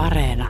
Areena. 0.00 0.48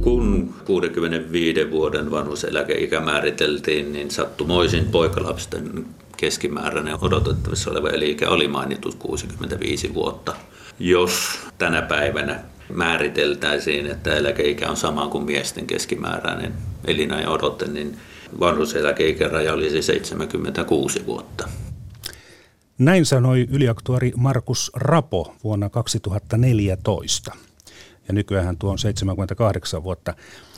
Kun 0.00 0.54
65 0.64 1.70
vuoden 1.70 2.10
vanhuseläkeikä 2.10 3.00
määriteltiin, 3.00 3.92
niin 3.92 4.10
sattumoisin 4.10 4.84
poikalapsten 4.84 5.86
keskimääräinen 6.16 6.96
odotettavissa 7.00 7.70
oleva 7.70 7.88
eliikä 7.88 8.30
oli 8.30 8.48
mainittu 8.48 8.92
65 8.98 9.94
vuotta. 9.94 10.36
Jos 10.78 11.38
tänä 11.58 11.82
päivänä 11.82 12.40
määriteltäisiin, 12.74 13.86
että 13.86 14.14
eläkeikä 14.14 14.70
on 14.70 14.76
sama 14.76 15.08
kuin 15.08 15.24
miesten 15.24 15.66
keskimääräinen 15.66 16.54
elinajan 16.86 17.32
odote, 17.32 17.66
niin 17.66 17.96
vanhuseläkeikäraja 18.40 19.52
olisi 19.52 19.82
76 19.82 21.06
vuotta. 21.06 21.48
Näin 22.78 23.06
sanoi 23.06 23.46
yliaktuari 23.50 24.12
Markus 24.16 24.70
Rapo 24.74 25.34
vuonna 25.44 25.70
2014. 25.70 27.32
Ja 28.08 28.14
nykyään 28.14 28.56
tuo 28.56 28.70
on 28.70 28.78
78 28.78 29.82
vuotta. 29.82 30.14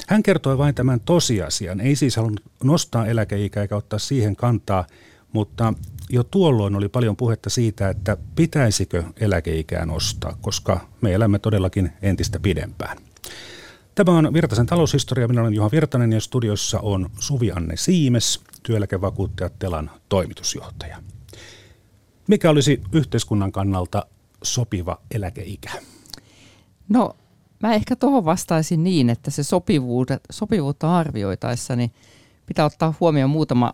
Hän 0.08 0.22
kertoi 0.22 0.58
vain 0.58 0.74
tämän 0.74 1.00
tosiasian. 1.00 1.80
Ei 1.80 1.96
siis 1.96 2.16
halunnut 2.16 2.42
nostaa 2.64 3.06
eläkeikää 3.06 3.62
eikä 3.62 3.76
ottaa 3.76 3.98
siihen 3.98 4.36
kantaa, 4.36 4.86
mutta 5.32 5.74
jo 6.10 6.24
tuolloin 6.24 6.76
oli 6.76 6.88
paljon 6.88 7.16
puhetta 7.16 7.50
siitä, 7.50 7.88
että 7.88 8.16
pitäisikö 8.36 9.04
eläkeikää 9.20 9.86
nostaa, 9.86 10.36
koska 10.40 10.80
me 11.00 11.14
elämme 11.14 11.38
todellakin 11.38 11.92
entistä 12.02 12.40
pidempään. 12.40 12.98
Tämä 14.04 14.18
on 14.18 14.32
Virtasen 14.32 14.66
taloushistoria. 14.66 15.28
Minä 15.28 15.40
olen 15.40 15.54
Juha 15.54 15.70
Virtanen 15.72 16.12
ja 16.12 16.20
studiossa 16.20 16.80
on 16.80 17.10
Suvi-Anne 17.18 17.76
Siimes, 17.76 18.40
työeläkevakuuttajat 18.62 19.58
Telan 19.58 19.90
toimitusjohtaja. 20.08 21.02
Mikä 22.28 22.50
olisi 22.50 22.82
yhteiskunnan 22.92 23.52
kannalta 23.52 24.06
sopiva 24.42 24.98
eläkeikä? 25.10 25.70
No 26.88 27.16
mä 27.62 27.74
ehkä 27.74 27.96
tuohon 27.96 28.24
vastaisin 28.24 28.84
niin, 28.84 29.10
että 29.10 29.30
se 29.30 29.42
sopivuutta, 29.42 30.20
sopivuutta 30.30 30.96
arvioitaessa 30.96 31.76
niin 31.76 31.92
pitää 32.46 32.64
ottaa 32.64 32.94
huomioon 33.00 33.30
muutama 33.30 33.72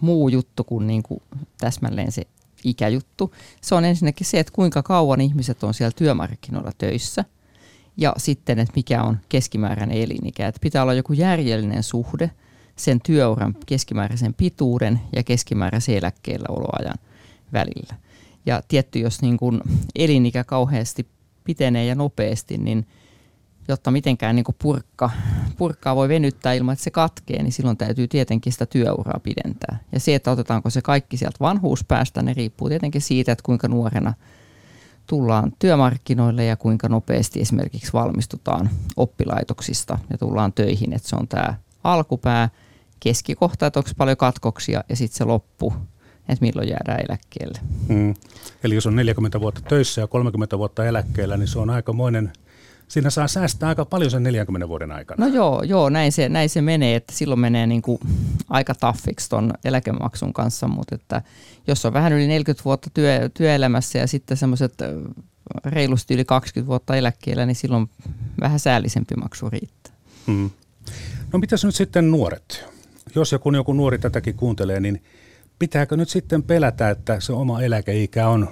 muu 0.00 0.28
juttu 0.28 0.64
kuin, 0.64 0.86
niin 0.86 1.02
kuin 1.02 1.22
täsmälleen 1.60 2.12
se 2.12 2.22
ikäjuttu. 2.64 3.34
Se 3.60 3.74
on 3.74 3.84
ensinnäkin 3.84 4.26
se, 4.26 4.40
että 4.40 4.52
kuinka 4.52 4.82
kauan 4.82 5.20
ihmiset 5.20 5.64
on 5.64 5.74
siellä 5.74 5.92
työmarkkinoilla 5.96 6.72
töissä 6.78 7.24
ja 7.98 8.12
sitten, 8.16 8.58
että 8.58 8.72
mikä 8.76 9.02
on 9.02 9.18
keskimääräinen 9.28 9.96
elinikä. 9.96 10.48
Että 10.48 10.60
pitää 10.62 10.82
olla 10.82 10.94
joku 10.94 11.12
järjellinen 11.12 11.82
suhde 11.82 12.30
sen 12.76 13.00
työuran 13.00 13.56
keskimääräisen 13.66 14.34
pituuden 14.34 15.00
ja 15.16 15.22
keskimääräisen 15.22 15.96
eläkkeellä 15.96 16.46
oloajan 16.48 16.98
välillä. 17.52 17.94
Ja 18.46 18.62
tietty, 18.68 18.98
jos 18.98 19.22
niin 19.22 19.36
kuin 19.36 19.60
elinikä 19.96 20.44
kauheasti 20.44 21.06
pitenee 21.44 21.84
ja 21.84 21.94
nopeasti, 21.94 22.58
niin– 22.58 22.86
jotta 23.68 23.90
mitenkään 23.90 24.36
niin 24.36 24.44
purkka, 24.62 25.10
purkkaa 25.56 25.96
voi 25.96 26.08
venyttää 26.08 26.52
ilman, 26.52 26.72
että 26.72 26.82
se 26.82 26.90
katkee, 26.90 27.42
niin 27.42 27.52
silloin 27.52 27.76
täytyy 27.76 28.08
tietenkin 28.08 28.52
sitä 28.52 28.66
työuraa 28.66 29.20
pidentää. 29.22 29.78
Ja 29.92 30.00
se, 30.00 30.14
että 30.14 30.30
otetaanko 30.30 30.70
se 30.70 30.82
kaikki 30.82 31.16
sieltä 31.16 31.36
vanhuuspäästä, 31.40 32.22
ne 32.22 32.34
riippuu 32.34 32.68
tietenkin 32.68 33.00
siitä, 33.00 33.32
että 33.32 33.42
kuinka 33.42 33.68
nuorena 33.68 34.14
tullaan 35.08 35.52
työmarkkinoille 35.58 36.44
ja 36.44 36.56
kuinka 36.56 36.88
nopeasti 36.88 37.40
esimerkiksi 37.40 37.92
valmistutaan 37.92 38.70
oppilaitoksista 38.96 39.98
ja 40.10 40.18
tullaan 40.18 40.52
töihin. 40.52 40.92
Että 40.92 41.08
se 41.08 41.16
on 41.16 41.28
tämä 41.28 41.54
alkupää, 41.84 42.48
keskikohta, 43.00 43.66
että 43.66 43.80
onko 43.80 43.90
paljon 43.96 44.16
katkoksia 44.16 44.84
ja 44.88 44.96
sitten 44.96 45.18
se 45.18 45.24
loppu, 45.24 45.74
että 46.28 46.44
milloin 46.44 46.68
jäädään 46.68 47.04
eläkkeelle. 47.08 47.58
Mm. 47.88 48.14
Eli 48.64 48.74
jos 48.74 48.86
on 48.86 48.96
40 48.96 49.40
vuotta 49.40 49.60
töissä 49.60 50.00
ja 50.00 50.06
30 50.06 50.58
vuotta 50.58 50.84
eläkkeellä, 50.84 51.36
niin 51.36 51.48
se 51.48 51.58
on 51.58 51.70
aikamoinen– 51.70 52.32
siinä 52.88 53.10
saa 53.10 53.28
säästää 53.28 53.68
aika 53.68 53.84
paljon 53.84 54.10
sen 54.10 54.22
40 54.22 54.68
vuoden 54.68 54.92
aikana. 54.92 55.26
No 55.26 55.34
joo, 55.34 55.62
joo 55.62 55.88
näin, 55.88 56.12
se, 56.12 56.28
näin 56.28 56.48
se 56.48 56.60
menee, 56.62 56.96
että 56.96 57.12
silloin 57.12 57.40
menee 57.40 57.66
niin 57.66 57.82
kuin 57.82 57.98
aika 58.48 58.74
taffiksi 58.74 59.28
ton 59.28 59.52
eläkemaksun 59.64 60.32
kanssa, 60.32 60.68
mutta 60.68 60.94
että 60.94 61.22
jos 61.66 61.84
on 61.84 61.92
vähän 61.92 62.12
yli 62.12 62.26
40 62.26 62.64
vuotta 62.64 62.90
työ, 62.94 63.30
työelämässä 63.34 63.98
ja 63.98 64.06
sitten 64.06 64.36
semmoiset 64.36 64.74
reilusti 65.64 66.14
yli 66.14 66.24
20 66.24 66.66
vuotta 66.66 66.96
eläkkeellä, 66.96 67.46
niin 67.46 67.56
silloin 67.56 67.90
vähän 68.40 68.60
säällisempi 68.60 69.14
maksu 69.14 69.50
riittää. 69.50 69.92
Hmm. 70.26 70.50
No 71.32 71.38
mitäs 71.38 71.64
nyt 71.64 71.74
sitten 71.74 72.10
nuoret? 72.10 72.64
Jos 73.14 73.32
ja 73.32 73.38
kun 73.38 73.54
joku 73.54 73.72
nuori 73.72 73.98
tätäkin 73.98 74.34
kuuntelee, 74.34 74.80
niin 74.80 75.02
pitääkö 75.58 75.96
nyt 75.96 76.08
sitten 76.08 76.42
pelätä, 76.42 76.90
että 76.90 77.20
se 77.20 77.32
oma 77.32 77.62
eläkeikä 77.62 78.28
on 78.28 78.48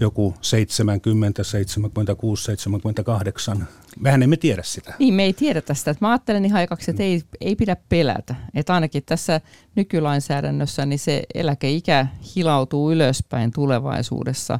joku 0.00 0.34
70, 0.40 1.44
76, 1.44 2.44
78. 2.44 3.68
Mehän 4.00 4.22
emme 4.22 4.36
tiedä 4.36 4.62
sitä. 4.62 4.94
Niin, 4.98 5.14
me 5.14 5.22
ei 5.22 5.32
tiedä 5.32 5.60
tästä. 5.60 5.94
Mä 6.00 6.10
ajattelen 6.10 6.44
ihan 6.44 6.58
aikaksi, 6.58 6.90
että 6.90 7.02
ei, 7.02 7.22
ei 7.40 7.56
pidä 7.56 7.76
pelätä. 7.88 8.34
Että 8.54 8.74
ainakin 8.74 9.02
tässä 9.06 9.40
nykylainsäädännössä 9.74 10.86
niin 10.86 10.98
se 10.98 11.22
eläkeikä 11.34 12.06
hilautuu 12.36 12.92
ylöspäin 12.92 13.52
tulevaisuudessa 13.52 14.58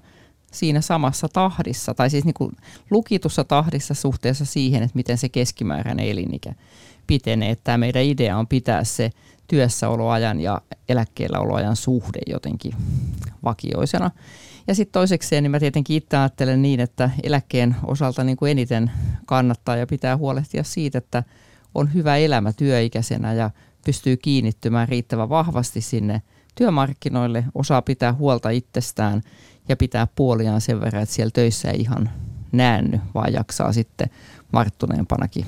siinä 0.52 0.80
samassa 0.80 1.28
tahdissa, 1.32 1.94
tai 1.94 2.10
siis 2.10 2.24
niin 2.24 2.34
kuin 2.34 2.52
lukitussa 2.90 3.44
tahdissa 3.44 3.94
suhteessa 3.94 4.44
siihen, 4.44 4.82
että 4.82 4.96
miten 4.96 5.18
se 5.18 5.28
keskimääräinen 5.28 6.06
elinikä 6.06 6.54
pitenee. 7.06 7.50
Että 7.50 7.64
tämä 7.64 7.78
meidän 7.78 8.02
idea 8.02 8.38
on 8.38 8.46
pitää 8.46 8.84
se 8.84 9.10
työssäoloajan 9.48 10.40
ja 10.40 10.60
eläkkeelläoloajan 10.88 11.76
suhde 11.76 12.18
jotenkin 12.26 12.72
vakioisena. 13.44 14.10
Ja 14.68 14.74
sitten 14.74 14.92
toisekseen, 14.92 15.42
niin 15.42 15.50
mä 15.50 15.60
tietenkin 15.60 15.96
itse 15.96 16.16
ajattelen 16.16 16.62
niin, 16.62 16.80
että 16.80 17.10
eläkkeen 17.22 17.76
osalta 17.86 18.24
niin 18.24 18.36
kuin 18.36 18.50
eniten 18.50 18.90
kannattaa 19.26 19.76
ja 19.76 19.86
pitää 19.86 20.16
huolehtia 20.16 20.64
siitä, 20.64 20.98
että 20.98 21.22
on 21.74 21.94
hyvä 21.94 22.16
elämä 22.16 22.52
työikäisenä 22.52 23.32
ja 23.32 23.50
pystyy 23.84 24.16
kiinnittymään 24.16 24.88
riittävän 24.88 25.28
vahvasti 25.28 25.80
sinne 25.80 26.22
työmarkkinoille, 26.54 27.44
osaa 27.54 27.82
pitää 27.82 28.12
huolta 28.12 28.50
itsestään 28.50 29.22
ja 29.68 29.76
pitää 29.76 30.06
puoliaan 30.14 30.60
sen 30.60 30.80
verran, 30.80 31.02
että 31.02 31.14
siellä 31.14 31.30
töissä 31.34 31.70
ei 31.70 31.80
ihan 31.80 32.10
näänny, 32.52 33.00
vaan 33.14 33.32
jaksaa 33.32 33.72
sitten 33.72 34.10
marttuneempanakin 34.52 35.46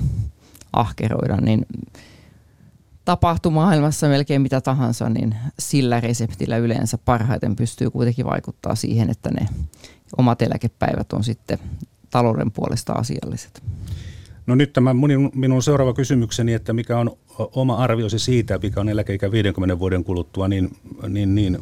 ahkeroida, 0.73 1.37
niin 1.37 1.65
tapahtumaailmassa 3.11 4.07
melkein 4.07 4.41
mitä 4.41 4.61
tahansa, 4.61 5.09
niin 5.09 5.35
sillä 5.59 5.99
reseptillä 5.99 6.57
yleensä 6.57 6.97
parhaiten 6.97 7.55
pystyy 7.55 7.89
kuitenkin 7.89 8.25
vaikuttaa 8.25 8.75
siihen, 8.75 9.09
että 9.09 9.29
ne 9.31 9.47
omat 10.17 10.41
eläkepäivät 10.41 11.13
on 11.13 11.23
sitten 11.23 11.59
talouden 12.09 12.51
puolesta 12.51 12.93
asialliset. 12.93 13.63
No 14.47 14.55
nyt 14.55 14.73
tämä 14.73 14.93
minun 15.33 15.63
seuraava 15.63 15.93
kysymykseni, 15.93 16.53
että 16.53 16.73
mikä 16.73 16.97
on 16.97 17.11
oma 17.37 17.75
arviosi 17.75 18.19
siitä, 18.19 18.59
mikä 18.63 18.79
on 18.79 18.89
eläkeikä 18.89 19.31
50 19.31 19.79
vuoden 19.79 20.03
kuluttua, 20.03 20.47
niin, 20.47 20.77
niin, 21.09 21.35
niin 21.35 21.57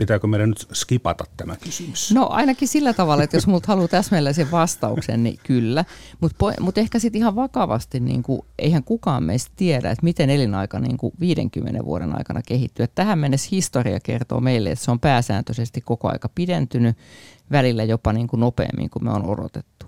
pitääkö 0.00 0.26
meidän 0.26 0.48
nyt 0.48 0.66
skipata 0.72 1.24
tämä 1.36 1.56
kysymys? 1.64 2.12
No 2.12 2.26
ainakin 2.26 2.68
sillä 2.68 2.92
tavalla, 2.92 3.22
että 3.22 3.36
jos 3.36 3.46
multa 3.46 3.68
haluaa 3.68 3.88
täsmällisen 3.88 4.50
vastauksen, 4.50 5.22
niin 5.22 5.38
kyllä. 5.46 5.84
Mutta 6.20 6.52
mut 6.60 6.78
ehkä 6.78 6.98
sitten 6.98 7.18
ihan 7.18 7.36
vakavasti, 7.36 8.00
niin 8.00 8.22
kuin, 8.22 8.42
eihän 8.58 8.84
kukaan 8.84 9.22
meistä 9.22 9.50
tiedä, 9.56 9.90
että 9.90 10.04
miten 10.04 10.30
elinaika 10.30 10.80
niin 10.80 10.96
kuin 10.96 11.12
50 11.20 11.84
vuoden 11.84 12.18
aikana 12.18 12.42
kehittyy. 12.46 12.84
Et 12.84 12.94
tähän 12.94 13.18
mennessä 13.18 13.48
historia 13.52 14.00
kertoo 14.00 14.40
meille, 14.40 14.70
että 14.70 14.84
se 14.84 14.90
on 14.90 15.00
pääsääntöisesti 15.00 15.80
koko 15.80 16.08
aika 16.08 16.28
pidentynyt, 16.34 16.96
välillä 17.50 17.84
jopa 17.84 18.12
niin 18.12 18.28
kuin 18.28 18.40
nopeammin 18.40 18.90
kuin 18.90 19.04
me 19.04 19.10
on 19.10 19.26
odotettu. 19.26 19.86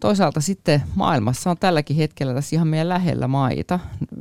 Toisaalta 0.00 0.40
sitten 0.40 0.82
maailmassa 0.94 1.50
on 1.50 1.56
tälläkin 1.60 1.96
hetkellä 1.96 2.34
tässä 2.34 2.56
ihan 2.56 2.68
meidän 2.68 2.88
lähellä 2.88 3.28
maita, 3.28 3.78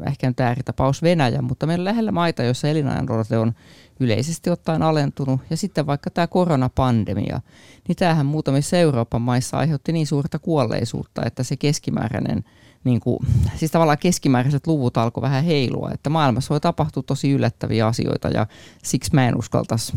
ehkä 0.07 0.27
nyt 0.27 0.39
ääritapaus 0.39 1.01
Venäjä, 1.01 1.41
mutta 1.41 1.65
meillä 1.65 1.81
on 1.81 1.85
lähellä 1.85 2.11
maita, 2.11 2.43
joissa 2.43 2.67
elinajan 2.67 3.11
odote 3.11 3.37
on 3.37 3.53
yleisesti 3.99 4.49
ottaen 4.49 4.81
alentunut. 4.81 5.41
Ja 5.49 5.57
sitten 5.57 5.87
vaikka 5.87 6.09
tämä 6.09 6.27
koronapandemia, 6.27 7.41
niin 7.87 7.95
tämähän 7.95 8.25
muutamissa 8.25 8.77
Euroopan 8.77 9.21
maissa 9.21 9.57
aiheutti 9.57 9.91
niin 9.91 10.07
suurta 10.07 10.39
kuolleisuutta, 10.39 11.21
että 11.25 11.43
se 11.43 11.57
keskimääräinen, 11.57 12.43
niin 12.83 12.99
kuin, 12.99 13.19
siis 13.55 13.71
tavallaan 13.71 13.97
keskimääräiset 13.97 14.67
luvut 14.67 14.97
alkoi 14.97 15.21
vähän 15.21 15.43
heilua, 15.43 15.91
että 15.93 16.09
maailmassa 16.09 16.49
voi 16.53 16.59
tapahtua 16.59 17.03
tosi 17.03 17.31
yllättäviä 17.31 17.87
asioita 17.87 18.27
ja 18.27 18.47
siksi 18.83 19.11
mä 19.13 19.27
en 19.27 19.37
uskaltaisi 19.37 19.93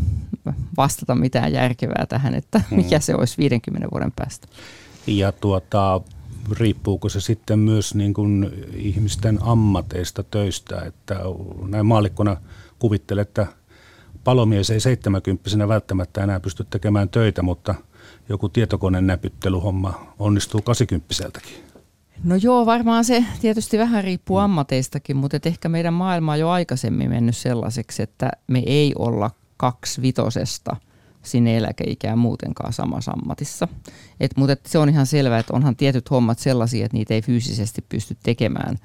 vastata 0.77 1.15
mitään 1.15 1.53
järkevää 1.53 2.05
tähän, 2.09 2.35
että 2.35 2.61
mm. 2.71 2.77
mikä 2.77 2.99
se 2.99 3.15
olisi 3.15 3.37
50 3.37 3.87
vuoden 3.91 4.11
päästä. 4.15 4.47
Ja 5.07 5.31
tuota, 5.31 6.01
riippuuko 6.51 7.09
se 7.09 7.21
sitten 7.21 7.59
myös 7.59 7.95
niin 7.95 8.13
kuin 8.13 8.51
ihmisten 8.75 9.39
ammateista, 9.41 10.23
töistä, 10.23 10.81
että 10.81 11.19
näin 11.67 11.85
maallikkona 11.85 12.37
kuvittelen, 12.79 13.21
että 13.21 13.47
palomies 14.23 14.69
ei 14.69 14.79
70 14.79 15.67
välttämättä 15.67 16.23
enää 16.23 16.39
pysty 16.39 16.65
tekemään 16.69 17.09
töitä, 17.09 17.41
mutta 17.41 17.75
joku 18.29 18.49
tietokoneen 18.49 19.07
näpyttelyhomma 19.07 20.13
onnistuu 20.19 20.61
80 20.61 21.13
No 22.23 22.35
joo, 22.35 22.65
varmaan 22.65 23.05
se 23.05 23.25
tietysti 23.41 23.77
vähän 23.77 24.03
riippuu 24.03 24.37
ammateistakin, 24.37 25.17
mutta 25.17 25.37
ehkä 25.45 25.69
meidän 25.69 25.93
maailma 25.93 26.31
on 26.31 26.39
jo 26.39 26.49
aikaisemmin 26.49 27.09
mennyt 27.09 27.37
sellaiseksi, 27.37 28.03
että 28.03 28.31
me 28.47 28.63
ei 28.65 28.93
olla 28.97 29.31
kaksi 29.57 30.01
vitosesta 30.01 30.75
sinne 31.23 31.57
eläkeikään 31.57 32.17
muutenkaan 32.17 32.73
samassa 32.73 33.11
ammatissa. 33.11 33.67
Et, 34.19 34.31
mutta 34.37 34.53
et 34.53 34.65
se 34.65 34.77
on 34.77 34.89
ihan 34.89 35.05
selvää, 35.05 35.39
että 35.39 35.53
onhan 35.53 35.75
tietyt 35.75 36.11
hommat 36.11 36.39
sellaisia, 36.39 36.85
että 36.85 36.97
niitä 36.97 37.13
ei 37.13 37.21
fyysisesti 37.21 37.85
pysty 37.89 38.17
tekemään 38.23 38.77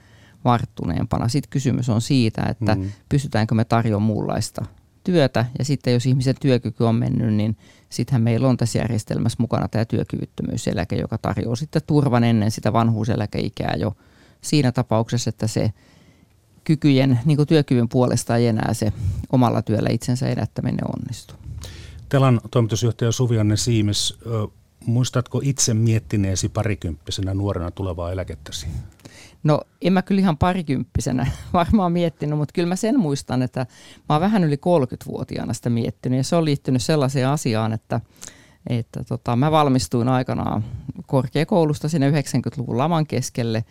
varttuneempana. 0.45 1.29
Sitten 1.29 1.51
kysymys 1.51 1.89
on 1.89 2.01
siitä, 2.01 2.43
että 2.43 2.75
mm. 2.75 2.91
pystytäänkö 3.09 3.55
me 3.55 3.65
tarjoamaan 3.65 4.07
muunlaista 4.07 4.65
työtä 5.05 5.47
ja 5.59 5.65
sitten 5.65 5.93
jos 5.93 6.07
ihmisen 6.07 6.35
työkyky 6.41 6.85
on 6.85 6.95
mennyt, 6.95 7.35
niin 7.35 7.57
sittenhän 7.89 8.23
meillä 8.23 8.49
on 8.49 8.57
tässä 8.57 8.79
järjestelmässä 8.79 9.37
mukana 9.41 9.69
tämä 9.69 9.85
työkyvyttömyyseläke, 9.85 10.97
joka 10.97 11.19
tarjoaa 11.19 11.57
sitten 11.57 11.83
turvan 11.87 12.25
ennen 12.25 12.51
sitä 12.51 12.73
vanhuuseläkeikää 12.73 13.75
jo 13.79 13.97
siinä 14.41 14.73
tapauksessa, 14.73 15.29
että 15.29 15.47
se 15.47 15.73
kykyjen, 16.65 17.21
niin 17.25 17.37
kuin 17.37 17.49
työkyvyn 17.49 17.89
puolesta 17.89 18.37
ei 18.37 18.47
enää 18.47 18.75
se 18.75 18.93
omalla 19.33 19.63
työllä 19.63 19.89
itsensä 19.93 20.29
elättäminen 20.29 20.85
onnistu. 20.97 21.35
Telan 22.09 22.41
toimitusjohtaja 22.51 23.13
Suvianne 23.13 23.57
Siimes, 23.57 24.19
muistatko 24.87 25.41
itse 25.45 25.75
miettineesi 25.75 26.49
parikymppisenä 26.49 27.35
nuorena 27.35 27.71
tulevaa 27.71 28.13
eläkettäsi? 28.13 28.67
No 29.43 29.61
en 29.83 29.93
mä 29.93 30.03
kyllä 30.03 30.21
ihan 30.21 30.39
parikymppisenä 30.39 31.27
varmaan 31.53 31.93
miettinyt, 31.93 32.39
mutta 32.39 32.53
kyllä 32.53 32.69
mä 32.69 32.77
sen 32.77 33.01
muistan, 33.01 33.43
että 33.43 33.67
mä 34.09 34.15
oon 34.15 34.21
vähän 34.21 34.45
yli 34.45 34.57
30-vuotiaana 34.57 35.53
sitä 35.53 35.71
miettinyt. 35.71 36.17
Ja 36.17 36.25
se 36.25 36.37
on 36.37 36.45
liittynyt 36.45 36.83
sellaiseen 36.83 37.29
asiaan, 37.29 37.73
että, 37.73 38.01
että 38.67 39.05
tota, 39.05 39.37
mä 39.37 39.51
valmistuin 39.51 40.09
aikanaan 40.09 40.65
korkeakoulusta 41.07 41.89
sinne 41.89 42.11
90-luvun 42.11 42.79
laman 42.79 43.07
keskelle. 43.07 43.65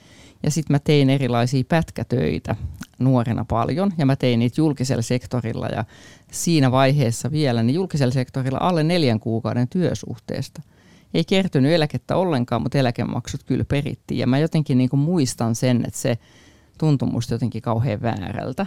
Ja 0.44 0.52
sitten 0.52 0.74
mä 0.74 0.80
tein 0.80 1.10
erilaisia 1.10 1.64
pätkätöitä 1.70 2.56
nuorena 3.00 3.46
paljon. 3.46 3.92
Ja 3.98 4.06
mä 4.06 4.16
tein 4.16 4.40
niitä 4.40 4.62
julkisella 4.62 5.02
sektorilla 5.02 5.68
ja 5.68 5.86
siinä 6.32 6.72
vaiheessa 6.72 7.32
vielä 7.32 7.64
niin 7.64 7.76
julkisella 7.76 8.14
sektorilla 8.14 8.60
alle 8.62 8.84
neljän 8.84 9.20
kuukauden 9.20 9.68
työsuhteesta– 9.68 10.62
ei 11.14 11.24
kertynyt 11.26 11.72
eläkettä 11.72 12.16
ollenkaan, 12.16 12.62
mutta 12.62 12.78
eläkemaksut 12.78 13.44
kyllä 13.44 13.66
perittiin. 13.66 14.18
Ja 14.18 14.28
mä 14.28 14.40
jotenkin 14.40 14.78
niin 14.78 14.90
kuin 14.90 15.00
muistan 15.00 15.56
sen, 15.56 15.86
että 15.88 16.00
se 16.00 16.18
tuntui 16.78 17.10
musta 17.10 17.34
jotenkin 17.34 17.62
kauhean 17.62 18.02
väärältä. 18.02 18.66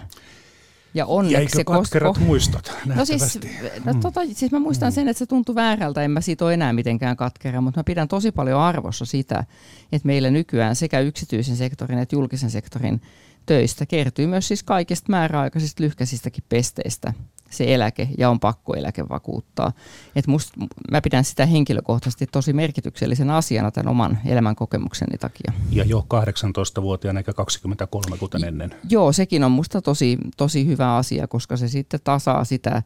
Ja 0.94 1.06
onneksi 1.06 1.34
Jäikö 1.34 1.56
se 1.56 1.64
katkerat 1.64 2.08
kosko... 2.08 2.24
muistot 2.24 2.72
no 2.94 3.04
siis, 3.04 3.40
no 3.84 3.92
mm. 3.92 4.00
tota, 4.00 4.20
siis 4.32 4.52
mä 4.52 4.58
muistan 4.58 4.88
mm. 4.88 4.94
sen, 4.94 5.08
että 5.08 5.18
se 5.18 5.26
tuntui 5.26 5.54
väärältä, 5.54 6.02
en 6.02 6.10
mä 6.10 6.20
siitä 6.20 6.44
ole 6.44 6.54
enää 6.54 6.72
mitenkään 6.72 7.16
katkera, 7.16 7.60
mutta 7.60 7.80
mä 7.80 7.84
pidän 7.84 8.08
tosi 8.08 8.32
paljon 8.32 8.60
arvossa 8.60 9.04
sitä, 9.04 9.44
että 9.92 10.06
meillä 10.06 10.30
nykyään 10.30 10.76
sekä 10.76 11.00
yksityisen 11.00 11.56
sektorin 11.56 11.98
että 11.98 12.16
julkisen 12.16 12.50
sektorin 12.50 13.00
töistä 13.46 13.86
kertyy 13.86 14.26
myös 14.26 14.48
siis 14.48 14.62
kaikista 14.62 15.06
määräaikaisista 15.10 15.82
lyhkäisistäkin 15.82 16.44
pesteistä 16.48 17.12
se 17.50 17.74
eläke 17.74 18.08
ja 18.18 18.30
on 18.30 18.40
pakko 18.40 18.74
eläke 18.74 19.08
vakuuttaa. 19.08 19.72
Et 20.16 20.26
must, 20.26 20.50
mä 20.90 21.00
pidän 21.00 21.24
sitä 21.24 21.46
henkilökohtaisesti 21.46 22.26
tosi 22.26 22.52
merkityksellisen 22.52 23.30
asiana 23.30 23.70
tämän 23.70 23.90
oman 23.90 24.18
elämänkokemukseni 24.26 25.18
takia. 25.18 25.52
Ja 25.70 25.84
jo 25.84 26.06
18-vuotiaana 26.14 27.20
eikä 27.20 27.32
23 27.32 28.16
kuten 28.18 28.44
ennen. 28.44 28.74
Joo, 28.90 29.12
sekin 29.12 29.44
on 29.44 29.52
musta 29.52 29.82
tosi, 29.82 30.18
tosi 30.36 30.66
hyvä 30.66 30.96
asia, 30.96 31.26
koska 31.26 31.56
se 31.56 31.68
sitten 31.68 32.00
tasaa 32.04 32.44
sitä 32.44 32.82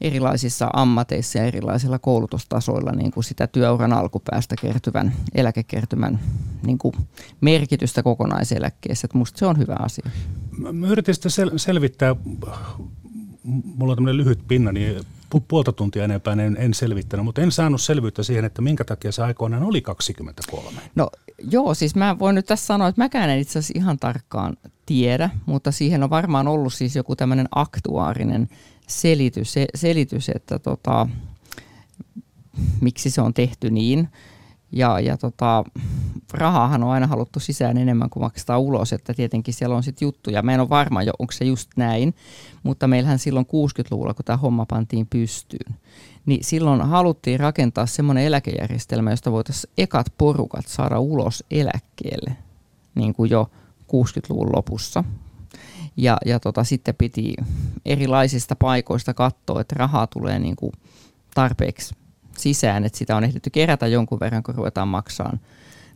erilaisissa 0.00 0.70
ammateissa 0.72 1.38
ja 1.38 1.44
erilaisilla 1.44 1.98
koulutustasoilla 1.98 2.92
niin 2.92 3.10
kuin 3.10 3.24
sitä 3.24 3.46
työuran 3.46 3.92
alkupäästä 3.92 4.54
kertyvän 4.60 5.12
eläkekertymän 5.34 6.20
niin 6.66 6.78
kuin 6.78 6.94
merkitystä 7.40 8.02
kokonaiseläkkeessä. 8.02 9.06
Että 9.06 9.18
musta 9.18 9.38
se 9.38 9.46
on 9.46 9.58
hyvä 9.58 9.76
asia. 9.78 10.10
Mä 10.72 10.86
yritin 10.86 11.14
sitä 11.14 11.28
sel- 11.28 11.58
selvittää 11.58 12.16
mulla 13.50 13.92
on 13.92 13.96
tämmöinen 13.96 14.16
lyhyt 14.16 14.40
pinna, 14.48 14.72
niin 14.72 15.00
puolta 15.48 15.72
tuntia 15.72 16.04
enempää 16.04 16.32
en, 16.32 16.56
en 16.60 16.74
selvittänyt, 16.74 17.24
mutta 17.24 17.40
en 17.40 17.52
saanut 17.52 17.80
selvyyttä 17.80 18.22
siihen, 18.22 18.44
että 18.44 18.62
minkä 18.62 18.84
takia 18.84 19.12
se 19.12 19.22
aikoinaan 19.22 19.62
oli 19.62 19.80
23. 19.80 20.80
No 20.94 21.10
joo, 21.50 21.74
siis 21.74 21.94
mä 21.94 22.18
voin 22.18 22.34
nyt 22.34 22.46
tässä 22.46 22.66
sanoa, 22.66 22.88
että 22.88 23.00
mäkään 23.00 23.30
en 23.30 23.38
itse 23.38 23.58
asiassa 23.58 23.78
ihan 23.78 23.98
tarkkaan 23.98 24.56
tiedä, 24.86 25.30
mutta 25.46 25.72
siihen 25.72 26.02
on 26.02 26.10
varmaan 26.10 26.48
ollut 26.48 26.74
siis 26.74 26.96
joku 26.96 27.16
tämmöinen 27.16 27.48
aktuaarinen 27.54 28.48
selitys, 28.86 29.54
selitys 29.74 30.28
että 30.28 30.58
tota, 30.58 31.08
miksi 32.80 33.10
se 33.10 33.20
on 33.20 33.34
tehty 33.34 33.70
niin. 33.70 34.08
Ja, 34.72 35.00
ja 35.00 35.16
tota, 35.16 35.64
rahaahan 36.32 36.82
on 36.82 36.90
aina 36.90 37.06
haluttu 37.06 37.40
sisään 37.40 37.78
enemmän 37.78 38.10
kuin 38.10 38.22
maksetaan 38.22 38.60
ulos, 38.60 38.92
että 38.92 39.14
tietenkin 39.14 39.54
siellä 39.54 39.76
on 39.76 39.82
sitten 39.82 40.06
juttuja. 40.06 40.42
Mä 40.42 40.54
en 40.54 40.60
ole 40.60 40.68
varma 40.68 41.02
jo, 41.02 41.12
onko 41.18 41.32
se 41.32 41.44
just 41.44 41.70
näin, 41.76 42.14
mutta 42.62 42.88
meillähän 42.88 43.18
silloin 43.18 43.46
60-luvulla, 43.46 44.14
kun 44.14 44.24
tämä 44.24 44.36
homma 44.36 44.66
pantiin 44.66 45.06
pystyyn, 45.06 45.74
niin 46.26 46.44
silloin 46.44 46.80
haluttiin 46.80 47.40
rakentaa 47.40 47.86
semmoinen 47.86 48.24
eläkejärjestelmä, 48.24 49.10
josta 49.10 49.32
voitaisiin 49.32 49.72
ekat 49.78 50.06
porukat 50.18 50.66
saada 50.66 51.00
ulos 51.00 51.44
eläkkeelle, 51.50 52.36
niin 52.94 53.14
kuin 53.14 53.30
jo 53.30 53.50
60-luvun 53.82 54.56
lopussa. 54.56 55.04
Ja, 55.96 56.18
ja 56.26 56.40
tota, 56.40 56.64
sitten 56.64 56.94
piti 56.94 57.34
erilaisista 57.84 58.56
paikoista 58.56 59.14
katsoa, 59.14 59.60
että 59.60 59.74
rahaa 59.78 60.06
tulee 60.06 60.38
niin 60.38 60.56
kuin 60.56 60.72
tarpeeksi 61.34 61.94
sisään, 62.38 62.84
että 62.84 62.98
sitä 62.98 63.16
on 63.16 63.24
ehditty 63.24 63.50
kerätä 63.50 63.86
jonkun 63.86 64.20
verran, 64.20 64.42
kun 64.42 64.54
ruvetaan 64.54 64.88
maksamaan 64.88 65.40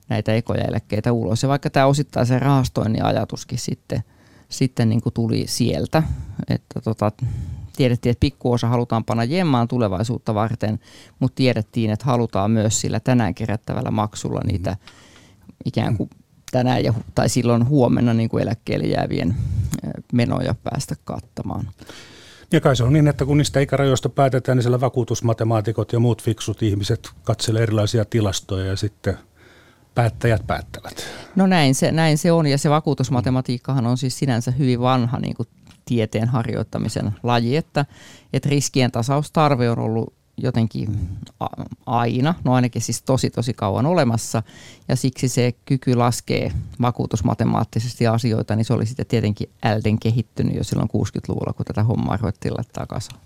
näitä 0.09 0.35
ekoja 0.35 0.65
eläkkeitä 0.65 1.13
ulos. 1.13 1.43
Ja 1.43 1.49
vaikka 1.49 1.71
tämä 1.71 1.87
osittaisen 1.87 2.43
rahastoinnin 2.43 3.05
ajatuskin 3.05 3.59
sitten, 3.59 4.01
sitten 4.49 4.89
niin 4.89 5.01
kuin 5.01 5.13
tuli 5.13 5.45
sieltä, 5.47 6.03
että 6.49 6.81
tota, 6.81 7.13
tiedettiin, 7.77 8.11
että 8.11 8.21
pikkuosa 8.21 8.69
halutaan 8.69 9.05
panna 9.05 9.25
jemmaan 9.25 9.69
tulevaisuutta 9.69 10.35
varten, 10.35 10.81
mutta 11.21 11.37
tiedettiin, 11.37 11.91
että 11.91 12.07
halutaan 12.07 12.51
myös 12.51 12.81
sillä 12.81 13.01
tänään 13.01 13.35
kerättävällä 13.35 13.91
maksulla 13.91 14.41
niitä 14.45 14.71
mm-hmm. 14.71 15.57
ikään 15.65 15.97
kuin 15.97 16.11
tänään 16.51 16.85
ja, 16.85 16.95
tai 17.15 17.29
silloin 17.29 17.69
huomenna 17.69 18.15
niin 18.15 18.29
kuin 18.29 18.43
eläkkeelle 18.43 18.87
jäävien 18.87 19.37
menoja 20.13 20.55
päästä 20.65 20.95
kattamaan. 21.05 21.69
Ja 22.53 22.61
kai 22.61 22.77
se 22.77 22.85
on 22.85 22.93
niin, 22.93 23.09
että 23.09 23.25
kun 23.25 23.39
niistä 23.39 23.61
ikärajoista 23.61 24.09
päätetään, 24.09 24.57
niin 24.57 24.63
siellä 24.63 24.81
vakuutusmatemaatikot 24.81 25.93
ja 25.93 26.01
muut 26.01 26.23
fiksut 26.23 26.63
ihmiset 26.63 27.11
katselevat 27.25 27.63
erilaisia 27.63 28.05
tilastoja 28.05 28.67
ja 28.67 28.77
sitten 28.77 29.19
päättäjät 29.95 30.47
päättävät. 30.47 31.07
No 31.37 31.47
näin 31.47 31.75
se, 31.75 31.93
näin 31.93 32.19
se 32.19 32.33
on 32.33 32.47
ja 32.47 32.59
se 32.59 32.71
vakuutusmatematiikkahan 32.71 33.87
on 33.87 33.99
siis 33.99 34.19
sinänsä 34.19 34.51
hyvin 34.51 34.81
vanha 34.81 35.19
niin 35.19 35.35
kuin 35.35 35.49
tieteen 35.85 36.29
harjoittamisen 36.29 37.13
laji, 37.23 37.57
että, 37.57 37.87
että 38.33 38.49
riskien 38.49 38.93
tasaustarve 38.93 39.71
on 39.71 39.79
ollut 39.79 40.15
jotenkin 40.37 40.99
aina, 41.87 42.35
no 42.45 42.55
ainakin 42.55 42.83
siis 42.83 43.03
tosi 43.03 43.31
tosi 43.31 43.55
kauan 43.55 43.87
olemassa 43.87 44.43
ja 44.89 44.97
siksi 44.97 45.29
se 45.29 45.55
kyky 45.65 45.95
laskee 45.95 46.53
vakuutusmatemaattisesti 46.81 48.07
asioita, 48.07 48.57
niin 48.57 48.65
se 48.65 48.73
oli 48.73 48.87
sitten 48.87 49.07
tietenkin 49.07 49.51
älden 49.63 49.99
kehittynyt 49.99 50.57
jo 50.57 50.65
silloin 50.65 50.89
60-luvulla, 50.89 51.53
kun 51.53 51.67
tätä 51.67 51.83
hommaa 51.83 52.17
ruvettiin 52.17 52.55
laittaa 52.55 52.87
kasaan. 52.87 53.21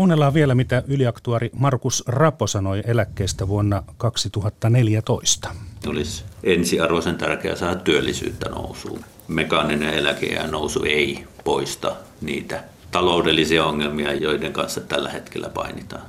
Kuunnellaan 0.00 0.34
vielä, 0.34 0.54
mitä 0.54 0.82
yliaktuari 0.86 1.50
Markus 1.56 2.04
Rapo 2.06 2.46
sanoi 2.46 2.82
eläkkeestä 2.86 3.48
vuonna 3.48 3.82
2014. 3.96 5.54
Olisi 5.86 6.24
ensiarvoisen 6.42 7.18
tärkeää 7.18 7.56
saada 7.56 7.80
työllisyyttä 7.80 8.48
nousuun. 8.48 9.04
Mekaaninen 9.28 9.94
eläkejään 9.94 10.50
nousu 10.50 10.82
ei 10.82 11.26
poista 11.44 11.96
niitä 12.20 12.64
taloudellisia 12.90 13.64
ongelmia, 13.64 14.14
joiden 14.14 14.52
kanssa 14.52 14.80
tällä 14.80 15.10
hetkellä 15.10 15.48
painitaan. 15.48 16.02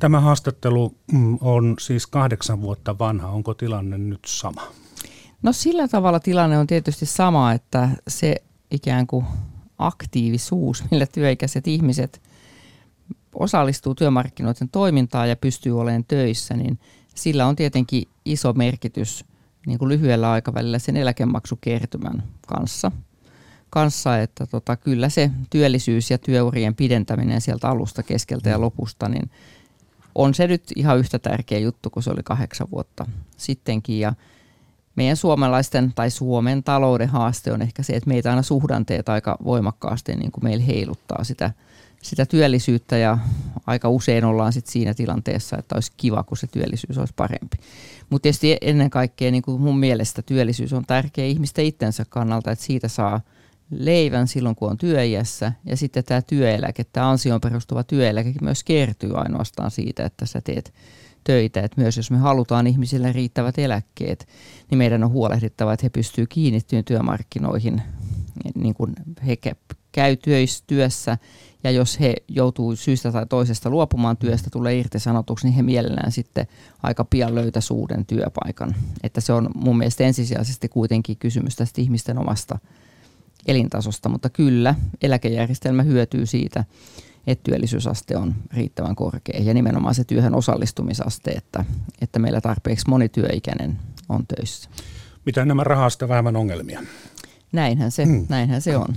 Tämä 0.00 0.20
haastattelu 0.20 0.94
mm, 1.12 1.38
on 1.40 1.74
siis 1.80 2.06
kahdeksan 2.06 2.62
vuotta 2.62 2.98
vanha. 2.98 3.28
Onko 3.28 3.54
tilanne 3.54 3.98
nyt 3.98 4.24
sama? 4.26 4.62
No 5.42 5.52
sillä 5.52 5.88
tavalla 5.88 6.20
tilanne 6.20 6.58
on 6.58 6.66
tietysti 6.66 7.06
sama, 7.06 7.52
että 7.52 7.88
se 8.08 8.36
ikään 8.70 9.06
kuin 9.06 9.24
aktiivisuus, 9.78 10.84
millä 10.90 11.06
työikäiset 11.06 11.68
ihmiset 11.68 12.22
osallistuu 13.34 13.94
työmarkkinoiden 13.94 14.68
toimintaan 14.68 15.28
ja 15.28 15.36
pystyy 15.36 15.80
olemaan 15.80 16.04
töissä, 16.04 16.54
niin 16.54 16.78
sillä 17.14 17.46
on 17.46 17.56
tietenkin 17.56 18.08
iso 18.24 18.52
merkitys 18.52 19.24
niin 19.66 19.78
kuin 19.78 19.88
lyhyellä 19.88 20.30
aikavälillä 20.30 20.78
sen 20.78 20.96
eläkemaksukertymän 20.96 22.22
kanssa. 22.46 22.92
kanssa 23.70 24.18
että 24.18 24.46
tota, 24.46 24.76
kyllä 24.76 25.08
se 25.08 25.30
työllisyys 25.50 26.10
ja 26.10 26.18
työurien 26.18 26.74
pidentäminen 26.74 27.40
sieltä 27.40 27.68
alusta, 27.68 28.02
keskeltä 28.02 28.50
ja 28.50 28.60
lopusta, 28.60 29.08
niin 29.08 29.30
on 30.14 30.34
se 30.34 30.46
nyt 30.46 30.62
ihan 30.76 30.98
yhtä 30.98 31.18
tärkeä 31.18 31.58
juttu 31.58 31.90
kuin 31.90 32.02
se 32.02 32.10
oli 32.10 32.22
kahdeksan 32.24 32.70
vuotta 32.70 33.06
sittenkin. 33.36 34.00
Ja 34.00 34.12
meidän 34.96 35.16
suomalaisten 35.16 35.92
tai 35.94 36.10
Suomen 36.10 36.62
talouden 36.62 37.08
haaste 37.08 37.52
on 37.52 37.62
ehkä 37.62 37.82
se, 37.82 37.92
että 37.92 38.08
meitä 38.08 38.30
aina 38.30 38.42
suhdanteet 38.42 39.08
aika 39.08 39.36
voimakkaasti 39.44 40.14
niin 40.14 40.32
kuin 40.32 40.44
meillä 40.44 40.64
heiluttaa 40.64 41.24
sitä, 41.24 41.50
sitä 42.02 42.26
työllisyyttä 42.26 42.96
ja 42.96 43.18
aika 43.66 43.88
usein 43.88 44.24
ollaan 44.24 44.52
sit 44.52 44.66
siinä 44.66 44.94
tilanteessa, 44.94 45.56
että 45.58 45.74
olisi 45.74 45.92
kiva, 45.96 46.22
kun 46.22 46.36
se 46.36 46.46
työllisyys 46.46 46.98
olisi 46.98 47.14
parempi. 47.16 47.56
Mutta 48.10 48.22
tietysti 48.22 48.56
ennen 48.60 48.90
kaikkea 48.90 49.30
niin 49.30 49.42
kuin 49.42 49.60
mun 49.60 49.78
mielestä 49.78 50.22
työllisyys 50.22 50.72
on 50.72 50.86
tärkeä 50.86 51.24
ihmisten 51.24 51.64
itsensä 51.64 52.04
kannalta, 52.08 52.50
että 52.50 52.64
siitä 52.64 52.88
saa 52.88 53.20
leivän 53.70 54.28
silloin, 54.28 54.56
kun 54.56 54.70
on 54.70 54.78
työiässä. 54.78 55.52
Ja 55.64 55.76
sitten 55.76 56.04
tämä 56.04 56.22
työeläke, 56.22 56.84
tämä 56.84 57.10
ansioon 57.10 57.40
perustuva 57.40 57.84
työeläke 57.84 58.34
myös 58.42 58.64
kertyy 58.64 59.18
ainoastaan 59.18 59.70
siitä, 59.70 60.04
että 60.04 60.26
sä 60.26 60.40
teet 60.40 60.74
töitä. 61.26 61.60
Et 61.60 61.76
myös 61.76 61.96
jos 61.96 62.10
me 62.10 62.18
halutaan 62.18 62.66
ihmisille 62.66 63.12
riittävät 63.12 63.58
eläkkeet, 63.58 64.28
niin 64.70 64.78
meidän 64.78 65.04
on 65.04 65.10
huolehdittava, 65.10 65.72
että 65.72 65.86
he 65.86 65.90
pystyvät 65.90 66.28
kiinnittymään 66.28 66.84
työmarkkinoihin, 66.84 67.82
niin 68.54 68.74
kuin 68.74 68.92
he 69.26 69.36
käy 69.92 70.16
työssä 70.66 71.18
ja 71.64 71.70
jos 71.70 72.00
he 72.00 72.14
joutuu 72.28 72.76
syystä 72.76 73.12
tai 73.12 73.26
toisesta 73.26 73.70
luopumaan 73.70 74.16
työstä, 74.16 74.50
tulee 74.50 74.78
irtisanotuksi, 74.78 75.46
niin 75.46 75.54
he 75.54 75.62
mielellään 75.62 76.12
sitten 76.12 76.46
aika 76.82 77.04
pian 77.04 77.34
löytäisi 77.34 77.72
uuden 77.72 78.06
työpaikan. 78.06 78.74
Että 79.02 79.20
se 79.20 79.32
on 79.32 79.50
mun 79.54 79.78
mielestä 79.78 80.04
ensisijaisesti 80.04 80.68
kuitenkin 80.68 81.16
kysymys 81.16 81.56
tästä 81.56 81.80
ihmisten 81.80 82.18
omasta 82.18 82.58
elintasosta, 83.46 84.08
mutta 84.08 84.30
kyllä 84.30 84.74
eläkejärjestelmä 85.02 85.82
hyötyy 85.82 86.26
siitä, 86.26 86.64
että 87.26 87.50
työllisyysaste 87.50 88.16
on 88.16 88.34
riittävän 88.52 88.96
korkea 88.96 89.40
ja 89.42 89.54
nimenomaan 89.54 89.94
se 89.94 90.04
työhön 90.04 90.34
osallistumisaste, 90.34 91.30
että, 91.30 91.64
että 92.00 92.18
meillä 92.18 92.40
tarpeeksi 92.40 92.88
moni 92.88 93.08
työikäinen 93.08 93.78
on 94.08 94.26
töissä. 94.26 94.70
Mitä 95.26 95.44
nämä 95.44 95.64
rahasta 95.64 96.08
vähemmän 96.08 96.36
ongelmia? 96.36 96.82
Näinhän 97.52 97.90
se, 97.90 98.04
hmm. 98.04 98.26
näinhän 98.28 98.62
se 98.62 98.76
on. 98.76 98.94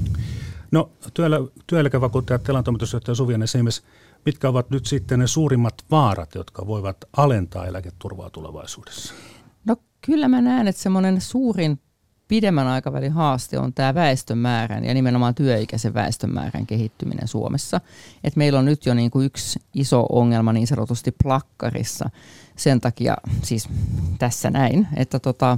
No 0.72 0.92
työelä, 1.14 1.38
työeläkevakuuttaja 1.68 2.40
Telan 2.40 2.64
toimitusjohtaja 2.64 3.16
Suvianen 3.16 3.48
Siimes, 3.48 3.84
mitkä 4.26 4.50
ovat 4.50 4.70
nyt 4.70 4.86
sitten 4.86 5.20
ne 5.20 5.28
suurimmat 5.28 5.86
vaarat, 5.92 6.36
jotka 6.36 6.68
voivat 6.68 6.98
alentaa 7.18 7.66
eläketurvaa 7.66 8.30
tulevaisuudessa? 8.30 9.14
No 9.66 9.76
kyllä 10.06 10.28
mä 10.28 10.42
näen, 10.42 10.68
että 10.68 10.82
semmoinen 10.82 11.22
suurin 11.22 11.80
pidemmän 12.30 12.68
aikavälin 12.68 13.12
haaste 13.12 13.60
on 13.60 13.74
tämä 13.74 13.94
väestömäärän 13.94 14.86
ja 14.86 14.94
nimenomaan 14.94 15.36
työikäisen 15.36 15.94
väestömäärän 15.94 16.66
kehittyminen 16.66 17.28
Suomessa. 17.28 17.82
Et 18.24 18.36
meillä 18.36 18.60
on 18.60 18.66
nyt 18.66 18.86
jo 18.86 18.94
niin 18.94 19.12
kuin 19.12 19.26
yksi 19.26 19.60
iso 19.74 20.06
ongelma 20.10 20.54
niin 20.54 20.68
sanotusti 20.68 21.12
plakkarissa 21.24 22.10
sen 22.56 22.82
takia, 22.82 23.18
siis 23.44 23.70
tässä 24.20 24.50
näin, 24.50 24.88
että 24.96 25.20
tota, 25.20 25.58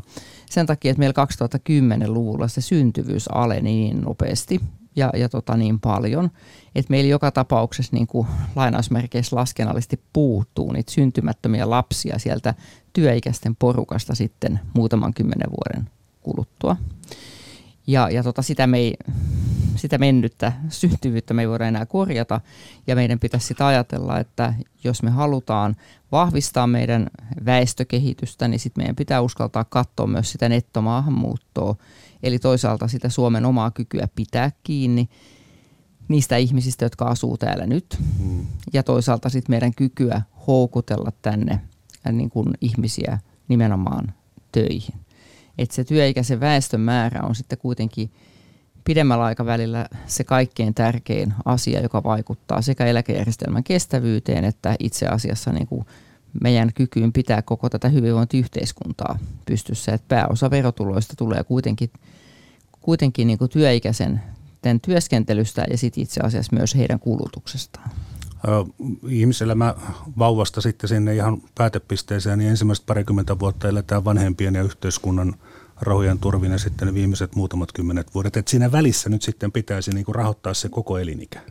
sen 0.50 0.66
takia, 0.66 0.92
että 0.92 1.00
meillä 1.00 1.26
2010-luvulla 1.26 2.48
se 2.48 2.62
syntyvyys 2.62 3.28
aleni 3.32 3.62
niin 3.62 4.02
nopeasti 4.02 4.62
ja, 4.96 5.10
ja 5.16 5.30
tota 5.30 5.58
niin 5.58 5.80
paljon, 5.80 6.30
että 6.76 6.92
meillä 6.92 7.10
joka 7.10 7.32
tapauksessa 7.32 7.96
niin 7.96 8.08
kuin 8.08 8.28
lainausmerkeissä 8.56 9.36
laskennallisesti 9.36 10.00
puuttuu 10.14 10.72
niitä 10.72 10.92
syntymättömiä 10.92 11.70
lapsia 11.70 12.20
sieltä 12.20 12.54
työikäisten 12.94 13.56
porukasta 13.56 14.16
sitten 14.16 14.60
muutaman 14.74 15.14
kymmenen 15.14 15.50
vuoden 15.50 16.01
kuluttua. 16.22 16.76
Ja, 17.88 18.10
ja 18.10 18.24
tota, 18.24 18.42
sitä, 18.42 18.68
me 18.68 18.78
ei, 18.78 18.94
sitä 19.76 19.98
mennyttä 19.98 20.54
syntyvyyttä 20.70 21.34
me 21.34 21.42
ei 21.42 21.50
voida 21.50 21.68
enää 21.68 21.86
korjata. 21.86 22.42
Ja 22.88 22.96
meidän 22.96 23.20
pitäisi 23.20 23.48
sitä 23.48 23.68
ajatella, 23.68 24.20
että 24.20 24.54
jos 24.84 25.04
me 25.04 25.10
halutaan 25.10 25.76
vahvistaa 26.12 26.68
meidän 26.68 27.08
väestökehitystä, 27.46 28.48
niin 28.48 28.60
sitten 28.60 28.82
meidän 28.82 28.96
pitää 28.96 29.22
uskaltaa 29.22 29.64
katsoa 29.64 30.08
myös 30.08 30.32
sitä 30.32 30.50
nettomaahanmuuttoa. 30.50 31.76
Eli 32.24 32.40
toisaalta 32.40 32.88
sitä 32.88 33.10
Suomen 33.10 33.46
omaa 33.46 33.72
kykyä 33.72 34.08
pitää 34.16 34.52
kiinni 34.64 35.10
niistä 36.08 36.38
ihmisistä, 36.38 36.86
jotka 36.86 37.06
asuu 37.06 37.38
täällä 37.38 37.68
nyt. 37.68 37.98
Mm. 38.20 38.46
Ja 38.74 38.84
toisaalta 38.84 39.30
sitten 39.30 39.54
meidän 39.54 39.74
kykyä 39.76 40.22
houkutella 40.48 41.12
tänne 41.22 41.62
niin 42.12 42.30
kuin 42.30 42.48
ihmisiä 42.62 43.20
nimenomaan 43.48 44.14
töihin 44.52 44.96
että 45.58 45.76
se 45.76 45.84
työikäisen 45.84 46.40
väestön 46.40 46.82
määrä 46.82 47.22
on 47.24 47.36
sitten 47.36 47.58
kuitenkin 47.58 48.12
pidemmällä 48.84 49.24
aikavälillä 49.24 49.86
se 50.08 50.24
kaikkein 50.24 50.74
tärkein 50.74 51.34
asia, 51.46 51.82
joka 51.82 52.04
vaikuttaa 52.04 52.62
sekä 52.62 52.86
eläkejärjestelmän 52.86 53.64
kestävyyteen 53.64 54.44
että 54.46 54.76
itse 54.80 55.08
asiassa 55.08 55.52
niin 55.52 55.68
kuin 55.68 55.86
meidän 56.42 56.72
kykyyn 56.76 57.14
pitää 57.14 57.42
koko 57.42 57.70
tätä 57.70 57.90
hyvinvointiyhteiskuntaa 57.90 59.20
pystyssä. 59.46 59.94
Että 59.94 60.08
pääosa 60.08 60.50
verotuloista 60.50 61.14
tulee 61.18 61.44
kuitenkin, 61.44 61.90
kuitenkin 62.82 63.28
niin 63.28 63.38
kuin 63.38 63.52
työikäisen 63.52 64.22
työskentelystä 64.86 65.66
ja 65.72 65.78
sitten 65.78 66.04
itse 66.04 66.22
asiassa 66.24 66.56
myös 66.56 66.76
heidän 66.76 67.00
kulutuksestaan 67.00 67.90
ihmiselämä 69.10 69.76
vauvasta 70.18 70.62
sitten 70.62 70.88
sinne 70.88 71.16
ihan 71.16 71.42
päätepisteeseen, 71.56 72.40
niin 72.40 72.50
ensimmäiset 72.50 72.86
parikymmentä 72.86 73.40
vuotta 73.40 73.68
eletään 73.68 74.06
vanhempien 74.06 74.56
ja 74.56 74.64
yhteiskunnan 74.64 75.36
rahojen 75.82 76.20
turvin 76.20 76.52
ja 76.52 76.58
sitten 76.58 76.88
ne 76.88 76.94
viimeiset 76.94 77.36
muutamat 77.36 77.72
kymmenet 77.72 78.14
vuodet. 78.14 78.38
Et 78.38 78.48
siinä 78.48 78.72
välissä 78.72 79.10
nyt 79.10 79.22
sitten 79.22 79.52
pitäisi 79.52 79.92
niinku 79.92 80.14
rahoittaa 80.14 80.54
se 80.54 80.70
koko 80.70 80.98
elinikä. 80.98 81.42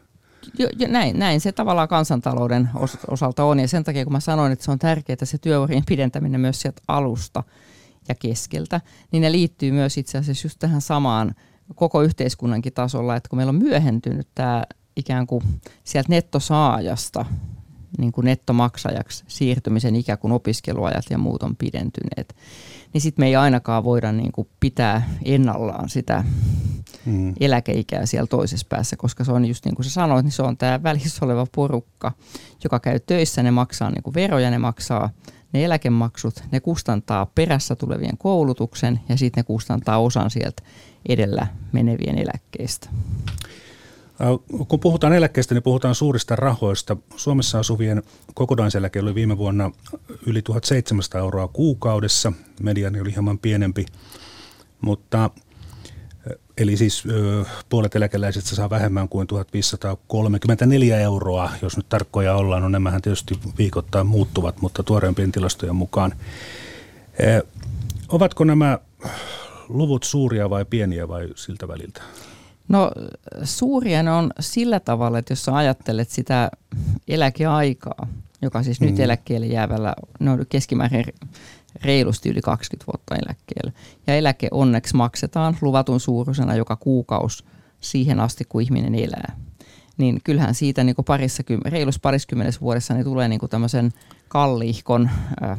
Jo, 0.59 0.69
jo, 0.79 0.89
näin, 0.89 1.19
näin 1.19 1.41
se 1.41 1.53
tavallaan 1.53 1.89
kansantalouden 1.89 2.69
os, 2.75 2.99
osalta 3.09 3.45
on 3.45 3.61
ja 3.61 3.69
sen 3.69 3.85
takia 3.85 4.05
kun 4.05 4.13
mä 4.13 4.21
sanoin, 4.21 4.53
että 4.53 4.65
se 4.65 4.71
on 4.71 4.79
tärkeää 4.79 5.25
se 5.25 5.39
työurien 5.39 5.83
pidentäminen 5.87 6.41
myös 6.41 6.61
sieltä 6.61 6.83
alusta 6.89 7.45
ja 8.09 8.15
keskeltä, 8.15 8.81
niin 9.13 9.21
ne 9.21 9.33
liittyy 9.33 9.73
myös 9.73 9.99
itse 9.99 10.19
asiassa 10.19 10.47
just 10.47 10.59
tähän 10.59 10.81
samaan 10.81 11.35
koko 11.75 12.03
yhteiskunnankin 12.03 12.73
tasolla, 12.73 13.17
että 13.17 13.29
kun 13.29 13.37
meillä 13.37 13.51
on 13.51 13.63
myöhentynyt 13.63 14.29
tämä 14.35 14.65
ikään 15.01 15.27
kuin 15.27 15.43
sieltä 15.85 16.09
nettosaajasta 16.09 17.25
niin 17.99 18.13
kuin 18.13 18.25
nettomaksajaksi 18.25 19.25
siirtymisen 19.29 19.97
ikä, 19.97 20.17
kun 20.17 20.33
opiskeluajat 20.33 21.05
ja 21.11 21.19
muut 21.19 21.43
on 21.43 21.57
pidentyneet, 21.57 22.37
niin 22.93 23.01
sitten 23.01 23.23
me 23.23 23.27
ei 23.27 23.37
ainakaan 23.37 23.85
voida 23.85 24.13
niin 24.13 24.33
kuin 24.33 24.49
pitää 24.61 25.11
ennallaan 25.25 25.89
sitä 25.89 26.25
mm. 27.07 27.35
eläkeikää 27.41 28.07
siellä 28.07 28.27
toisessa 28.27 28.67
päässä, 28.69 28.97
koska 28.97 29.25
se 29.25 29.33
on 29.33 29.45
just 29.45 29.65
niin 29.65 29.75
kuin 29.75 29.85
sä 29.85 29.91
sanoit, 29.91 30.25
niin 30.25 30.33
se 30.33 30.43
on 30.43 30.57
tämä 30.57 30.83
välissä 30.83 31.25
oleva 31.25 31.47
porukka, 31.55 32.13
joka 32.65 32.81
käy 32.81 33.01
töissä, 33.01 33.43
ne 33.43 33.51
maksaa 33.51 33.91
niin 33.91 34.03
kuin 34.03 34.15
veroja, 34.15 34.51
ne 34.51 34.59
maksaa 34.59 35.11
ne 35.53 35.65
eläkemaksut, 35.65 36.45
ne 36.53 36.61
kustantaa 36.61 37.27
perässä 37.27 37.77
tulevien 37.77 38.19
koulutuksen 38.19 39.01
ja 39.09 39.17
sitten 39.17 39.43
ne 39.43 39.45
kustantaa 39.45 39.99
osan 39.99 40.31
sieltä 40.31 40.63
edellä 41.09 41.47
menevien 41.73 42.19
eläkkeistä. 42.19 42.91
Kun 44.69 44.81
puhutaan 44.81 45.13
eläkkeestä, 45.13 45.55
niin 45.55 45.63
puhutaan 45.63 45.95
suurista 45.95 46.37
rahoista. 46.37 46.97
Suomessa 47.17 47.59
asuvien 47.59 48.03
kokonaiseläke 48.35 49.01
oli 49.01 49.15
viime 49.15 49.39
vuonna 49.39 49.71
yli 50.27 50.43
1700 50.43 51.21
euroa 51.21 51.49
kuukaudessa. 51.49 52.33
Mediani 52.63 53.01
oli 53.01 53.13
hieman 53.13 53.39
pienempi, 53.39 53.87
mutta 54.81 55.31
eli 56.59 56.77
siis 56.77 57.05
puolet 57.69 57.97
eläkeläisistä 57.97 58.57
saa 58.57 58.71
vähemmän 58.71 59.09
kuin 59.09 59.27
1534 59.27 60.99
euroa, 61.01 61.51
jos 61.63 61.77
nyt 61.77 61.89
tarkkoja 61.89 62.35
ollaan. 62.35 62.63
No 62.63 62.69
nämähän 62.69 63.03
tietysti 63.03 63.39
viikoittain 63.59 64.07
muuttuvat, 64.07 64.61
mutta 64.61 64.83
tuoreempien 64.83 65.33
tilastojen 65.33 65.77
mukaan. 65.77 66.15
Ovatko 68.09 68.45
nämä 68.45 68.79
luvut 69.69 70.03
suuria 70.03 70.51
vai 70.51 70.65
pieniä 70.65 71.09
vai 71.09 71.29
siltä 71.35 71.69
väliltä? 71.69 72.03
No 72.71 72.91
suuria 73.45 74.03
ne 74.03 74.13
on 74.13 74.31
sillä 74.41 74.81
tavalla, 74.81 75.19
että 75.19 75.33
jos 75.33 75.45
sä 75.45 75.57
ajattelet 75.57 76.11
sitä 76.11 76.51
eläkeaikaa, 77.09 78.07
joka 78.43 78.63
siis 78.63 78.81
mm. 78.81 78.87
nyt 78.87 79.01
eläkkeelle 79.01 79.47
jäävällä, 79.47 79.95
no 80.21 80.39
keskimäärin 80.49 81.05
reilusti 81.83 82.29
yli 82.29 82.41
20 82.41 82.93
vuotta 82.93 83.15
eläkkeelle. 83.15 83.73
Ja 84.07 84.17
eläke 84.17 84.49
onneksi 84.51 84.97
maksetaan 84.97 85.57
luvatun 85.61 86.01
suuruisena 86.01 86.55
joka 86.55 86.77
kuukausi 86.77 87.45
siihen 87.81 88.21
asti, 88.21 88.45
kun 88.49 88.63
ihminen 88.63 88.95
elää. 88.95 89.37
Niin 89.99 90.21
kyllähän 90.25 90.55
siitä 90.55 90.85
niin 90.85 90.97
parissa, 91.07 91.43
reilus 91.65 91.99
pariskymmenessä 91.99 92.61
vuodessa 92.61 92.95
niin 92.95 93.05
tulee 93.05 93.29
niin 93.29 93.41
tämmöisen 93.51 93.93
kalliihkon 94.29 95.11
äh, 95.43 95.59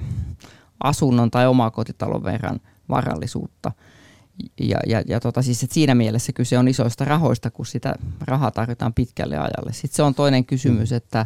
asunnon 0.84 1.32
tai 1.32 1.48
omakotitalon 1.48 2.24
verran 2.24 2.60
varallisuutta– 2.90 3.72
ja, 4.62 4.78
ja, 4.88 5.04
ja 5.08 5.20
tota, 5.20 5.42
siis, 5.42 5.64
että 5.64 5.74
siinä 5.74 5.96
mielessä 5.96 6.34
kyse 6.34 6.58
on 6.58 6.68
isoista 6.68 7.06
rahoista, 7.06 7.52
kun 7.52 7.66
sitä 7.66 7.96
rahaa 8.22 8.52
tarvitaan 8.52 8.94
pitkälle 8.94 9.38
ajalle. 9.38 9.74
Sitten 9.74 9.96
se 9.96 10.04
on 10.04 10.16
toinen 10.16 10.46
kysymys, 10.46 10.92
mm. 10.92 10.98
että, 10.98 11.26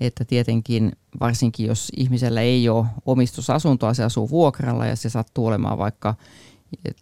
että 0.00 0.24
tietenkin 0.24 0.92
varsinkin 1.20 1.66
jos 1.66 1.92
ihmisellä 1.96 2.40
ei 2.40 2.68
ole 2.68 2.86
omistusasuntoa, 3.06 3.94
se 3.94 4.04
asuu 4.04 4.30
vuokralla 4.30 4.86
ja 4.86 4.96
se 4.96 5.10
sattuu 5.10 5.46
olemaan 5.46 5.78
vaikka 5.78 6.14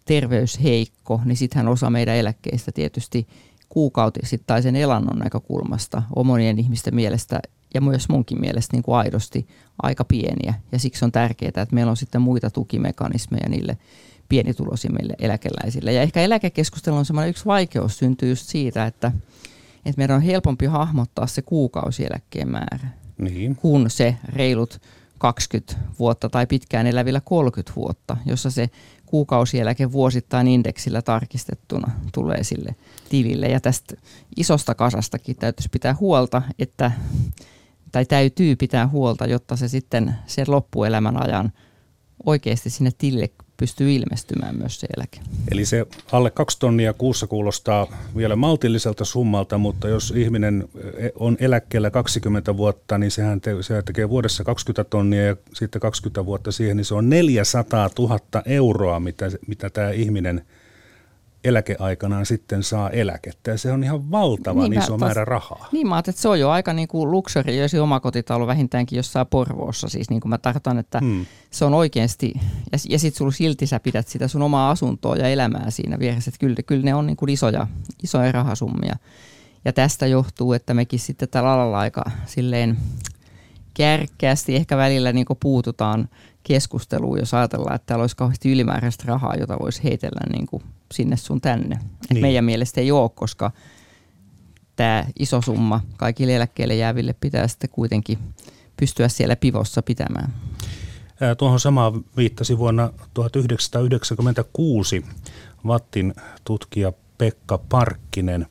terveysheikko, 0.05 1.21
niin 1.25 1.37
sittenhän 1.37 1.67
osa 1.67 1.89
meidän 1.89 2.15
eläkkeistä 2.15 2.71
tietysti 2.71 3.27
kuukautisittaisen 3.69 4.75
elannon 4.75 5.19
näkökulmasta 5.19 6.03
on 6.15 6.27
monien 6.27 6.59
ihmisten 6.59 6.95
mielestä 6.95 7.39
ja 7.73 7.81
myös 7.81 8.09
munkin 8.09 8.41
mielestä 8.41 8.75
niin 8.75 8.83
kuin 8.83 8.95
aidosti 8.95 9.47
aika 9.83 10.05
pieniä. 10.05 10.53
Ja 10.71 10.79
siksi 10.79 11.05
on 11.05 11.11
tärkeää, 11.11 11.47
että 11.49 11.75
meillä 11.75 11.89
on 11.89 11.97
sitten 11.97 12.21
muita 12.21 12.49
tukimekanismeja 12.49 13.49
niille 13.49 13.77
pienituloisimmille 14.31 15.13
eläkeläisille. 15.19 15.93
Ja 15.93 16.01
ehkä 16.01 16.21
eläkekeskustelu 16.21 16.95
on 16.95 17.05
semmoinen 17.05 17.29
yksi 17.29 17.45
vaikeus 17.45 17.97
syntyy 17.97 18.29
just 18.29 18.45
siitä, 18.45 18.85
että, 18.85 19.11
että 19.85 19.97
meidän 19.97 20.15
on 20.15 20.21
helpompi 20.21 20.65
hahmottaa 20.65 21.27
se 21.27 21.41
kuukausieläkkeen 21.41 22.49
määrä 22.49 22.87
Niin. 23.17 23.55
kuin 23.55 23.89
se 23.89 24.15
reilut 24.33 24.81
20 25.17 25.75
vuotta 25.99 26.29
tai 26.29 26.47
pitkään 26.47 26.87
elävillä 26.87 27.21
30 27.21 27.75
vuotta, 27.75 28.17
jossa 28.25 28.51
se 28.51 28.69
kuukausieläke 29.05 29.91
vuosittain 29.91 30.47
indeksillä 30.47 31.01
tarkistettuna 31.01 31.91
tulee 32.13 32.43
sille 32.43 32.75
tilille. 33.09 33.47
Ja 33.47 33.59
tästä 33.59 33.95
isosta 34.37 34.75
kasastakin 34.75 35.35
täytyisi 35.35 35.69
pitää 35.69 35.95
huolta, 35.99 36.41
että, 36.59 36.91
tai 37.91 38.05
täytyy 38.05 38.55
pitää 38.55 38.87
huolta, 38.87 39.25
jotta 39.25 39.55
se 39.55 39.67
sitten 39.67 40.15
sen 40.27 40.45
loppuelämän 40.47 41.23
ajan 41.23 41.51
oikeasti 42.25 42.69
sinne 42.69 42.91
tilille 42.97 43.29
pystyy 43.61 43.93
ilmestymään 43.93 44.55
myös 44.55 44.79
se 44.79 44.87
eläke. 44.97 45.19
Eli 45.51 45.65
se 45.65 45.85
alle 46.11 46.31
kaksi 46.31 46.59
tonnia 46.59 46.93
kuussa 46.93 47.27
kuulostaa 47.27 47.87
vielä 48.17 48.35
maltilliselta 48.35 49.05
summalta, 49.05 49.57
mutta 49.57 49.87
jos 49.87 50.13
ihminen 50.15 50.69
eh, 50.97 51.11
on 51.15 51.37
eläkkeellä 51.39 51.91
20 51.91 52.57
vuotta, 52.57 52.97
niin 52.97 53.11
sehän, 53.11 53.41
te, 53.41 53.55
sehän 53.61 53.83
tekee 53.85 54.09
vuodessa 54.09 54.43
20 54.43 54.89
tonnia 54.89 55.25
ja 55.25 55.35
sitten 55.53 55.81
20 55.81 56.25
vuotta 56.25 56.51
siihen, 56.51 56.77
niin 56.77 56.85
se 56.85 56.95
on 56.95 57.09
400 57.09 57.89
000 57.99 58.19
euroa, 58.45 58.99
mitä, 58.99 59.25
mitä 59.47 59.69
tämä 59.69 59.91
ihminen 59.91 60.45
eläkeaikanaan 61.43 62.25
sitten 62.25 62.63
saa 62.63 62.89
eläkettä. 62.89 63.51
Ja 63.51 63.57
se 63.57 63.71
on 63.71 63.83
ihan 63.83 64.11
valtavan 64.11 64.63
Niinpä, 64.69 64.79
iso 64.79 64.97
taas- 64.97 64.99
määrä 64.99 65.25
rahaa. 65.25 65.67
Niin 65.71 65.87
mä 65.87 65.99
että 65.99 66.11
se 66.11 66.27
on 66.27 66.39
jo 66.39 66.49
aika 66.49 66.73
niin 66.73 66.87
kuin 66.87 67.11
luksuriöisi 67.11 67.79
omakotitalo 67.79 68.47
vähintäänkin 68.47 68.97
jossain 68.97 69.27
Porvoossa. 69.27 69.89
Siis 69.89 70.09
niin 70.09 70.21
kuin 70.21 70.29
mä 70.29 70.37
tarkoitan, 70.37 70.77
että 70.79 70.99
Hmm. 70.99 71.25
se 71.51 71.65
on 71.65 71.73
oikeasti, 71.73 72.33
ja, 72.71 72.77
ja 72.89 72.99
sitten 72.99 73.17
sulla 73.17 73.31
silti 73.31 73.67
sä 73.67 73.79
pidät 73.79 74.07
sitä 74.07 74.27
sun 74.27 74.41
omaa 74.41 74.71
asuntoa 74.71 75.15
ja 75.15 75.27
elämää 75.29 75.69
siinä 75.69 75.99
vieressä. 75.99 76.29
Että 76.29 76.39
kyllä, 76.39 76.55
kyllä 76.67 76.83
ne 76.83 76.95
on 76.95 77.07
niin 77.07 77.17
kuin 77.17 77.29
isoja, 77.29 77.67
isoja 78.03 78.31
rahasummia. 78.31 78.95
Ja 79.65 79.73
tästä 79.73 80.07
johtuu, 80.07 80.53
että 80.53 80.73
mekin 80.73 80.99
sitten 80.99 81.29
tällä 81.29 81.51
alalla 81.53 81.79
aika 81.79 82.03
silleen 82.25 82.77
kärkkäästi 83.73 84.55
ehkä 84.55 84.77
välillä 84.77 85.11
niin 85.13 85.25
kuin 85.25 85.39
puututaan 85.41 86.09
keskusteluun, 86.43 87.19
jos 87.19 87.33
ajatellaan, 87.33 87.75
että 87.75 87.85
täällä 87.85 88.03
olisi 88.03 88.15
kauheasti 88.15 88.51
ylimääräistä 88.51 89.03
rahaa, 89.07 89.35
jota 89.35 89.59
voisi 89.59 89.83
heitellä 89.83 90.21
niin 90.33 90.47
kuin 90.47 90.63
sinne 90.91 91.17
sun 91.17 91.41
tänne. 91.41 91.75
Et 91.75 92.09
Niin. 92.09 92.21
Meidän 92.21 92.45
mielestä 92.45 92.81
ei 92.81 92.91
ole, 92.91 93.09
koska 93.15 93.51
tämä 94.75 95.05
iso 95.19 95.41
summa 95.41 95.81
kaikille 95.97 96.35
eläkkeelle 96.35 96.75
jääville 96.75 97.15
pitää 97.21 97.47
sitten 97.47 97.69
kuitenkin 97.69 98.19
pystyä 98.77 99.07
siellä 99.07 99.35
pivossa 99.35 99.81
pitämään. 99.81 100.33
Ää, 101.21 101.35
Tuohon 101.35 101.59
samaan 101.59 102.05
viittasi 102.17 102.57
vuonna 102.57 102.93
1996 103.13 105.05
Vattin 105.67 106.13
tutkija 106.43 106.93
Pekka 107.17 107.57
Parkkinen. 107.57 108.47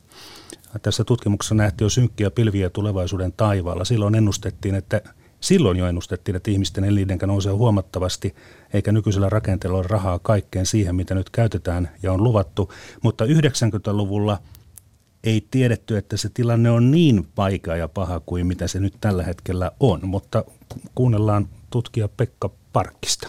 Tässä 0.81 1.03
tutkimuksessa 1.03 1.55
nähtiin 1.55 1.85
jo 1.85 1.89
synkkiä 1.89 2.31
pilviä 2.31 2.69
tulevaisuuden 2.69 3.33
taivaalla. 3.37 3.85
Silloin 3.85 4.15
ennustettiin, 4.15 4.75
että 4.75 5.01
silloin 5.41 5.77
jo 5.77 5.87
ennustettiin, 5.87 6.35
että 6.35 6.51
ihmisten 6.51 6.83
elindenkä 6.83 7.27
nousee 7.27 7.51
huomattavasti, 7.51 8.35
eikä 8.73 8.91
nykyisellä 8.91 9.29
rakenteella 9.29 9.77
ole 9.77 9.87
rahaa 9.89 10.19
kaikkeen 10.19 10.65
siihen, 10.65 10.95
mitä 10.95 11.15
nyt 11.15 11.29
käytetään 11.29 11.89
ja 12.03 12.13
on 12.13 12.23
luvattu. 12.23 12.73
Mutta 13.01 13.25
90-luvulla 13.25 14.37
ei 15.23 15.47
tiedetty, 15.51 15.97
että 15.97 16.17
se 16.17 16.29
tilanne 16.33 16.71
on 16.71 16.91
niin 16.91 17.27
vaikea 17.37 17.75
ja 17.75 17.87
paha 17.87 18.21
kuin 18.25 18.47
mitä 18.47 18.67
se 18.67 18.79
nyt 18.79 18.93
tällä 19.01 19.23
hetkellä 19.23 19.71
on, 19.79 19.99
mutta 20.03 20.45
kuunnellaan 20.95 21.47
tutkija 21.69 22.07
Pekka 22.07 22.49
Parkkista. 22.73 23.27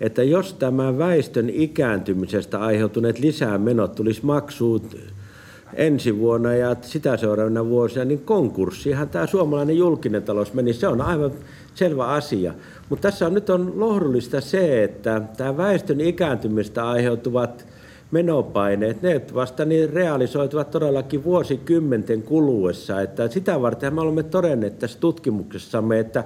että 0.00 0.22
jos 0.22 0.54
tämä 0.54 0.98
väestön 0.98 1.50
ikääntymisestä 1.50 2.60
aiheutuneet 2.60 3.18
lisämenot 3.18 3.94
tulisi 3.94 4.26
maksuun 4.26 4.90
ensi 5.74 6.18
vuonna 6.18 6.54
ja 6.54 6.76
sitä 6.82 7.16
seuraavana 7.16 7.66
vuosina, 7.66 8.04
niin 8.04 8.20
konkurssihan 8.24 9.08
tämä 9.08 9.26
suomalainen 9.26 9.78
julkinen 9.78 10.22
talous 10.22 10.54
meni. 10.54 10.72
Se 10.72 10.88
on 10.88 11.00
aivan 11.00 11.32
selvä 11.74 12.06
asia. 12.06 12.54
Mutta 12.88 13.10
tässä 13.10 13.26
on 13.26 13.34
nyt 13.34 13.50
on 13.50 13.72
lohdullista 13.76 14.40
se, 14.40 14.84
että 14.84 15.22
tämä 15.36 15.56
väestön 15.56 16.00
ikääntymistä 16.00 16.88
aiheutuvat 16.88 17.66
menopaineet, 18.10 19.02
ne 19.02 19.20
vasta 19.34 19.64
niin 19.64 19.90
realisoituvat 19.90 20.70
todellakin 20.70 21.24
vuosikymmenten 21.24 22.22
kuluessa. 22.22 23.00
Että 23.00 23.28
sitä 23.28 23.62
varten 23.62 23.94
me 23.94 24.00
olemme 24.00 24.22
todenneet 24.22 24.78
tässä 24.78 25.00
tutkimuksessamme, 25.00 25.98
että 25.98 26.24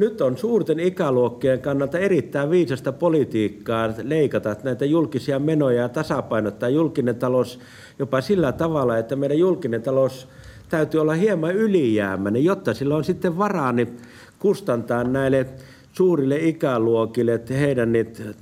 nyt 0.00 0.20
on 0.20 0.38
suurten 0.38 0.80
ikäluokkien 0.80 1.60
kannalta 1.60 1.98
erittäin 1.98 2.50
viisasta 2.50 2.92
politiikkaa 2.92 3.88
leikata 4.02 4.56
näitä 4.62 4.84
julkisia 4.84 5.38
menoja 5.38 5.82
ja 5.82 5.88
tasapainottaa 5.88 6.68
julkinen 6.68 7.16
talous 7.16 7.60
jopa 7.98 8.20
sillä 8.20 8.52
tavalla, 8.52 8.98
että 8.98 9.16
meidän 9.16 9.38
julkinen 9.38 9.82
talous 9.82 10.28
täytyy 10.68 11.00
olla 11.00 11.14
hieman 11.14 11.54
ylijäämäinen, 11.54 12.44
jotta 12.44 12.74
sillä 12.74 12.96
on 12.96 13.04
sitten 13.04 13.38
varaa 13.38 13.72
niin 13.72 13.96
kustantaa 14.38 15.04
näille 15.04 15.46
suurille 15.92 16.36
ikäluokille 16.36 17.32
että 17.34 17.54
heidän 17.54 17.92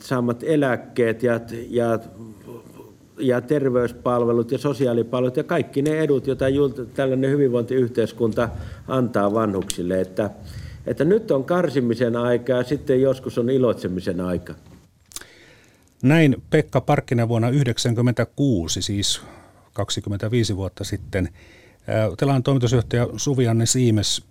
saamat 0.00 0.42
eläkkeet 0.42 1.22
ja, 1.22 1.40
ja 1.68 1.98
ja 3.20 3.40
terveyspalvelut 3.40 4.52
ja 4.52 4.58
sosiaalipalvelut 4.58 5.36
ja 5.36 5.44
kaikki 5.44 5.82
ne 5.82 6.00
edut, 6.00 6.26
joita 6.26 6.44
tällainen 6.94 7.30
hyvinvointiyhteiskunta 7.30 8.48
antaa 8.88 9.34
vanhuksille. 9.34 10.00
Että, 10.00 10.30
että 10.88 11.05
nyt 11.05 11.31
on 11.31 11.44
karsimisen 11.44 12.16
aika 12.16 12.53
ja 12.53 12.64
sitten 12.64 13.01
joskus 13.03 13.38
on 13.38 13.51
iloitsemisen 13.51 14.20
aika. 14.20 14.55
Näin 16.03 16.42
Pekka 16.51 16.81
Parkkinen 16.81 17.29
vuonna 17.29 17.48
1996, 17.48 18.83
siis 18.83 19.20
25 19.72 20.57
vuotta 20.57 20.85
sitten. 20.85 21.29
Telan 22.16 22.42
toimitusjohtaja 22.42 23.09
Suvianne 23.16 23.66
Siimes, 23.66 24.24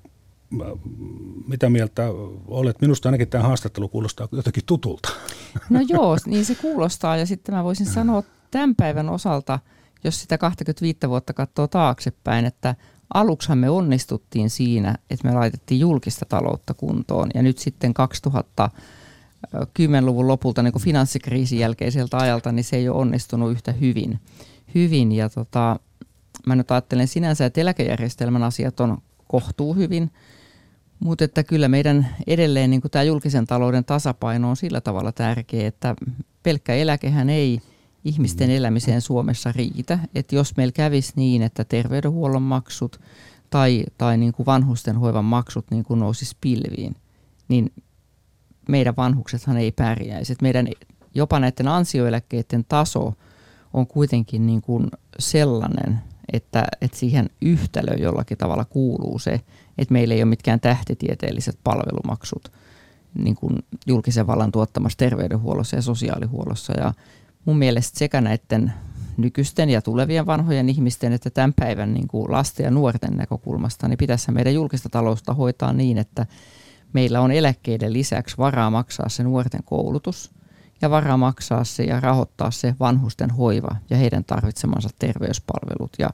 mitä 1.47 1.69
mieltä 1.69 2.03
olet? 2.47 2.81
Minusta 2.81 3.09
ainakin 3.09 3.27
tämä 3.27 3.43
haastattelu 3.43 3.89
kuulostaa 3.89 4.27
jotenkin 4.31 4.63
tutulta. 4.65 5.09
No 5.69 5.79
joo, 5.87 6.17
niin 6.25 6.45
se 6.45 6.55
kuulostaa 6.55 7.17
ja 7.17 7.25
sitten 7.25 7.55
mä 7.55 7.63
voisin 7.63 7.85
sanoa 7.85 8.23
tämän 8.51 8.75
päivän 8.75 9.09
osalta, 9.09 9.59
jos 10.03 10.21
sitä 10.21 10.37
25 10.37 10.99
vuotta 11.09 11.33
katsoo 11.33 11.67
taaksepäin, 11.67 12.45
että 12.45 12.75
aluksihan 13.13 13.57
me 13.57 13.69
onnistuttiin 13.69 14.49
siinä, 14.49 14.95
että 15.09 15.27
me 15.27 15.33
laitettiin 15.33 15.79
julkista 15.79 16.25
taloutta 16.29 16.73
kuntoon. 16.73 17.29
Ja 17.33 17.41
nyt 17.41 17.57
sitten 17.57 17.93
2010-luvun 19.49 20.27
lopulta 20.27 20.63
niin 20.63 20.81
finanssikriisin 20.81 21.59
jälkeiseltä 21.59 22.17
ajalta, 22.17 22.51
niin 22.51 22.63
se 22.63 22.75
ei 22.75 22.89
ole 22.89 22.97
onnistunut 22.97 23.51
yhtä 23.51 23.71
hyvin. 23.71 24.19
hyvin. 24.75 25.11
Ja 25.11 25.29
tota, 25.29 25.79
mä 26.45 26.55
nyt 26.55 26.71
ajattelen 26.71 27.07
sinänsä, 27.07 27.45
että 27.45 27.61
eläkejärjestelmän 27.61 28.43
asiat 28.43 28.79
on 28.79 28.97
kohtuu 29.27 29.73
hyvin, 29.73 30.11
mutta 30.99 31.23
että 31.23 31.43
kyllä 31.43 31.67
meidän 31.67 32.07
edelleen 32.27 32.69
niin 32.69 32.81
tämä 32.91 33.03
julkisen 33.03 33.47
talouden 33.47 33.85
tasapaino 33.85 34.49
on 34.49 34.55
sillä 34.55 34.81
tavalla 34.81 35.11
tärkeä, 35.11 35.67
että 35.67 35.95
pelkkä 36.43 36.73
eläkehän 36.73 37.29
ei 37.29 37.61
ihmisten 38.07 38.49
elämiseen 38.49 39.01
Suomessa 39.01 39.51
riitä. 39.51 39.99
Että 40.15 40.35
jos 40.35 40.57
meillä 40.57 40.71
kävisi 40.71 41.13
niin, 41.15 41.41
että 41.41 41.63
terveydenhuollon 41.63 42.41
maksut 42.41 42.99
tai, 43.49 43.83
tai 43.97 44.17
niin 44.17 44.33
kuin 44.33 44.45
vanhusten 44.45 44.95
hoivan 44.97 45.25
maksut 45.25 45.65
niin 45.71 45.83
kuin 45.83 45.99
nousisi 45.99 46.37
pilviin, 46.41 46.95
niin 47.47 47.73
meidän 48.69 48.95
vanhuksethan 48.95 49.57
ei 49.57 49.71
pärjäisi. 49.71 50.33
Et 50.33 50.41
meidän 50.41 50.67
jopa 51.15 51.39
näiden 51.39 51.67
ansioeläkkeiden 51.67 52.65
taso 52.69 53.13
on 53.73 53.87
kuitenkin 53.87 54.45
niin 54.45 54.61
kuin 54.61 54.87
sellainen, 55.19 55.99
että, 56.33 56.67
että 56.81 56.97
siihen 56.97 57.29
yhtälöön 57.41 58.01
jollakin 58.01 58.37
tavalla 58.37 58.65
kuuluu 58.65 59.19
se, 59.19 59.41
että 59.77 59.93
meillä 59.93 60.13
ei 60.13 60.23
ole 60.23 60.29
mitkään 60.29 60.59
tähtitieteelliset 60.59 61.59
palvelumaksut 61.63 62.51
niin 63.13 63.35
kuin 63.35 63.59
julkisen 63.85 64.27
vallan 64.27 64.51
tuottamassa 64.51 64.97
terveydenhuollossa 64.97 65.75
ja 65.75 65.81
sosiaalihuollossa. 65.81 66.73
Ja 66.79 66.93
mun 67.47 67.57
mielestä 67.57 67.99
sekä 67.99 68.21
näiden 68.21 68.73
nykyisten 69.17 69.69
ja 69.69 69.81
tulevien 69.81 70.25
vanhojen 70.25 70.69
ihmisten 70.69 71.13
että 71.13 71.29
tämän 71.29 71.53
päivän 71.53 71.93
niin 71.93 72.07
kuin 72.07 72.31
lasten 72.31 72.63
ja 72.63 72.71
nuorten 72.71 73.17
näkökulmasta, 73.17 73.87
niin 73.87 73.97
pitäisi 73.97 74.31
meidän 74.31 74.53
julkista 74.53 74.89
talousta 74.89 75.33
hoitaa 75.33 75.73
niin, 75.73 75.97
että 75.97 76.25
meillä 76.93 77.21
on 77.21 77.31
eläkkeiden 77.31 77.93
lisäksi 77.93 78.37
varaa 78.37 78.69
maksaa 78.69 79.09
se 79.09 79.23
nuorten 79.23 79.63
koulutus 79.63 80.31
ja 80.81 80.89
varaa 80.89 81.17
maksaa 81.17 81.63
se 81.63 81.83
ja 81.83 81.99
rahoittaa 81.99 82.51
se 82.51 82.75
vanhusten 82.79 83.29
hoiva 83.29 83.75
ja 83.89 83.97
heidän 83.97 84.23
tarvitsemansa 84.23 84.89
terveyspalvelut. 84.99 85.91
Ja, 85.99 86.09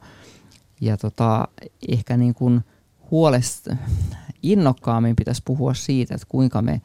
ja 0.81 0.97
tota, 0.97 1.47
ehkä 1.87 2.17
niin 2.17 2.33
kuin 2.33 2.61
huolest, 3.11 3.67
innokkaammin 4.43 5.15
pitäisi 5.15 5.41
puhua 5.45 5.73
siitä, 5.73 6.15
että 6.15 6.27
kuinka 6.29 6.61
me 6.61 6.81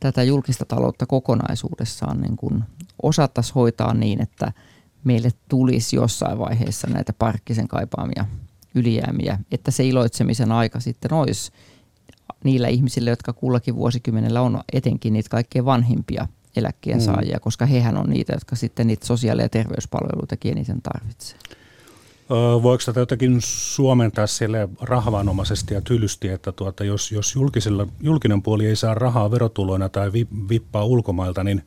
tätä 0.00 0.22
julkista 0.22 0.64
taloutta 0.64 1.06
kokonaisuudessaan 1.06 2.20
niin 2.20 2.36
kuin 2.36 2.64
osattaisiin 3.02 3.54
hoitaa 3.54 3.94
niin, 3.94 4.22
että 4.22 4.52
meille 5.04 5.30
tulisi 5.48 5.96
jossain 5.96 6.38
vaiheessa 6.38 6.86
näitä 6.86 7.12
parkkisen 7.12 7.68
kaipaamia 7.68 8.24
ylijäämiä, 8.74 9.38
että 9.50 9.70
se 9.70 9.84
iloitsemisen 9.84 10.52
aika 10.52 10.80
sitten 10.80 11.12
olisi 11.12 11.52
niillä 12.44 12.68
ihmisillä, 12.68 13.10
jotka 13.10 13.32
kullakin 13.32 13.76
vuosikymmenellä 13.76 14.40
on 14.40 14.60
etenkin 14.72 15.12
niitä 15.12 15.30
kaikkein 15.30 15.64
vanhimpia 15.64 16.28
eläkkeensaajia, 16.56 17.36
mm. 17.36 17.40
koska 17.40 17.66
hehän 17.66 17.96
on 17.96 18.10
niitä, 18.10 18.32
jotka 18.32 18.56
sitten 18.56 18.86
niitä 18.86 19.06
sosiaali- 19.06 19.42
ja 19.42 19.48
terveyspalveluitakin 19.48 20.52
eniten 20.52 20.82
tarvitsevat. 20.82 21.42
Voiko 22.62 22.82
tätä 22.86 23.00
jotenkin 23.00 23.36
suomentaa 23.40 24.26
sille 24.26 24.68
rahvanomaisesti 24.80 25.74
ja 25.74 25.80
tylysti, 25.80 26.28
että 26.28 26.52
tuota, 26.52 26.84
jos, 26.84 27.12
jos 27.12 27.34
julkisella, 27.34 27.86
julkinen 28.00 28.42
puoli 28.42 28.66
ei 28.66 28.76
saa 28.76 28.94
rahaa 28.94 29.30
verotuloina 29.30 29.88
tai 29.88 30.12
vippaa 30.48 30.84
ulkomailta, 30.84 31.44
niin 31.44 31.62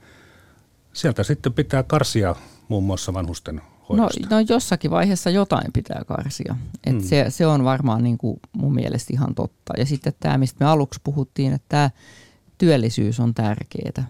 sieltä 0.94 1.24
sitten 1.24 1.54
pitää 1.54 1.84
karsia 1.84 2.36
muun 2.68 2.84
muassa 2.84 3.14
vanhusten 3.14 3.62
No, 3.90 4.10
no 4.30 4.40
jossakin 4.50 4.92
vaiheessa 4.92 5.30
jotain 5.30 5.74
pitää 5.74 6.02
karsia. 6.08 6.56
Et 6.84 6.94
hmm. 6.94 7.04
se, 7.04 7.26
se 7.30 7.48
on 7.48 7.64
varmaan 7.64 8.04
niin 8.04 8.18
kuin 8.18 8.40
mun 8.54 8.74
mielestä 8.74 9.14
ihan 9.14 9.36
totta. 9.36 9.74
Ja 9.78 9.86
sitten 9.86 10.14
tämä, 10.20 10.38
mistä 10.38 10.66
me 10.66 10.72
aluksi 10.72 11.00
puhuttiin, 11.04 11.54
että 11.54 11.66
tämä 11.70 11.90
työllisyys 12.58 13.20
on 13.20 13.34
tärkeää 13.34 14.08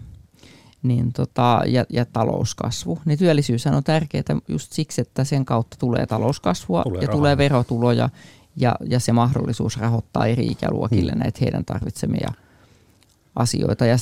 niin 0.82 1.12
tota, 1.12 1.62
ja, 1.66 1.84
ja 1.88 2.04
talouskasvu. 2.04 2.98
Niin 3.04 3.18
työllisyys 3.18 3.66
on 3.66 3.84
tärkeää 3.84 4.24
just 4.48 4.72
siksi, 4.72 5.00
että 5.00 5.24
sen 5.24 5.44
kautta 5.44 5.76
tulee 5.80 6.06
talouskasvua 6.06 6.82
tulee 6.82 7.00
ja 7.00 7.06
rahaa. 7.06 7.18
tulee 7.18 7.36
verotuloja 7.36 8.10
ja, 8.56 8.76
ja 8.86 9.00
se 9.00 9.12
mahdollisuus 9.12 9.76
rahoittaa 9.76 10.26
eri 10.26 10.46
ikäluokille 10.46 11.12
hmm. 11.12 11.20
näitä 11.20 11.38
heidän 11.40 11.64
tarvitsemia 11.64 12.30
asioita. 13.36 13.86
Ja 13.86 13.96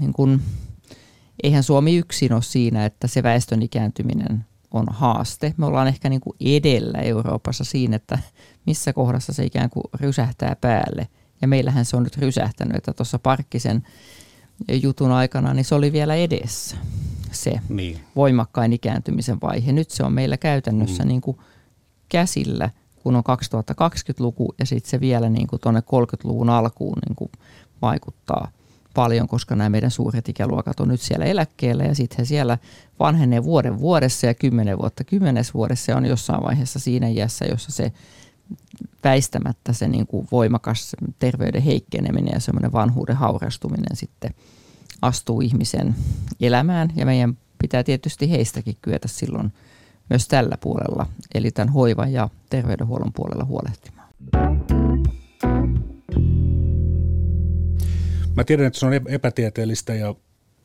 niin 0.00 0.12
kun, 0.12 0.40
eihän 1.42 1.62
Suomi 1.62 1.96
yksin 1.96 2.32
ole 2.32 2.42
siinä, 2.42 2.84
että 2.84 3.08
se 3.08 3.22
väestön 3.22 3.62
ikääntyminen 3.62 4.44
on 4.70 4.86
haaste. 4.90 5.54
Me 5.56 5.66
ollaan 5.66 5.88
ehkä 5.88 6.08
niin 6.08 6.20
kuin 6.20 6.36
edellä 6.40 6.98
Euroopassa 6.98 7.64
siinä, 7.64 7.96
että 7.96 8.18
missä 8.66 8.92
kohdassa 8.92 9.32
se 9.32 9.44
ikään 9.44 9.70
kuin 9.70 9.84
rysähtää 10.00 10.56
päälle. 10.60 11.08
Ja 11.42 11.48
meillähän 11.48 11.84
se 11.84 11.96
on 11.96 12.02
nyt 12.02 12.18
rysähtänyt, 12.18 12.76
että 12.76 12.92
tuossa 12.92 13.18
Parkkisen 13.18 13.82
jutun 14.82 15.12
aikana, 15.12 15.54
niin 15.54 15.64
se 15.64 15.74
oli 15.74 15.92
vielä 15.92 16.14
edessä 16.14 16.76
se 17.32 17.60
niin. 17.68 18.00
voimakkain 18.16 18.72
ikääntymisen 18.72 19.40
vaihe. 19.42 19.72
Nyt 19.72 19.90
se 19.90 20.04
on 20.04 20.12
meillä 20.12 20.36
käytännössä 20.36 21.02
mm. 21.02 21.08
niin 21.08 21.20
kuin 21.20 21.38
käsillä, 22.08 22.70
kun 23.02 23.16
on 23.16 23.22
2020-luku 23.22 24.54
ja 24.58 24.66
sitten 24.66 24.90
se 24.90 25.00
vielä 25.00 25.28
niin 25.28 25.46
kuin 25.46 25.60
tuonne 25.60 25.80
30-luvun 25.80 26.50
alkuun 26.50 26.98
niin 27.08 27.16
kuin 27.16 27.30
vaikuttaa 27.82 28.48
paljon, 28.94 29.28
koska 29.28 29.56
nämä 29.56 29.70
meidän 29.70 29.90
suuret 29.90 30.28
ikäluokat 30.28 30.80
on 30.80 30.88
nyt 30.88 31.00
siellä 31.00 31.24
eläkkeellä 31.24 31.84
ja 31.84 31.94
sitten 31.94 32.18
he 32.18 32.24
siellä 32.24 32.58
vanhenee 32.98 33.44
vuoden 33.44 33.78
vuodessa 33.78 34.26
ja 34.26 34.34
kymmenen 34.34 34.78
vuotta 34.78 35.04
kymmenes 35.04 35.54
vuodessa 35.54 35.92
ja 35.92 35.96
on 35.96 36.06
jossain 36.06 36.42
vaiheessa 36.42 36.78
siinä 36.78 37.08
iässä, 37.08 37.44
jossa 37.44 37.72
se 37.72 37.92
väistämättä 39.04 39.72
se 39.72 39.88
niin 39.88 40.06
kuin 40.06 40.28
voimakas 40.32 40.96
terveyden 41.18 41.62
heikkeneminen 41.62 42.34
ja 42.34 42.40
semmoinen 42.40 42.72
vanhuuden 42.72 43.16
haurastuminen 43.16 43.96
sitten 43.96 44.34
astuu 45.02 45.40
ihmisen 45.40 45.94
elämään 46.40 46.92
ja 46.96 47.06
meidän 47.06 47.36
pitää 47.58 47.82
tietysti 47.82 48.30
heistäkin 48.30 48.76
kyetä 48.82 49.08
silloin 49.08 49.52
myös 50.10 50.28
tällä 50.28 50.56
puolella, 50.60 51.06
eli 51.34 51.50
tämän 51.50 51.72
hoivan 51.72 52.12
ja 52.12 52.28
terveydenhuollon 52.50 53.12
puolella 53.12 53.44
huolehtimaan. 53.44 54.08
Mä 58.36 58.44
tiedän, 58.44 58.66
että 58.66 58.78
se 58.78 58.86
on 58.86 58.92
epätieteellistä 59.08 59.94
ja 59.94 60.14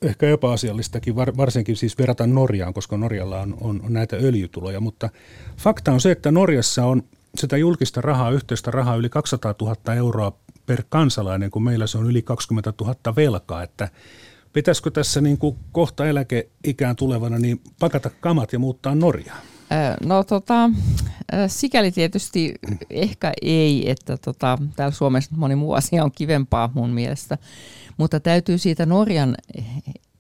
ehkä 0.02 0.30
epäasiallistakin, 0.30 1.16
varsinkin 1.16 1.78
siis 1.78 1.98
verrata 1.98 2.28
Norjaan, 2.28 2.74
koska 2.74 2.98
Norjalla 2.98 3.42
on, 3.42 3.58
on, 3.62 3.82
näitä 3.90 4.16
öljytuloja, 4.16 4.80
mutta 4.80 5.10
fakta 5.58 5.92
on 5.92 6.02
se, 6.02 6.12
että 6.12 6.32
Norjassa 6.32 6.86
on 6.86 7.04
sitä 7.36 7.58
julkista 7.58 8.02
rahaa, 8.02 8.32
yhteistä 8.32 8.72
rahaa 8.72 8.96
yli 8.96 9.10
200 9.10 9.56
000 9.62 9.96
euroa 9.96 10.32
per 10.66 10.84
kansalainen, 10.90 11.52
kun 11.52 11.64
meillä 11.64 11.88
se 11.88 11.98
on 11.98 12.10
yli 12.10 12.22
20 12.22 12.74
000 12.82 13.16
velkaa, 13.16 13.64
että 13.64 13.90
pitäisikö 14.54 14.92
tässä 14.92 15.22
niin 15.22 15.38
kuin 15.38 15.56
kohta 15.72 16.08
eläkeikään 16.08 16.96
tulevana 16.96 17.40
niin 17.40 17.62
pakata 17.80 18.10
kamat 18.20 18.54
ja 18.54 18.60
muuttaa 18.60 18.96
Norjaan? 18.96 19.42
No 20.06 20.24
tota, 20.24 20.70
sikäli 21.48 21.92
tietysti 21.92 22.56
ehkä 22.90 23.34
ei, 23.42 23.90
että 23.90 24.18
tota, 24.18 24.58
täällä 24.76 24.94
Suomessa 24.94 25.32
moni 25.36 25.56
muu 25.56 25.74
asia 25.74 26.04
on 26.04 26.12
kivempaa 26.12 26.72
mun 26.74 26.90
mielestä, 26.90 27.38
mutta 27.98 28.20
täytyy 28.20 28.58
siitä 28.58 28.86
Norjan 28.86 29.36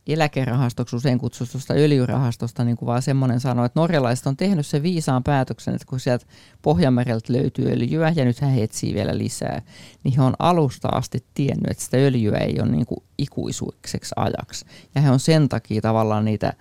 eläkerahastoksi 0.08 0.96
usein 0.96 1.20
kutsutusta 1.20 1.74
öljyrahastosta 1.74 2.64
niin 2.64 2.78
kuin 2.78 2.88
vaan 2.88 3.02
semmoinen 3.02 3.40
sanoa, 3.40 3.66
että 3.66 3.80
norjalaiset 3.80 4.28
on 4.28 4.38
tehnyt 4.38 4.66
sen 4.66 4.84
viisaan 4.84 5.24
päätöksen, 5.24 5.76
että 5.76 5.86
kun 5.88 6.00
sieltä 6.00 6.26
Pohjanmereltä 6.62 7.34
löytyy 7.34 7.72
öljyä 7.72 8.14
ja 8.16 8.26
nyt 8.26 8.40
hän 8.40 8.60
etsii 8.60 8.94
vielä 8.94 9.18
lisää, 9.18 9.62
niin 10.04 10.16
he 10.16 10.22
on 10.22 10.34
alusta 10.40 10.88
asti 10.88 11.26
tiennyt, 11.34 11.72
että 11.72 11.84
sitä 11.84 11.98
öljyä 11.98 12.38
ei 12.38 12.60
ole 12.62 12.72
niin 12.72 12.86
kuin 12.86 13.04
ikuisuukseksi 13.18 14.14
ajaksi. 14.16 14.66
Ja 14.96 15.02
he 15.02 15.12
on 15.12 15.20
sen 15.20 15.50
takia 15.50 15.82
tavallaan 15.82 16.26
niitä 16.26 16.54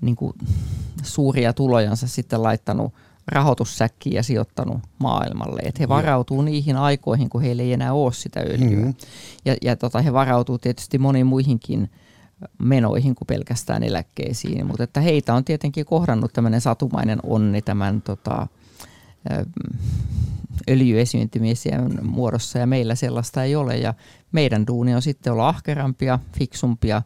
niin 0.00 0.16
kuin 0.16 0.32
suuria 1.02 1.52
tulojansa 1.52 2.08
sitten 2.08 2.42
laittanut 2.42 2.92
rahoitussäkkiin 3.26 4.16
ja 4.16 4.22
sijoittanut 4.22 4.80
maailmalle. 4.98 5.60
Että 5.64 5.82
he 5.82 5.88
varautuu 5.88 6.42
niihin 6.42 6.76
aikoihin, 6.76 7.28
kun 7.30 7.42
heillä 7.42 7.62
ei 7.62 7.72
enää 7.72 7.92
ole 7.92 8.12
sitä 8.12 8.40
öljyä. 8.40 8.78
Mm-hmm. 8.78 8.94
Ja, 9.44 9.56
ja 9.62 9.76
tota, 9.76 10.02
he 10.02 10.12
varautuu 10.12 10.58
tietysti 10.58 10.98
moniin 10.98 11.26
muihinkin 11.26 11.90
menoihin 12.58 13.14
kuin 13.14 13.26
pelkästään 13.26 13.82
eläkkeisiin. 13.82 14.66
Mutta 14.66 14.84
että 14.84 15.00
heitä 15.00 15.34
on 15.34 15.44
tietenkin 15.44 15.86
kohdannut 15.86 16.32
tämmöinen 16.32 16.60
satumainen 16.60 17.18
onni 17.22 17.62
tämän 17.62 18.02
tota, 18.02 18.46
öljyesiintymisen 20.70 21.98
muodossa 22.02 22.58
ja 22.58 22.66
meillä 22.66 22.94
sellaista 22.94 23.44
ei 23.44 23.56
ole. 23.56 23.76
Ja 23.76 23.94
meidän 24.32 24.66
duuni 24.66 24.94
on 24.94 25.02
sitten 25.02 25.32
olla 25.32 25.48
ahkerampia, 25.48 26.18
fiksumpia 26.38 27.02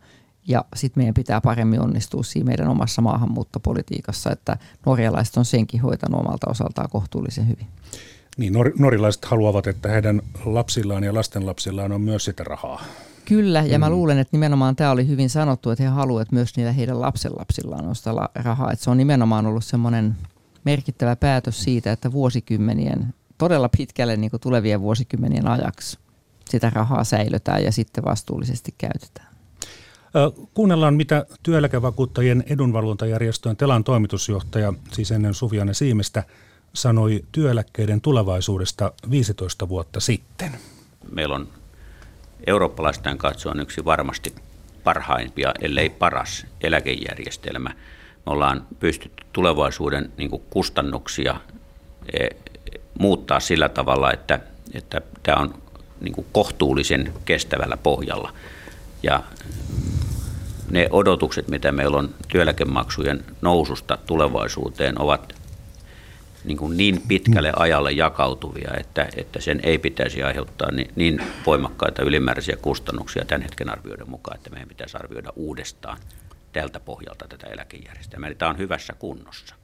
ja 0.48 0.64
sitten 0.76 1.00
meidän 1.00 1.14
pitää 1.14 1.40
paremmin 1.40 1.80
onnistua 1.80 2.22
siinä 2.22 2.46
meidän 2.46 2.68
omassa 2.68 3.02
maahanmuuttopolitiikassa, 3.02 4.30
että 4.32 4.56
norjalaiset 4.86 5.36
on 5.36 5.44
senkin 5.44 5.80
hoitanut 5.80 6.20
omalta 6.20 6.50
osaltaan 6.50 6.90
kohtuullisen 6.90 7.48
hyvin. 7.48 7.66
Niin, 8.36 8.54
nor- 8.54 8.72
norjalaiset 8.78 9.24
haluavat, 9.24 9.66
että 9.66 9.88
heidän 9.88 10.22
lapsillaan 10.44 11.04
ja 11.04 11.14
lastenlapsillaan 11.14 11.92
on 11.92 12.00
myös 12.00 12.24
sitä 12.24 12.44
rahaa. 12.44 12.84
Kyllä, 13.24 13.62
ja 13.62 13.78
mm. 13.78 13.80
mä 13.80 13.90
luulen, 13.90 14.18
että 14.18 14.36
nimenomaan 14.36 14.76
tämä 14.76 14.90
oli 14.90 15.06
hyvin 15.08 15.30
sanottu, 15.30 15.70
että 15.70 15.84
he 15.84 15.90
haluavat 15.90 16.22
että 16.22 16.34
myös 16.34 16.56
niillä 16.56 16.72
heidän 16.72 17.00
lapsenlapsillaan 17.00 17.86
on 17.86 17.96
sitä 17.96 18.10
rahaa. 18.34 18.72
Että 18.72 18.84
se 18.84 18.90
on 18.90 18.96
nimenomaan 18.96 19.46
ollut 19.46 19.64
semmoinen 19.64 20.16
merkittävä 20.64 21.16
päätös 21.16 21.62
siitä, 21.64 21.92
että 21.92 22.12
vuosikymmenien, 22.12 23.14
todella 23.38 23.68
pitkälle 23.76 24.16
niin 24.16 24.30
kuin 24.30 24.40
tulevien 24.40 24.80
vuosikymmenien 24.80 25.48
ajaksi 25.48 25.98
sitä 26.50 26.70
rahaa 26.70 27.04
säilytään 27.04 27.64
ja 27.64 27.72
sitten 27.72 28.04
vastuullisesti 28.04 28.74
käytetään. 28.78 29.27
Kuunnellaan, 30.54 30.94
mitä 30.94 31.26
työeläkevakuuttajien 31.42 32.44
edunvalvontajärjestöön 32.46 33.56
Telan 33.56 33.84
toimitusjohtaja, 33.84 34.72
siis 34.92 35.10
ennen 35.10 35.34
Suvianne 35.34 35.74
Siimestä, 35.74 36.24
sanoi 36.72 37.24
työeläkkeiden 37.32 38.00
tulevaisuudesta 38.00 38.92
15 39.10 39.68
vuotta 39.68 40.00
sitten. 40.00 40.52
Meillä 41.12 41.34
on 41.34 41.48
eurooppalaisten 42.46 43.18
katsoen 43.18 43.60
yksi 43.60 43.84
varmasti 43.84 44.34
parhaimpia, 44.84 45.54
ellei 45.60 45.90
paras 45.90 46.46
eläkejärjestelmä. 46.60 47.70
Me 48.26 48.32
ollaan 48.32 48.66
pystytty 48.80 49.24
tulevaisuuden 49.32 50.12
niin 50.16 50.30
kustannuksia 50.30 51.40
e, 52.12 52.28
muuttaa 52.98 53.40
sillä 53.40 53.68
tavalla, 53.68 54.12
että, 54.12 54.40
että 54.74 55.00
tämä 55.22 55.42
on 55.42 55.54
niin 56.00 56.26
kohtuullisen 56.32 57.12
kestävällä 57.24 57.76
pohjalla. 57.76 58.32
Ja 59.02 59.22
ne 60.70 60.88
odotukset, 60.90 61.48
mitä 61.48 61.72
meillä 61.72 61.98
on 61.98 62.14
työeläkemaksujen 62.28 63.24
noususta 63.42 63.98
tulevaisuuteen, 64.06 65.00
ovat 65.00 65.34
niin, 66.44 66.58
kuin 66.58 66.76
niin 66.76 67.02
pitkälle 67.08 67.52
ajalle 67.56 67.92
jakautuvia, 67.92 68.70
että, 68.80 69.08
että 69.16 69.40
sen 69.40 69.60
ei 69.62 69.78
pitäisi 69.78 70.22
aiheuttaa 70.22 70.70
niin, 70.70 70.90
niin 70.96 71.22
voimakkaita 71.46 72.02
ylimääräisiä 72.02 72.56
kustannuksia 72.56 73.24
tämän 73.24 73.42
hetken 73.42 73.70
arvioiden 73.70 74.10
mukaan, 74.10 74.36
että 74.36 74.50
meidän 74.50 74.68
pitäisi 74.68 74.96
arvioida 74.96 75.32
uudestaan 75.36 75.98
tältä 76.52 76.80
pohjalta 76.80 77.28
tätä 77.28 77.46
eläkejärjestelmää. 77.46 78.26
Eli 78.26 78.34
tämä 78.34 78.50
on 78.50 78.58
hyvässä 78.58 78.92
kunnossa. 78.98 79.54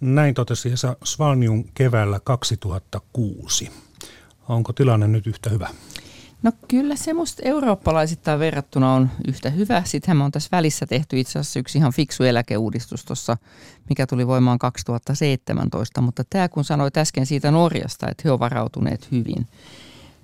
Näin 0.00 0.34
totesi 0.34 0.72
Esa 0.72 0.96
Svalniun 1.04 1.64
keväällä 1.74 2.20
2006. 2.24 3.70
Onko 4.48 4.72
tilanne 4.72 5.08
nyt 5.08 5.26
yhtä 5.26 5.50
hyvä? 5.50 5.68
No 6.42 6.52
kyllä 6.68 6.96
se 6.96 7.12
musta 7.12 7.42
eurooppalaisittain 7.44 8.38
verrattuna 8.38 8.94
on 8.94 9.10
yhtä 9.28 9.50
hyvä. 9.50 9.82
Sittenhän 9.84 10.22
on 10.22 10.32
tässä 10.32 10.48
välissä 10.52 10.86
tehty 10.86 11.20
itse 11.20 11.38
asiassa 11.38 11.60
yksi 11.60 11.78
ihan 11.78 11.92
fiksu 11.92 12.22
eläkeuudistus 12.22 13.04
tuossa, 13.04 13.36
mikä 13.88 14.06
tuli 14.06 14.26
voimaan 14.26 14.58
2017. 14.58 16.00
Mutta 16.00 16.24
tämä 16.30 16.48
kun 16.48 16.64
sanoit 16.64 16.96
äsken 16.96 17.26
siitä 17.26 17.50
Norjasta, 17.50 18.10
että 18.10 18.22
he 18.24 18.30
ovat 18.30 18.40
varautuneet 18.40 19.10
hyvin, 19.12 19.48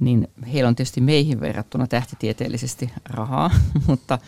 niin 0.00 0.28
heillä 0.52 0.68
on 0.68 0.76
tietysti 0.76 1.00
meihin 1.00 1.40
verrattuna 1.40 1.87
tähtitieteellisesti 1.87 2.90
rahaa, 3.04 3.50
mutta 3.88 4.18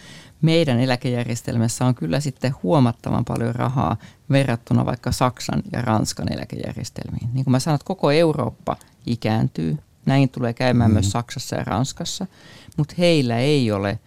meidän 0.42 0.80
eläkejärjestelmässä 0.80 1.84
on 1.84 1.94
kyllä 1.94 2.20
sitten 2.20 2.54
huomattavan 2.62 3.24
paljon 3.24 3.54
rahaa 3.54 3.96
verrattuna 4.30 4.86
vaikka 4.86 5.12
Saksan 5.12 5.62
ja 5.72 5.82
Ranskan 5.82 6.32
eläkejärjestelmiin. 6.32 7.28
Niin 7.32 7.44
kuin 7.44 7.52
mä 7.52 7.58
sanon, 7.58 7.74
että 7.74 7.84
koko 7.84 8.10
Eurooppa 8.10 8.76
ikääntyy, 9.06 9.78
näin 10.10 10.28
tulee 10.28 10.52
käymään 10.52 10.90
mm. 10.90 10.92
myös 10.92 11.10
Saksassa 11.10 11.56
ja 11.56 11.64
Ranskassa, 11.64 12.26
mutta 12.76 12.94
heillä 12.98 13.38
ei 13.38 13.72
ole 13.72 13.98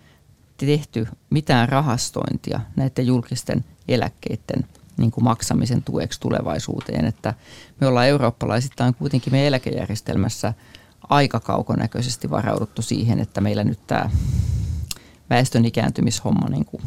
tehty 0.58 1.08
mitään 1.30 1.70
rahastointia 1.70 2.60
näiden 2.76 3.08
julkisten 3.08 3.66
eläkkeiden 3.88 4.66
niin 4.98 5.12
kuin 5.12 5.24
maksamisen 5.24 5.84
tueksi 5.84 6.20
tulevaisuuteen. 6.20 7.06
Että 7.06 7.34
me 7.82 7.88
ollaan 7.88 8.08
eurooppalaisittain 8.08 8.94
kuitenkin 8.94 9.34
me 9.34 9.48
eläkejärjestelmässä 9.48 10.54
aika 11.10 11.40
kaukonäköisesti 11.40 12.30
varauduttu 12.30 12.82
siihen, 12.82 13.20
että 13.20 13.42
meillä 13.42 13.64
nyt 13.64 13.80
tämä 13.88 14.10
väestön 15.30 15.66
ikääntymishomma 15.66 16.50
niin 16.50 16.66
kuin 16.66 16.84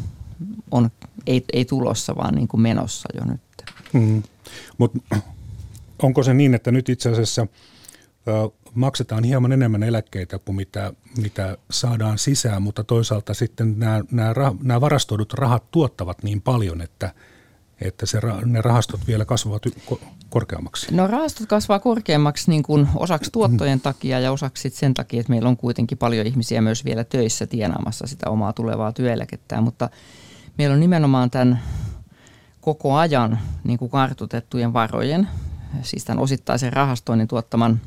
on, 0.71 0.89
ei, 1.27 1.45
ei 1.53 1.65
tulossa, 1.65 2.15
vaan 2.15 2.35
niin 2.35 2.47
kuin 2.47 2.61
menossa 2.61 3.09
jo 3.13 3.25
nyt. 3.25 3.41
Mm. 3.93 4.23
Mutta 4.77 4.99
onko 6.01 6.23
se 6.23 6.33
niin, 6.33 6.53
että 6.53 6.71
nyt 6.71 6.89
itse 6.89 7.09
asiassa 7.09 7.47
maksetaan 8.77 9.23
hieman 9.23 9.51
enemmän 9.51 9.83
eläkkeitä 9.83 10.39
kuin 10.39 10.55
mitä, 10.55 10.93
mitä 11.17 11.57
saadaan 11.71 12.17
sisään, 12.17 12.61
mutta 12.61 12.83
toisaalta 12.83 13.33
sitten 13.33 13.79
nämä, 13.79 14.01
nämä, 14.11 14.33
nämä 14.63 14.81
varastoidut 14.81 15.33
rahat 15.33 15.71
tuottavat 15.71 16.23
niin 16.23 16.41
paljon, 16.41 16.81
että, 16.81 17.11
että 17.81 18.05
se, 18.05 18.19
ne 18.45 18.61
rahastot 18.61 19.07
vielä 19.07 19.25
kasvavat 19.25 19.61
korkeammaksi? 20.29 20.95
No 20.95 21.07
rahastot 21.07 21.47
kasvaa 21.47 21.79
korkeammaksi 21.79 22.51
niin 22.51 22.63
kuin 22.63 22.87
osaksi 22.95 23.31
tuottojen 23.31 23.81
takia 23.81 24.19
ja 24.19 24.31
osaksi 24.31 24.69
sen 24.69 24.93
takia, 24.93 25.19
että 25.19 25.31
meillä 25.31 25.49
on 25.49 25.57
kuitenkin 25.57 25.97
paljon 25.97 26.27
ihmisiä 26.27 26.61
myös 26.61 26.85
vielä 26.85 27.03
töissä 27.03 27.47
tienaamassa 27.47 28.07
sitä 28.07 28.29
omaa 28.29 28.53
tulevaa 28.53 28.93
työeläkettään, 28.93 29.63
mutta 29.63 29.89
meillä 30.57 30.73
on 30.73 30.79
nimenomaan 30.79 31.29
tämän 31.29 31.59
koko 32.61 32.95
ajan 32.95 33.39
niin 33.63 33.79
kuin 33.79 33.91
kartutettujen 33.91 34.73
varojen, 34.73 35.27
siis 35.81 36.05
tämän 36.05 36.23
osittaisen 36.23 36.73
rahastoinnin 36.73 37.27
tuottaman 37.27 37.81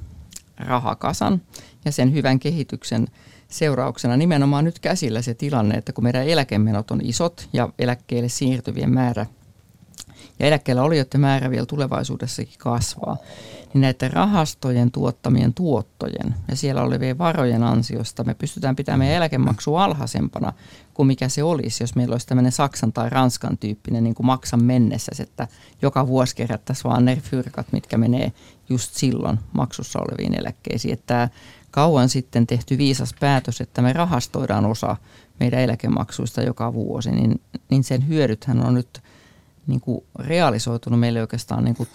rahakasan 0.63 1.43
ja 1.85 1.93
sen 1.93 2.13
hyvän 2.13 2.39
kehityksen 2.39 3.09
seurauksena 3.49 4.17
nimenomaan 4.17 4.65
nyt 4.65 4.79
käsillä 4.79 5.23
se 5.23 5.35
tilanne, 5.35 5.75
että 5.75 5.93
kun 5.93 6.05
meidän 6.05 6.29
eläkemenot 6.29 6.91
on 6.91 7.01
isot 7.03 7.49
ja 7.53 7.69
eläkkeelle 7.79 8.29
siirtyvien 8.29 8.93
määrä 8.93 9.27
ja 10.39 10.47
eläkkeellä 10.47 10.83
olijoiden 10.83 11.21
määrä 11.21 11.51
vielä 11.51 11.67
tulevaisuudessakin 11.67 12.59
kasvaa, 12.59 13.17
niin 13.75 13.81
näiden 13.81 14.13
rahastojen 14.13 14.91
tuottamien 14.91 15.55
tuottojen 15.55 16.35
ja 16.49 16.57
siellä 16.57 16.83
olevien 16.83 17.19
varojen 17.19 17.63
ansiosta 17.63 18.25
me 18.25 18.35
pystytään 18.35 18.77
pitämään 18.77 19.11
eläkemaksua 19.11 19.85
alhaisempana 19.85 20.53
kuin 20.95 21.07
mikä 21.07 21.29
se 21.29 21.43
olisi, 21.43 21.83
jos 21.83 21.95
meillä 21.95 22.15
olisi 22.15 22.27
tämmöinen 22.27 22.53
Saksan 22.53 22.93
tai 22.93 23.11
Ranskan 23.11 23.59
tyyppinen 23.59 24.05
niin 24.05 24.15
kuin 24.15 24.27
maksan 24.27 24.65
mennessä, 24.65 25.13
että 25.21 25.49
joka 25.83 26.07
vuosi 26.07 26.37
kerättäisiin 26.37 26.91
vaan 26.91 27.05
ne 27.05 27.17
fyrkat, 27.17 27.73
mitkä 27.73 27.99
menee 27.99 28.33
just 28.71 28.95
silloin 28.95 29.39
maksussa 29.53 29.99
oleviin 29.99 30.41
eläkkeisiin. 30.41 30.95
Että 30.95 31.07
tämä 31.07 31.29
kauan 31.71 32.09
sitten 32.09 32.47
tehty 32.47 32.79
viisas 32.79 33.15
päätös, 33.21 33.61
että 33.61 33.83
me 33.83 33.93
rahastoidaan 33.93 34.67
osa 34.67 34.97
meidän 35.41 35.61
eläkemaksuista 35.61 36.43
joka 36.43 36.75
vuosi, 36.75 37.11
niin, 37.11 37.41
niin 37.71 37.85
sen 37.85 38.09
hyödythän 38.09 38.67
on 38.67 38.75
nyt 38.75 39.03
niin 39.67 39.81
kuin 39.81 40.05
realisoitunut 40.19 41.01
meille 41.01 41.21
oikeastaan 41.21 41.65
niin 41.65 41.77
kuin 41.77 41.89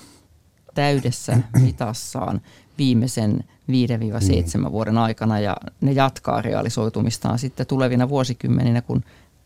täydessä 0.74 1.38
mitassaan 1.62 2.42
viimeisen 2.78 3.44
5-7 3.72 4.58
mm. 4.58 4.72
vuoden 4.72 4.98
aikana 4.98 5.40
ja 5.40 5.58
ne 5.82 5.92
jatkaa 5.92 6.42
realisoitumistaan 6.42 7.40
sitten 7.40 7.66
tulevina 7.66 8.10
vuosikymmeninä, 8.10 8.82
kun 8.82 9.04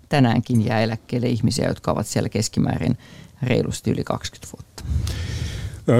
tänäänkin 0.10 0.66
jää 0.66 0.82
eläkkeelle 0.82 1.28
ihmisiä, 1.28 1.68
jotka 1.68 1.92
ovat 1.92 2.08
siellä 2.08 2.30
keskimäärin 2.30 2.98
reilusti 3.44 3.92
yli 3.92 4.04
20 4.04 4.58
vuotta. 4.58 4.84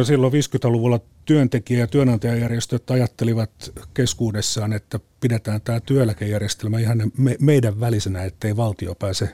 Silloin 0.04 0.34
50-luvulla 0.34 1.00
työntekijä- 1.26 1.80
ja 1.80 1.88
työnantajajärjestöt 1.88 2.92
ajattelivat 2.92 3.52
keskuudessaan, 3.94 4.74
että 4.74 5.00
pidetään 5.22 5.62
tämä 5.62 5.80
työeläkejärjestelmä 5.80 6.80
ihan 6.80 7.12
me, 7.18 7.36
meidän 7.40 7.80
välisenä, 7.80 8.24
ettei 8.24 8.58
valtio 8.58 8.96
pääse 8.96 9.30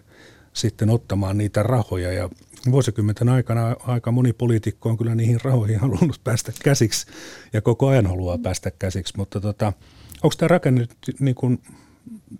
sitten 0.53 0.89
ottamaan 0.89 1.37
niitä 1.37 1.63
rahoja. 1.63 2.13
Ja 2.13 2.29
vuosikymmenten 2.71 3.29
aikana 3.29 3.75
aika 3.79 4.11
moni 4.11 4.33
poliitikko 4.33 4.89
on 4.89 4.97
kyllä 4.97 5.15
niihin 5.15 5.39
rahoihin 5.43 5.79
halunnut 5.79 6.21
päästä 6.23 6.51
käsiksi 6.63 7.07
ja 7.53 7.61
koko 7.61 7.87
ajan 7.87 8.07
haluaa 8.07 8.37
päästä 8.37 8.71
käsiksi, 8.71 9.13
mutta 9.17 9.41
tota, 9.41 9.73
onko 10.23 10.35
tämä 10.37 10.47
rakenne 10.47 10.87
niin 11.19 11.35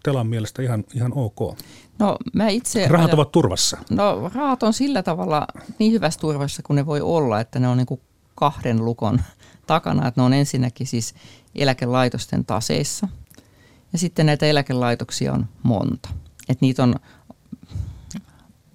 Telan 0.03 0.27
mielestä 0.27 0.61
ihan, 0.61 0.83
ihan 0.93 1.11
ok? 1.15 1.57
No 1.99 2.17
mä 2.33 2.49
itse... 2.49 2.87
Rahat 2.87 3.13
ovat 3.13 3.31
turvassa. 3.31 3.77
No 3.89 4.31
rahat 4.35 4.63
on 4.63 4.73
sillä 4.73 5.03
tavalla 5.03 5.47
niin 5.79 5.91
hyvässä 5.91 6.19
turvassa 6.19 6.63
kuin 6.63 6.75
ne 6.75 6.85
voi 6.85 7.01
olla, 7.01 7.39
että 7.39 7.59
ne 7.59 7.67
on 7.67 7.77
niin 7.77 7.87
kuin 7.87 8.01
kahden 8.35 8.85
lukon 8.85 9.21
takana, 9.67 10.07
että 10.07 10.21
ne 10.21 10.25
on 10.25 10.33
ensinnäkin 10.33 10.87
siis 10.87 11.15
eläkelaitosten 11.55 12.45
taseissa 12.45 13.07
ja 13.93 13.99
sitten 13.99 14.25
näitä 14.25 14.45
eläkelaitoksia 14.45 15.33
on 15.33 15.45
monta. 15.63 16.09
Että 16.49 16.65
niitä 16.65 16.83
on 16.83 16.95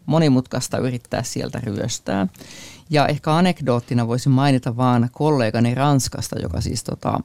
monimutkaista 0.06 0.78
yrittää 0.78 1.22
sieltä 1.22 1.60
ryöstää. 1.64 2.26
Ja 2.90 3.06
ehkä 3.06 3.34
anekdoottina 3.36 4.08
voisin 4.08 4.32
mainita 4.32 4.76
vaan 4.76 5.08
kollegani 5.12 5.74
Ranskasta, 5.74 6.38
joka 6.38 6.60
siis 6.60 6.84
tota, 6.84 7.20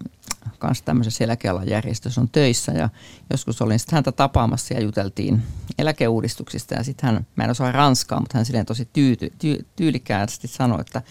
kanssa 0.59 0.85
tämmöisessä 0.85 1.23
eläkealan 1.23 1.69
järjestössä 1.69 2.21
on 2.21 2.29
töissä. 2.29 2.71
Ja 2.71 2.89
joskus 3.29 3.61
olin 3.61 3.79
sitten 3.79 3.97
häntä 3.97 4.11
tapaamassa 4.11 4.73
ja 4.73 4.81
juteltiin 4.81 5.43
eläkeuudistuksista. 5.79 6.73
Ja 6.73 6.83
sitten 6.83 7.13
hän, 7.13 7.27
mä 7.35 7.43
en 7.43 7.49
osaa 7.49 7.71
ranskaa, 7.71 8.19
mutta 8.19 8.37
hän 8.37 8.45
silleen 8.45 8.65
tosi 8.65 8.89
tyyty, 8.93 9.33
ty, 9.39 9.65
tyylikkäästi 9.75 10.47
sanoi, 10.47 10.81
että 10.81 11.01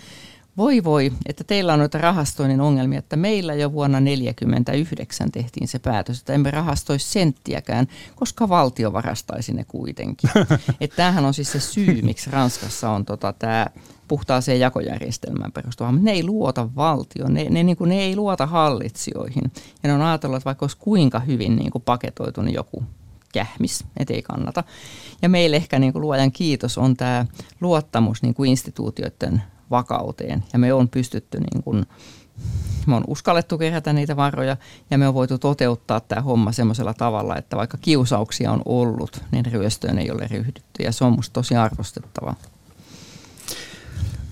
voi 0.57 0.85
voi, 0.85 1.13
että 1.27 1.45
teillä 1.45 1.73
on 1.73 1.79
noita 1.79 1.99
rahastoinnin 1.99 2.61
ongelmia, 2.61 2.99
että 2.99 3.17
meillä 3.17 3.55
jo 3.55 3.73
vuonna 3.73 3.99
1949 3.99 5.33
tehtiin 5.33 5.69
se 5.69 5.79
päätös, 5.79 6.19
että 6.19 6.33
emme 6.33 6.51
rahastoisi 6.51 7.11
senttiäkään, 7.11 7.87
koska 8.15 8.49
valtio 8.49 8.93
varastaisi 8.93 9.53
ne 9.53 9.65
kuitenkin. 9.65 10.31
että 10.81 10.97
tämähän 10.97 11.25
on 11.25 11.35
siis 11.35 11.53
se 11.53 11.61
syy, 11.61 12.03
miksi 12.03 12.31
Ranskassa 12.31 12.91
on 12.91 13.05
tota, 13.05 13.33
tämä 13.33 13.67
puhtaaseen 14.09 14.61
jakojärjestelmään 14.61 15.53
perustuva, 15.53 15.93
mutta 15.93 16.05
ne 16.05 16.13
ei 16.13 16.25
luota 16.25 16.69
valtioon, 16.77 17.35
ne, 17.35 17.45
ne, 17.51 17.63
niin 17.63 17.77
kuin, 17.77 17.89
ne 17.89 18.01
ei 18.01 18.17
luota 18.17 18.47
hallitsijoihin. 18.47 19.53
Ja 19.83 19.89
ne 19.89 19.93
on 19.93 20.03
ajatellut, 20.03 20.37
että 20.37 20.45
vaikka 20.45 20.65
olisi 20.65 20.77
kuinka 20.77 21.21
hyvin 21.21 21.57
niin 21.57 21.71
kuin 21.71 21.83
paketoitu 21.83 22.43
niin 22.43 22.55
joku 22.55 22.83
kähmis, 23.33 23.85
ettei 23.97 24.23
kannata. 24.23 24.65
Ja 25.23 25.29
meille 25.29 25.57
ehkä 25.57 25.79
niin 25.79 25.93
kuin 25.93 26.03
luojan 26.03 26.33
kiitos 26.33 26.79
on 26.79 26.97
tämä 26.97 27.27
luottamus 27.61 28.23
niin 28.23 28.35
kuin 28.35 28.51
instituutioiden 28.51 29.43
vakauteen. 29.71 30.45
Ja 30.53 30.59
me 30.59 30.73
on 30.73 30.89
pystytty 30.89 31.41
niin 31.41 31.63
kuin, 31.63 31.87
me 32.87 32.95
on 32.95 33.05
uskallettu 33.07 33.59
kerätä 33.59 33.93
niitä 33.93 34.17
varoja 34.17 34.57
ja 34.91 34.99
me 34.99 35.09
on 35.09 35.15
voitu 35.15 35.39
toteuttaa 35.39 36.01
tämä 36.01 36.23
homma 36.23 36.53
semmoisella 36.53 36.95
tavalla, 36.95 37.37
että 37.37 37.57
vaikka 37.57 37.79
kiusauksia 37.81 38.53
on 38.53 38.63
ollut, 38.65 39.23
niin 39.31 39.47
ryöstöön 39.47 39.99
ei 39.99 40.11
ole 40.11 40.27
ryhdytty 40.31 40.83
ja 40.83 40.93
se 40.93 41.05
on 41.05 41.13
musta 41.13 41.33
tosi 41.33 41.57
arvostettavaa. 41.57 42.37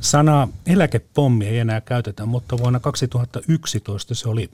Sana 0.02 0.48
eläkepommi 0.66 1.46
ei 1.46 1.58
enää 1.58 1.80
käytetä, 1.80 2.26
mutta 2.26 2.58
vuonna 2.58 2.80
2011 2.80 4.14
se 4.14 4.28
oli, 4.28 4.50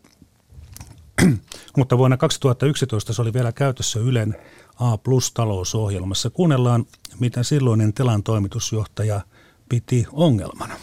mutta 1.79 1.99
vuonna 1.99 2.17
2011 2.17 3.13
se 3.13 3.23
oli 3.23 3.33
vielä 3.33 3.53
käytössä 3.53 4.01
Ylen 4.01 4.37
A 4.81 4.99
plus 4.99 5.33
talousohjelmassa. 5.33 6.31
Kuunnellaan, 6.31 6.85
mitä 7.21 7.43
silloinen 7.43 7.93
Telan 7.93 8.23
toimitusjohtaja 8.23 9.21
piti 9.69 10.07
ongelmana. 10.13 10.75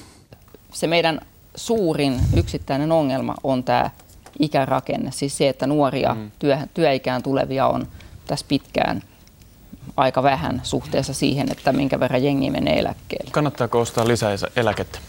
Se 0.73 0.87
meidän 0.87 1.21
suurin 1.55 2.19
yksittäinen 2.37 2.91
ongelma 2.91 3.35
on 3.43 3.63
tämä 3.63 3.89
ikärakenne, 4.39 5.11
siis 5.11 5.37
se, 5.37 5.49
että 5.49 5.67
nuoria 5.67 6.13
mm. 6.13 6.31
työ, 6.39 6.57
työikään 6.73 7.23
tulevia 7.23 7.67
on 7.67 7.87
tässä 8.27 8.45
pitkään– 8.49 9.01
aika 9.97 10.23
vähän 10.23 10.61
suhteessa 10.63 11.13
siihen, 11.13 11.51
että 11.51 11.73
minkä 11.73 11.99
verran 11.99 12.23
jengi 12.23 12.49
menee 12.49 12.79
eläkkeelle. 12.79 13.31
Kannattaako 13.31 13.79
ostaa 13.79 14.07
lisää 14.07 14.31
eläkettä? 14.55 14.99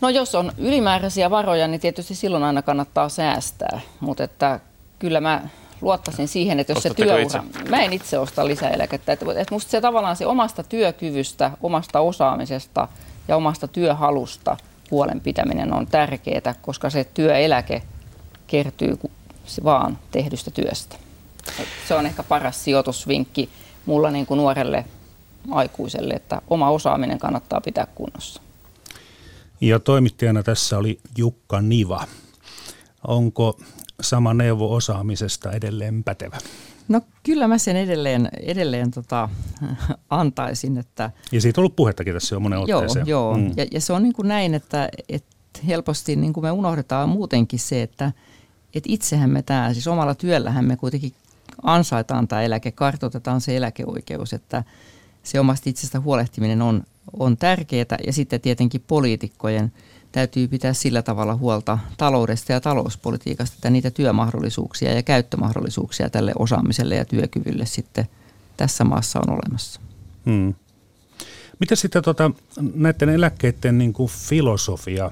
No 0.00 0.08
jos 0.08 0.34
on 0.34 0.52
ylimääräisiä 0.58 1.30
varoja, 1.30 1.68
niin 1.68 1.80
tietysti 1.80 2.14
silloin 2.14 2.44
aina 2.44 2.62
kannattaa 2.62 3.08
säästää, 3.08 3.80
mutta 4.00 4.24
että 4.24 4.60
kyllä 4.98 5.20
mä 5.20 5.42
luottaisin 5.80 6.28
siihen, 6.28 6.60
että 6.60 6.70
jos 6.70 6.76
Ostatteko 6.76 7.10
se 7.10 7.16
työura... 7.16 7.42
Itse? 7.52 7.70
Mä 7.70 7.82
en 7.82 7.92
itse 7.92 8.18
osta 8.18 8.46
lisäeläkettä. 8.46 9.12
Että, 9.12 9.26
että 9.36 9.54
musta 9.54 9.70
se 9.70 9.80
tavallaan 9.80 10.16
se 10.16 10.26
omasta 10.26 10.62
työkyvystä, 10.62 11.50
omasta 11.62 12.00
osaamisesta 12.00 12.88
ja 13.28 13.36
omasta 13.36 13.68
työhalusta 13.68 14.56
huolen 14.90 15.20
pitäminen 15.20 15.72
on 15.72 15.86
tärkeää, 15.86 16.54
koska 16.62 16.90
se 16.90 17.04
työeläke 17.04 17.82
kertyy 18.46 18.98
vaan 19.64 19.98
tehdystä 20.10 20.50
työstä. 20.50 20.96
Se 21.88 21.94
on 21.94 22.06
ehkä 22.06 22.22
paras 22.22 22.64
sijoitusvinkki 22.64 23.48
mulla 23.86 24.10
niin 24.10 24.26
kuin 24.26 24.38
nuorelle 24.38 24.84
aikuiselle, 25.50 26.14
että 26.14 26.42
oma 26.50 26.70
osaaminen 26.70 27.18
kannattaa 27.18 27.60
pitää 27.60 27.86
kunnossa. 27.94 28.42
Ja 29.60 29.80
toimittajana 29.80 30.42
tässä 30.42 30.78
oli 30.78 31.00
Jukka 31.16 31.60
Niva. 31.60 32.06
Onko 33.06 33.60
sama 34.00 34.34
neuvo 34.34 34.74
osaamisesta 34.74 35.52
edelleen 35.52 36.04
pätevä? 36.04 36.38
No 36.88 37.00
kyllä 37.22 37.48
mä 37.48 37.58
sen 37.58 37.76
edelleen, 37.76 38.28
edelleen 38.40 38.90
tota, 38.90 39.28
antaisin. 40.10 40.78
Että, 40.78 41.10
ja 41.32 41.40
siitä 41.40 41.60
on 41.60 41.62
ollut 41.62 41.76
puhettakin 41.76 42.14
tässä 42.14 42.34
jo 42.34 42.40
monen 42.40 42.58
otteeseen. 42.58 43.06
Joo, 43.06 43.30
joo. 43.30 43.38
Mm. 43.38 43.52
Ja, 43.56 43.66
ja 43.70 43.80
se 43.80 43.92
on 43.92 44.02
niin 44.02 44.12
kuin 44.12 44.28
näin, 44.28 44.54
että, 44.54 44.88
että 45.08 45.36
helposti 45.66 46.16
niin 46.16 46.32
kuin 46.32 46.44
me 46.44 46.50
unohdetaan 46.50 47.08
muutenkin 47.08 47.58
se, 47.58 47.82
että, 47.82 48.12
että 48.74 48.88
itsehän 48.92 49.30
me 49.30 49.42
tämä, 49.42 49.72
siis 49.72 49.88
omalla 49.88 50.14
työllähän 50.14 50.64
me 50.64 50.76
kuitenkin 50.76 51.12
ansaitaan 51.62 52.28
tämä 52.28 52.42
eläke, 52.42 52.72
kartoitetaan 52.72 53.40
se 53.40 53.56
eläkeoikeus, 53.56 54.32
että 54.32 54.64
se 55.22 55.40
omasta 55.40 55.70
itsestä 55.70 56.00
huolehtiminen 56.00 56.62
on 56.62 56.82
on 57.12 57.36
tärkeää 57.36 57.98
ja 58.06 58.12
sitten 58.12 58.40
tietenkin 58.40 58.84
poliitikkojen 58.86 59.72
täytyy 60.12 60.48
pitää 60.48 60.72
sillä 60.72 61.02
tavalla 61.02 61.36
huolta 61.36 61.78
taloudesta 61.96 62.52
ja 62.52 62.60
talouspolitiikasta, 62.60 63.54
että 63.54 63.70
niitä 63.70 63.90
työmahdollisuuksia 63.90 64.94
ja 64.94 65.02
käyttömahdollisuuksia 65.02 66.10
tälle 66.10 66.32
osaamiselle 66.38 66.94
ja 66.94 67.04
työkyvylle 67.04 67.66
sitten 67.66 68.06
tässä 68.56 68.84
maassa 68.84 69.18
on 69.18 69.30
olemassa. 69.30 69.80
Hmm. 70.26 70.54
Miten 71.60 71.76
sitten 71.76 72.02
tota, 72.02 72.30
näiden 72.74 73.08
eläkkeiden 73.08 73.78
niin 73.78 73.92
kuin 73.92 74.10
filosofia, 74.10 75.10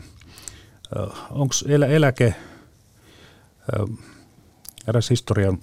onko 1.30 1.54
elä, 1.68 1.86
eläke, 1.86 2.34
eräs 4.88 5.10
historian 5.10 5.58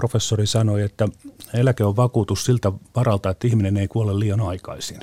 professori 0.00 0.46
sanoi, 0.46 0.82
että 0.82 1.08
eläke 1.54 1.84
on 1.84 1.96
vakuutus 1.96 2.44
siltä 2.44 2.72
varalta, 2.96 3.30
että 3.30 3.46
ihminen 3.46 3.76
ei 3.76 3.88
kuole 3.88 4.18
liian 4.18 4.40
aikaisin. 4.40 5.00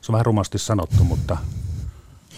Se 0.00 0.12
on 0.12 0.12
vähän 0.12 0.26
rumasti 0.26 0.58
sanottu, 0.58 1.04
mutta 1.04 1.36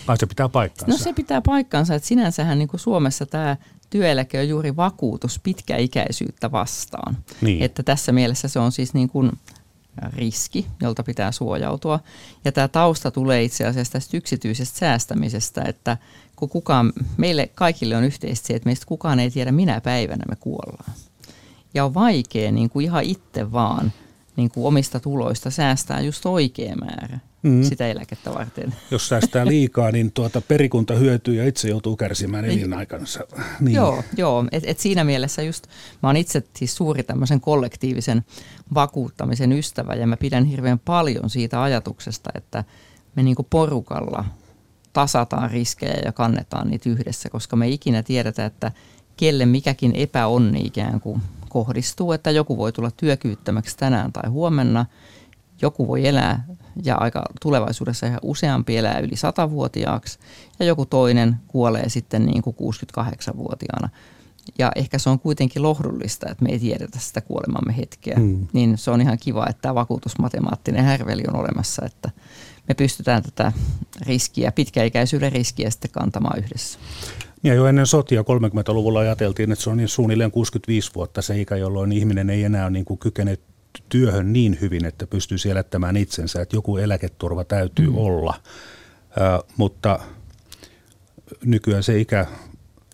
ai 0.06 0.16
se 0.16 0.26
pitää 0.26 0.48
paikkansa. 0.48 0.92
No 0.92 0.98
se 0.98 1.12
pitää 1.12 1.42
paikkansa, 1.42 1.94
että 1.94 2.08
sinänsähän 2.08 2.58
niin 2.58 2.68
kuin 2.68 2.80
Suomessa 2.80 3.26
tämä 3.26 3.56
työeläke 3.90 4.40
on 4.40 4.48
juuri 4.48 4.76
vakuutus 4.76 5.40
pitkäikäisyyttä 5.42 6.52
vastaan. 6.52 7.16
Niin. 7.40 7.62
Että 7.62 7.82
tässä 7.82 8.12
mielessä 8.12 8.48
se 8.48 8.58
on 8.58 8.72
siis 8.72 8.94
niin 8.94 9.08
kuin 9.08 9.32
riski, 10.16 10.66
jolta 10.82 11.02
pitää 11.02 11.32
suojautua. 11.32 12.00
Ja 12.44 12.52
tämä 12.52 12.68
tausta 12.68 13.10
tulee 13.10 13.42
itse 13.42 13.66
asiassa 13.66 13.92
tästä 13.92 14.16
yksityisestä 14.16 14.78
säästämisestä, 14.78 15.62
että 15.62 15.96
kun 16.36 16.48
kukaan, 16.48 16.92
meille 17.16 17.50
kaikille 17.54 17.96
on 17.96 18.04
yhteistä 18.04 18.46
se, 18.46 18.54
että 18.54 18.68
meistä 18.68 18.86
kukaan 18.86 19.20
ei 19.20 19.30
tiedä 19.30 19.52
minä 19.52 19.80
päivänä 19.80 20.24
me 20.28 20.36
kuollaan. 20.36 20.92
Ja 21.74 21.84
on 21.84 21.94
vaikea 21.94 22.52
niin 22.52 22.70
kuin 22.70 22.84
ihan 22.84 23.04
itse 23.04 23.52
vaan 23.52 23.92
niin 24.36 24.50
kuin 24.50 24.66
omista 24.66 25.00
tuloista 25.00 25.50
säästää 25.50 26.00
just 26.00 26.26
oikea 26.26 26.76
määrä 26.76 27.18
mm. 27.42 27.62
sitä 27.62 27.88
eläkettä 27.88 28.34
varten. 28.34 28.74
Jos 28.90 29.08
säästää 29.08 29.46
liikaa, 29.46 29.90
niin 29.90 30.12
tuota 30.12 30.40
perikunta 30.40 30.94
hyötyy 30.94 31.34
ja 31.34 31.48
itse 31.48 31.68
joutuu 31.68 31.96
kärsimään 31.96 32.44
elinaikansa. 32.44 33.20
Niin. 33.60 33.74
Joo, 33.74 34.02
joo. 34.16 34.44
Et, 34.52 34.64
et 34.66 34.78
siinä 34.78 35.04
mielessä 35.04 35.42
just, 35.42 35.66
mä 36.02 36.08
oon 36.08 36.16
itse 36.16 36.42
siis 36.56 36.74
suuri 36.74 37.02
tämmöisen 37.02 37.40
kollektiivisen 37.40 38.24
vakuuttamisen 38.74 39.52
ystävä 39.52 39.94
ja 39.94 40.06
mä 40.06 40.16
pidän 40.16 40.44
hirveän 40.44 40.78
paljon 40.78 41.30
siitä 41.30 41.62
ajatuksesta, 41.62 42.30
että 42.34 42.64
me 43.16 43.22
niinku 43.22 43.42
porukalla 43.42 44.24
tasataan 44.92 45.50
riskejä 45.50 46.00
ja 46.04 46.12
kannetaan 46.12 46.70
niitä 46.70 46.88
yhdessä, 46.88 47.30
koska 47.30 47.56
me 47.56 47.68
ikinä 47.68 48.02
tiedetä, 48.02 48.44
että 48.44 48.72
kelle 49.16 49.46
mikäkin 49.46 49.92
epäonni 49.94 50.60
ikään 50.60 51.00
kuin 51.00 51.22
kohdistuu, 51.48 52.12
että 52.12 52.30
joku 52.30 52.56
voi 52.56 52.72
tulla 52.72 52.90
työkyvyttömäksi 52.90 53.76
tänään 53.76 54.12
tai 54.12 54.30
huomenna, 54.30 54.86
joku 55.62 55.88
voi 55.88 56.06
elää 56.06 56.44
ja 56.82 56.96
aika 56.96 57.22
tulevaisuudessa 57.40 58.06
ihan 58.06 58.20
useampi 58.22 58.76
elää 58.76 58.98
yli 58.98 59.14
100-vuotiaaksi 59.14 60.18
ja 60.58 60.66
joku 60.66 60.86
toinen 60.86 61.36
kuolee 61.48 61.88
sitten 61.88 62.26
niin 62.26 62.42
kuin 62.42 62.56
68-vuotiaana. 62.56 63.88
Ja 64.58 64.72
ehkä 64.76 64.98
se 64.98 65.10
on 65.10 65.20
kuitenkin 65.20 65.62
lohdullista, 65.62 66.30
että 66.30 66.44
me 66.44 66.50
ei 66.50 66.58
tiedetä 66.58 66.98
sitä 66.98 67.20
kuolemamme 67.20 67.76
hetkeä. 67.76 68.16
Hmm. 68.16 68.46
Niin 68.52 68.78
se 68.78 68.90
on 68.90 69.00
ihan 69.00 69.18
kiva, 69.20 69.46
että 69.50 69.62
tämä 69.62 69.74
vakuutusmatemaattinen 69.74 70.84
härveli 70.84 71.22
on 71.28 71.40
olemassa, 71.40 71.86
että 71.86 72.10
me 72.68 72.74
pystytään 72.74 73.22
tätä 73.22 73.52
riskiä, 74.06 74.52
pitkäikäisyyden 74.52 75.32
riskiä 75.32 75.70
sitten 75.70 75.90
kantamaan 75.90 76.38
yhdessä. 76.38 76.78
Ja 77.46 77.54
jo 77.54 77.66
ennen 77.66 77.86
sotia 77.86 78.22
30-luvulla 78.22 79.00
ajateltiin, 79.00 79.52
että 79.52 79.62
se 79.62 79.70
on 79.70 79.76
niin 79.76 79.88
suunnilleen 79.88 80.30
65 80.30 80.90
vuotta 80.94 81.22
se 81.22 81.40
ikä, 81.40 81.56
jolloin 81.56 81.92
ihminen 81.92 82.30
ei 82.30 82.44
enää 82.44 82.70
niin 82.70 82.84
kuin 82.84 82.98
kykene 82.98 83.38
työhön 83.88 84.32
niin 84.32 84.58
hyvin, 84.60 84.84
että 84.84 85.06
pystyisi 85.06 85.50
elättämään 85.50 85.96
itsensä, 85.96 86.42
että 86.42 86.56
joku 86.56 86.76
eläketurva 86.76 87.44
täytyy 87.44 87.86
mm. 87.86 87.96
olla. 87.96 88.34
Ö, 89.16 89.44
mutta 89.56 89.98
nykyään 91.44 91.82
se 91.82 91.98
ikä, 92.00 92.26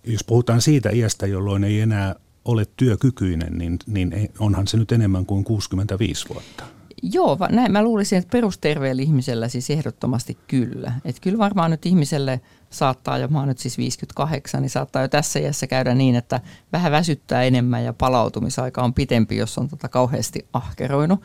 jos 0.05 0.25
puhutaan 0.25 0.61
siitä 0.61 0.91
iästä, 0.91 1.27
jolloin 1.27 1.65
ei 1.65 1.81
enää 1.81 2.15
ole 2.45 2.65
työkykyinen, 2.77 3.59
niin, 3.59 3.79
niin 3.87 4.31
onhan 4.39 4.67
se 4.67 4.77
nyt 4.77 4.93
enemmän 4.93 5.27
kuin 5.27 5.45
65 5.45 6.29
vuotta. 6.29 6.65
Joo, 7.03 7.39
näin 7.51 7.73
mä 7.73 7.83
luulisin, 7.83 8.19
että 8.19 8.33
perusterveellä 8.33 9.03
ihmisellä 9.03 9.49
siis 9.49 9.71
ehdottomasti 9.71 10.39
kyllä. 10.49 10.93
Että 11.05 11.21
kyllä 11.21 11.39
varmaan 11.39 11.71
nyt 11.71 11.87
ihmiselle 11.87 12.41
saattaa 12.71 13.19
jo, 13.19 13.29
mä 13.29 13.39
oon 13.39 13.49
nyt 13.49 13.59
siis 13.59 13.79
58, 13.79 14.63
niin 14.63 14.71
saattaa 14.71 15.03
jo 15.03 15.09
tässä 15.09 15.39
iässä 15.39 15.67
käydä 15.67 15.95
niin, 15.95 16.15
että 16.15 16.41
vähän 16.73 16.93
väsyttää 16.93 17.43
enemmän 17.43 17.85
ja 17.85 17.93
palautumisaika 17.93 18.83
on 18.83 18.95
pitempi, 18.95 19.37
jos 19.37 19.59
on 19.59 19.69
tota 19.69 19.89
kauheasti 19.89 20.47
ahkeroinut. 20.53 21.23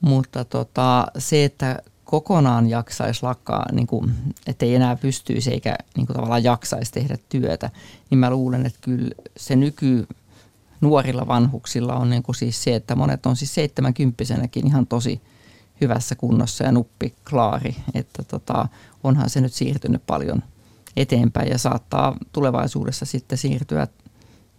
Mutta 0.00 0.44
tota, 0.44 1.06
se, 1.18 1.44
että 1.44 1.82
kokonaan 2.04 2.70
jaksaisi 2.70 3.22
lakkaa, 3.22 3.66
niin 3.72 3.86
kuin, 3.86 4.14
että 4.46 4.66
ei 4.66 4.74
enää 4.74 4.96
pystyisi 4.96 5.50
eikä 5.52 5.76
niin 5.96 6.06
kuin 6.06 6.14
tavallaan 6.14 6.44
jaksaisi 6.44 6.92
tehdä 6.92 7.18
työtä, 7.28 7.70
niin 8.10 8.18
mä 8.18 8.30
luulen, 8.30 8.66
että 8.66 8.78
kyllä 8.82 9.10
se 9.36 9.56
nyky 9.56 10.06
nuorilla 10.80 11.26
vanhuksilla 11.26 11.94
on 11.94 12.10
niin 12.10 12.22
kuin 12.22 12.36
siis 12.36 12.62
se, 12.62 12.74
että 12.74 12.96
monet 12.96 13.26
on 13.26 13.36
siis 13.36 13.54
70 13.54 14.24
ihan 14.54 14.86
tosi 14.86 15.20
hyvässä 15.80 16.14
kunnossa 16.14 16.64
ja 16.64 16.72
nuppi 16.72 17.14
klaari, 17.30 17.76
että 17.94 18.22
tota, 18.22 18.68
onhan 19.04 19.30
se 19.30 19.40
nyt 19.40 19.52
siirtynyt 19.52 20.02
paljon 20.06 20.42
eteenpäin 20.96 21.48
ja 21.48 21.58
saattaa 21.58 22.16
tulevaisuudessa 22.32 23.04
sitten 23.04 23.38
siirtyä 23.38 23.86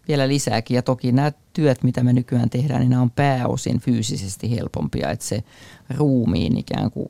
vielä 0.07 0.27
lisääkin. 0.27 0.75
Ja 0.75 0.81
toki 0.81 1.11
nämä 1.11 1.31
työt, 1.53 1.83
mitä 1.83 2.03
me 2.03 2.13
nykyään 2.13 2.49
tehdään, 2.49 2.79
niin 2.79 2.89
nämä 2.89 3.01
on 3.01 3.11
pääosin 3.11 3.79
fyysisesti 3.79 4.51
helpompia, 4.51 5.11
että 5.11 5.25
se 5.25 5.43
ruumiin 5.97 6.57
ikään 6.57 6.91
kuin 6.91 7.07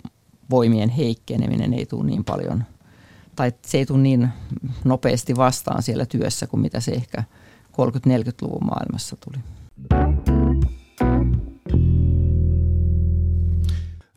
voimien 0.50 0.90
heikkeneminen 0.90 1.74
ei 1.74 1.86
tule 1.86 2.06
niin 2.06 2.24
paljon, 2.24 2.64
tai 3.36 3.54
se 3.66 3.78
ei 3.78 3.86
tule 3.86 4.00
niin 4.00 4.30
nopeasti 4.84 5.36
vastaan 5.36 5.84
siellä 5.84 6.06
työssä 6.06 6.48
kuin 6.48 6.62
mitä 6.62 6.80
se 6.80 6.92
ehkä– 6.92 7.24
30-40-luvun 7.80 8.66
maailmassa 8.66 9.18
tuli. 9.26 9.44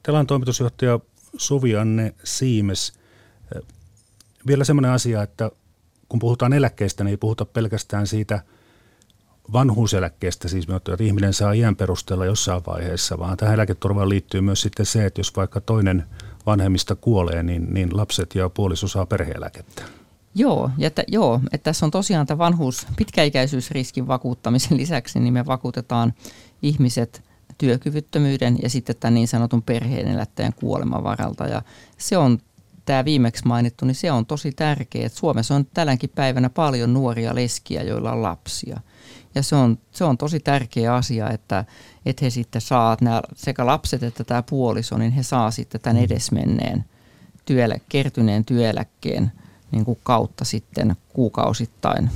Telan 0.02 0.26
toimitusjohtaja 0.26 1.00
Suvianne 1.36 2.14
Siimes. 2.24 2.92
Vielä 4.46 4.64
semmoinen 4.64 4.90
asia, 4.90 5.22
että 5.22 5.50
kun 6.08 6.18
puhutaan 6.18 6.52
eläkkeestä, 6.52 7.04
niin 7.04 7.10
ei 7.10 7.16
puhuta 7.16 7.44
pelkästään 7.44 8.06
siitä 8.06 8.42
vanhuuseläkkeestä, 9.52 10.48
siis 10.48 10.68
että 10.76 10.96
ihminen 11.00 11.32
saa 11.32 11.52
iän 11.52 11.76
perusteella 11.76 12.26
jossain 12.26 12.62
vaiheessa, 12.66 13.18
vaan 13.18 13.36
tähän 13.36 13.54
eläketurvaan 13.54 14.08
liittyy 14.08 14.40
myös 14.40 14.60
sitten 14.60 14.86
se, 14.86 15.06
että 15.06 15.20
jos 15.20 15.36
vaikka 15.36 15.60
toinen 15.60 16.04
vanhemmista 16.46 16.96
kuolee, 16.96 17.42
niin, 17.42 17.74
niin 17.74 17.96
lapset 17.96 18.34
ja 18.34 18.48
puoliso 18.48 18.88
saa 18.88 19.06
perheeläkettä. 19.06 19.82
Joo, 20.34 20.70
ja 20.78 20.86
että, 20.86 21.04
joo, 21.08 21.40
että 21.52 21.64
tässä 21.64 21.86
on 21.86 21.90
tosiaan 21.90 22.26
tämä 22.26 22.38
vanhuus, 22.38 22.86
pitkäikäisyysriskin 22.96 24.06
vakuuttamisen 24.06 24.76
lisäksi, 24.76 25.20
niin 25.20 25.32
me 25.32 25.46
vakuutetaan 25.46 26.12
ihmiset 26.62 27.22
työkyvyttömyyden 27.58 28.58
ja 28.62 28.70
sitten 28.70 28.96
tämän 29.00 29.14
niin 29.14 29.28
sanotun 29.28 29.62
perheenelättäjän 29.62 30.52
kuoleman 30.52 31.04
varalta. 31.04 31.46
Ja 31.46 31.62
se 31.98 32.16
on 32.16 32.38
tämä 32.84 33.04
viimeksi 33.04 33.46
mainittu, 33.46 33.84
niin 33.84 33.94
se 33.94 34.12
on 34.12 34.26
tosi 34.26 34.52
tärkeää. 34.52 35.06
Että 35.06 35.18
Suomessa 35.18 35.54
on 35.54 35.66
tälläkin 35.74 36.10
päivänä 36.14 36.50
paljon 36.50 36.94
nuoria 36.94 37.34
leskiä, 37.34 37.82
joilla 37.82 38.12
on 38.12 38.22
lapsia. 38.22 38.80
Ja 39.34 39.42
se 39.42 39.56
on, 39.56 39.78
se 39.90 40.04
on 40.04 40.18
tosi 40.18 40.40
tärkeä 40.40 40.94
asia, 40.94 41.30
että, 41.30 41.64
että 42.06 42.24
he 42.24 42.30
sitten 42.30 42.60
saa, 42.60 42.96
nämä, 43.00 43.22
sekä 43.36 43.66
lapset 43.66 44.02
että 44.02 44.24
tämä 44.24 44.42
puoliso, 44.42 44.98
niin 44.98 45.12
he 45.12 45.22
saa 45.22 45.50
sitten 45.50 45.80
tämän 45.80 46.02
edesmenneen 46.02 46.84
työelä, 47.44 47.76
kertyneen 47.88 48.44
työeläkkeen– 48.44 49.32
niin 49.72 49.84
kuin 49.84 49.98
kautta 50.02 50.44
sitten 50.44 50.96
kuukausittain 51.08 52.10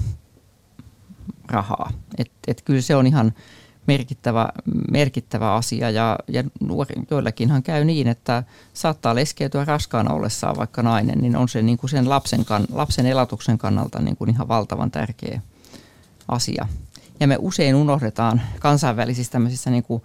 rahaa. 1.48 1.92
Et, 2.18 2.30
et 2.46 2.62
kyllä 2.62 2.80
se 2.80 2.96
on 2.96 3.06
ihan 3.06 3.32
merkittävä, 3.86 4.48
merkittävä 4.90 5.54
asia 5.54 5.90
ja, 5.90 6.18
ja 6.28 6.44
nuori, 6.60 6.94
joillakinhan 7.10 7.62
käy 7.62 7.84
niin, 7.84 8.08
että 8.08 8.42
saattaa 8.72 9.14
leskeytyä 9.14 9.64
raskaana 9.64 10.14
ollessaan 10.14 10.56
vaikka 10.56 10.82
nainen, 10.82 11.18
niin 11.18 11.36
on 11.36 11.48
se 11.48 11.62
niin 11.62 11.78
kuin 11.78 11.90
sen 11.90 12.08
lapsen, 12.08 12.44
kan, 12.44 12.64
lapsen 12.72 13.06
elatuksen 13.06 13.58
kannalta 13.58 14.02
niin 14.02 14.16
kuin 14.16 14.30
ihan 14.30 14.48
valtavan 14.48 14.90
tärkeä 14.90 15.40
asia. 16.28 16.68
Ja 17.20 17.26
me 17.26 17.36
usein 17.40 17.74
unohdetaan 17.74 18.42
kansainvälisissä 18.60 19.32
tämmöisissä 19.32 19.70
niin 19.70 19.82
kuin 19.82 20.02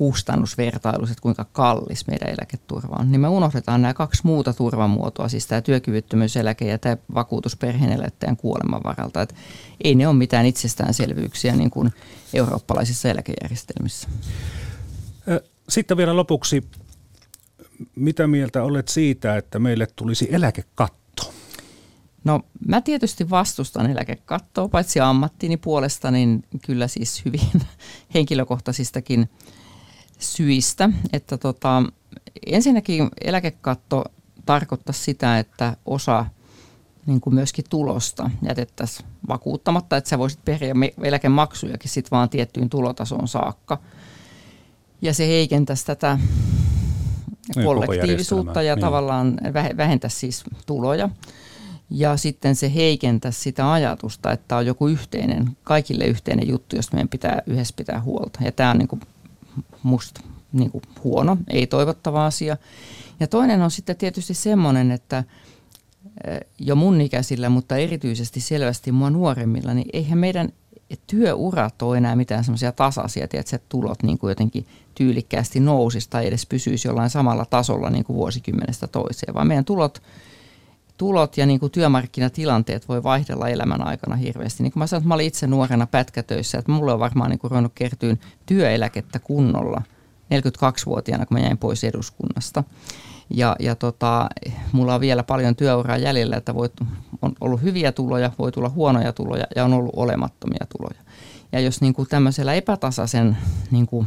kustannusvertailus, 0.00 1.10
että 1.10 1.22
kuinka 1.22 1.44
kallis 1.44 2.06
meidän 2.06 2.28
eläketurva 2.28 2.96
on, 2.98 3.12
niin 3.12 3.20
me 3.20 3.28
unohdetaan 3.28 3.82
nämä 3.82 3.94
kaksi 3.94 4.20
muuta 4.24 4.52
turvamuotoa, 4.52 5.28
siis 5.28 5.46
tämä 5.46 5.60
työkyvyttömyyseläke 5.60 6.66
ja 6.66 6.78
tämä 6.78 6.96
vakuutus 7.14 7.56
perheenelättäjän 7.56 8.36
kuoleman 8.36 8.82
varalta. 8.84 9.22
Että 9.22 9.34
ei 9.84 9.94
ne 9.94 10.08
ole 10.08 10.16
mitään 10.16 10.46
itsestäänselvyyksiä 10.46 11.56
niin 11.56 11.70
kuin 11.70 11.92
eurooppalaisissa 12.34 13.08
eläkejärjestelmissä. 13.08 14.08
Sitten 15.68 15.96
vielä 15.96 16.16
lopuksi, 16.16 16.64
mitä 17.96 18.26
mieltä 18.26 18.62
olet 18.62 18.88
siitä, 18.88 19.36
että 19.36 19.58
meille 19.58 19.86
tulisi 19.96 20.28
eläkekatto? 20.30 21.32
No 22.24 22.40
mä 22.68 22.80
tietysti 22.80 23.30
vastustan 23.30 23.90
eläkekattoa, 23.90 24.68
paitsi 24.68 25.00
ammattini 25.00 25.56
puolesta, 25.56 26.10
niin 26.10 26.44
kyllä 26.66 26.88
siis 26.88 27.24
hyvin 27.24 27.62
henkilökohtaisistakin 28.14 29.28
syistä. 30.20 30.90
Että 31.12 31.38
tota, 31.38 31.82
ensinnäkin 32.46 33.08
eläkekatto 33.20 34.04
tarkoittaa 34.46 34.92
sitä, 34.92 35.38
että 35.38 35.76
osa 35.86 36.26
niin 37.06 37.20
kuin 37.20 37.34
myöskin 37.34 37.64
tulosta 37.70 38.30
jätettäisiin 38.42 39.08
vakuuttamatta, 39.28 39.96
että 39.96 40.10
sä 40.10 40.18
voisit 40.18 40.44
periä 40.44 40.74
eläkemaksujakin 41.02 41.90
sit 41.90 42.10
vaan 42.10 42.28
tiettyyn 42.28 42.70
tulotasoon 42.70 43.28
saakka. 43.28 43.78
Ja 45.02 45.14
se 45.14 45.26
heikentäisi 45.26 45.86
tätä 45.86 46.18
niin, 47.56 47.64
kollektiivisuutta 47.64 48.62
ja 48.62 48.74
niin. 48.74 48.80
tavallaan 48.80 49.38
vähentäisi 49.76 50.16
siis 50.16 50.44
tuloja. 50.66 51.08
Ja 51.90 52.16
sitten 52.16 52.56
se 52.56 52.74
heikentäisi 52.74 53.40
sitä 53.40 53.72
ajatusta, 53.72 54.32
että 54.32 54.56
on 54.56 54.66
joku 54.66 54.88
yhteinen, 54.88 55.56
kaikille 55.64 56.04
yhteinen 56.04 56.48
juttu, 56.48 56.76
josta 56.76 56.96
meidän 56.96 57.08
pitää 57.08 57.42
yhdessä 57.46 57.74
pitää 57.76 58.00
huolta. 58.00 58.40
Ja 58.44 58.52
tämä 58.52 58.70
on 58.70 58.78
niin 58.78 58.88
kuin 58.88 59.00
musta 59.82 60.20
niin 60.52 60.70
kuin 60.70 60.82
huono, 61.04 61.36
ei 61.48 61.66
toivottava 61.66 62.26
asia. 62.26 62.56
Ja 63.20 63.26
toinen 63.26 63.62
on 63.62 63.70
sitten 63.70 63.96
tietysti 63.96 64.34
semmoinen, 64.34 64.90
että 64.90 65.24
jo 66.58 66.74
mun 66.74 67.00
ikäisillä, 67.00 67.48
mutta 67.48 67.76
erityisesti 67.76 68.40
selvästi 68.40 68.92
mua 68.92 69.10
nuoremmilla, 69.10 69.74
niin 69.74 69.88
eihän 69.92 70.18
meidän 70.18 70.52
työurat 71.06 71.82
ole 71.82 71.96
enää 71.96 72.16
mitään 72.16 72.44
semmoisia 72.44 72.72
tasaisia, 72.72 73.24
että 73.32 73.58
tulot 73.68 74.02
niin 74.02 74.18
kuin 74.18 74.28
jotenkin 74.28 74.66
tyylikkäästi 74.94 75.60
nousisi 75.60 76.10
tai 76.10 76.26
edes 76.26 76.46
pysyisi 76.46 76.88
jollain 76.88 77.10
samalla 77.10 77.44
tasolla 77.44 77.90
niin 77.90 78.04
kuin 78.04 78.16
vuosikymmenestä 78.16 78.86
toiseen, 78.86 79.34
vaan 79.34 79.46
meidän 79.46 79.64
tulot, 79.64 80.02
tulot 81.00 81.36
ja 81.36 81.46
niin 81.46 81.60
kuin 81.60 81.72
työmarkkinatilanteet 81.72 82.88
voi 82.88 83.02
vaihdella 83.02 83.48
elämän 83.48 83.86
aikana 83.86 84.16
hirveästi. 84.16 84.62
Niin 84.62 84.72
kuin 84.72 84.80
mä 84.80 84.86
sanoin, 84.86 85.00
että 85.02 85.08
mä 85.08 85.14
olin 85.14 85.26
itse 85.26 85.46
nuorena 85.46 85.86
pätkätöissä, 85.86 86.58
että 86.58 86.72
mulle 86.72 86.92
on 86.92 86.98
varmaan 86.98 87.30
niin 87.30 87.38
kuin 87.38 87.50
ruvennut 87.50 87.72
kertyyn 87.74 88.18
työeläkettä 88.46 89.18
kunnolla 89.18 89.82
42-vuotiaana, 90.34 91.26
kun 91.26 91.36
mä 91.36 91.44
jäin 91.44 91.58
pois 91.58 91.84
eduskunnasta. 91.84 92.64
Ja, 93.30 93.56
ja 93.58 93.74
tota, 93.74 94.28
mulla 94.72 94.94
on 94.94 95.00
vielä 95.00 95.22
paljon 95.22 95.56
työuraa 95.56 95.96
jäljellä, 95.96 96.36
että 96.36 96.54
voi, 96.54 96.68
on 97.22 97.32
ollut 97.40 97.62
hyviä 97.62 97.92
tuloja, 97.92 98.32
voi 98.38 98.52
tulla 98.52 98.68
huonoja 98.68 99.12
tuloja 99.12 99.44
ja 99.56 99.64
on 99.64 99.72
ollut 99.72 99.94
olemattomia 99.96 100.66
tuloja. 100.78 101.00
Ja 101.52 101.60
jos 101.60 101.80
niin 101.80 101.94
kuin 101.94 102.08
tämmöisellä 102.08 102.54
epätasaisen 102.54 103.36
niin 103.70 103.86
kuin 103.86 104.06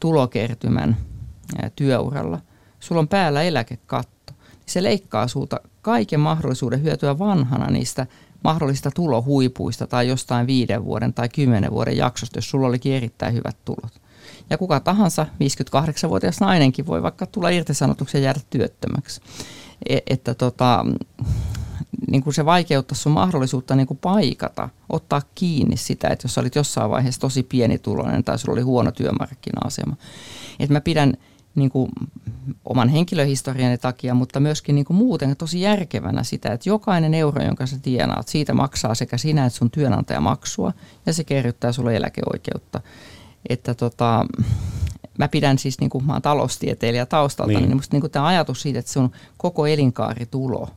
tulokertymän 0.00 0.96
työuralla, 1.76 2.40
sulla 2.80 3.00
on 3.00 3.08
päällä 3.08 3.42
eläkekatto, 3.42 4.32
niin 4.52 4.66
se 4.66 4.82
leikkaa 4.82 5.28
sulta 5.28 5.60
kaiken 5.84 6.20
mahdollisuuden 6.20 6.82
hyötyä 6.82 7.18
vanhana 7.18 7.66
niistä 7.70 8.06
mahdollista 8.44 8.90
tulohuipuista 8.90 9.86
tai 9.86 10.08
jostain 10.08 10.46
viiden 10.46 10.84
vuoden 10.84 11.14
tai 11.14 11.28
kymmenen 11.28 11.70
vuoden 11.70 11.96
jaksosta, 11.96 12.38
jos 12.38 12.50
sulla 12.50 12.66
olikin 12.66 12.92
erittäin 12.92 13.34
hyvät 13.34 13.56
tulot. 13.64 14.00
Ja 14.50 14.58
kuka 14.58 14.80
tahansa 14.80 15.26
58-vuotias 15.32 16.40
nainenkin 16.40 16.86
voi 16.86 17.02
vaikka 17.02 17.26
tulla 17.26 17.48
irtisanotuksen 17.48 18.22
jäädä 18.22 18.40
työttömäksi. 18.50 19.20
E- 19.88 19.98
että 20.06 20.34
tota, 20.34 20.86
niin 22.10 22.22
kuin 22.22 22.34
se 22.34 22.44
vaikeuttaa 22.44 22.96
sun 22.96 23.12
mahdollisuutta 23.12 23.76
niin 23.76 23.86
kuin 23.86 23.98
paikata, 23.98 24.68
ottaa 24.88 25.22
kiinni 25.34 25.76
sitä, 25.76 26.08
että 26.08 26.24
jos 26.24 26.38
olit 26.38 26.54
jossain 26.54 26.90
vaiheessa 26.90 27.20
tosi 27.20 27.42
pienituloinen 27.42 28.24
tai 28.24 28.38
sulla 28.38 28.52
oli 28.52 28.62
huono 28.62 28.90
työmarkkina-asema. 28.90 29.96
Että 30.60 30.72
mä 30.72 30.80
pidän 30.80 31.14
niin 31.54 31.70
kuin 31.70 31.90
oman 32.64 32.88
henkilöhistoriani 32.88 33.78
takia, 33.78 34.14
mutta 34.14 34.40
myöskin 34.40 34.74
niin 34.74 34.84
kuin 34.84 34.96
muuten 34.96 35.36
tosi 35.36 35.60
järkevänä 35.60 36.22
sitä, 36.22 36.52
että 36.52 36.68
jokainen 36.68 37.14
euro, 37.14 37.44
jonka 37.44 37.66
sä 37.66 37.78
tienaat, 37.78 38.28
siitä 38.28 38.54
maksaa 38.54 38.94
sekä 38.94 39.18
sinä 39.18 39.46
että 39.46 39.58
sun 39.58 39.70
työnantaja 39.70 40.20
maksua 40.20 40.72
ja 41.06 41.12
se 41.12 41.24
kerryttää 41.24 41.72
sulle 41.72 41.96
eläkeoikeutta 41.96 42.80
että 43.48 43.74
tota, 43.74 44.26
mä 45.18 45.28
pidän 45.28 45.58
siis, 45.58 45.80
niin 45.80 45.90
kuin 45.90 46.04
mä 46.04 46.12
oon 46.12 46.22
taloustieteilijä 46.22 47.06
taustalta, 47.06 47.52
niin, 47.52 47.68
niin 47.68 47.76
musta 47.76 47.96
niin 47.96 48.10
tämä 48.10 48.26
ajatus 48.26 48.62
siitä, 48.62 48.78
että 48.78 48.92
sun 48.92 49.10
koko 49.36 49.66
elinkaaritulo 49.66 50.68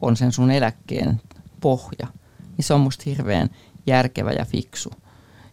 on 0.00 0.16
sen 0.16 0.32
sun 0.32 0.50
eläkkeen 0.50 1.20
pohja, 1.60 2.06
niin 2.56 2.64
se 2.64 2.74
on 2.74 2.80
musta 2.80 3.02
hirveän 3.06 3.50
järkevä 3.86 4.32
ja 4.32 4.44
fiksu. 4.44 4.90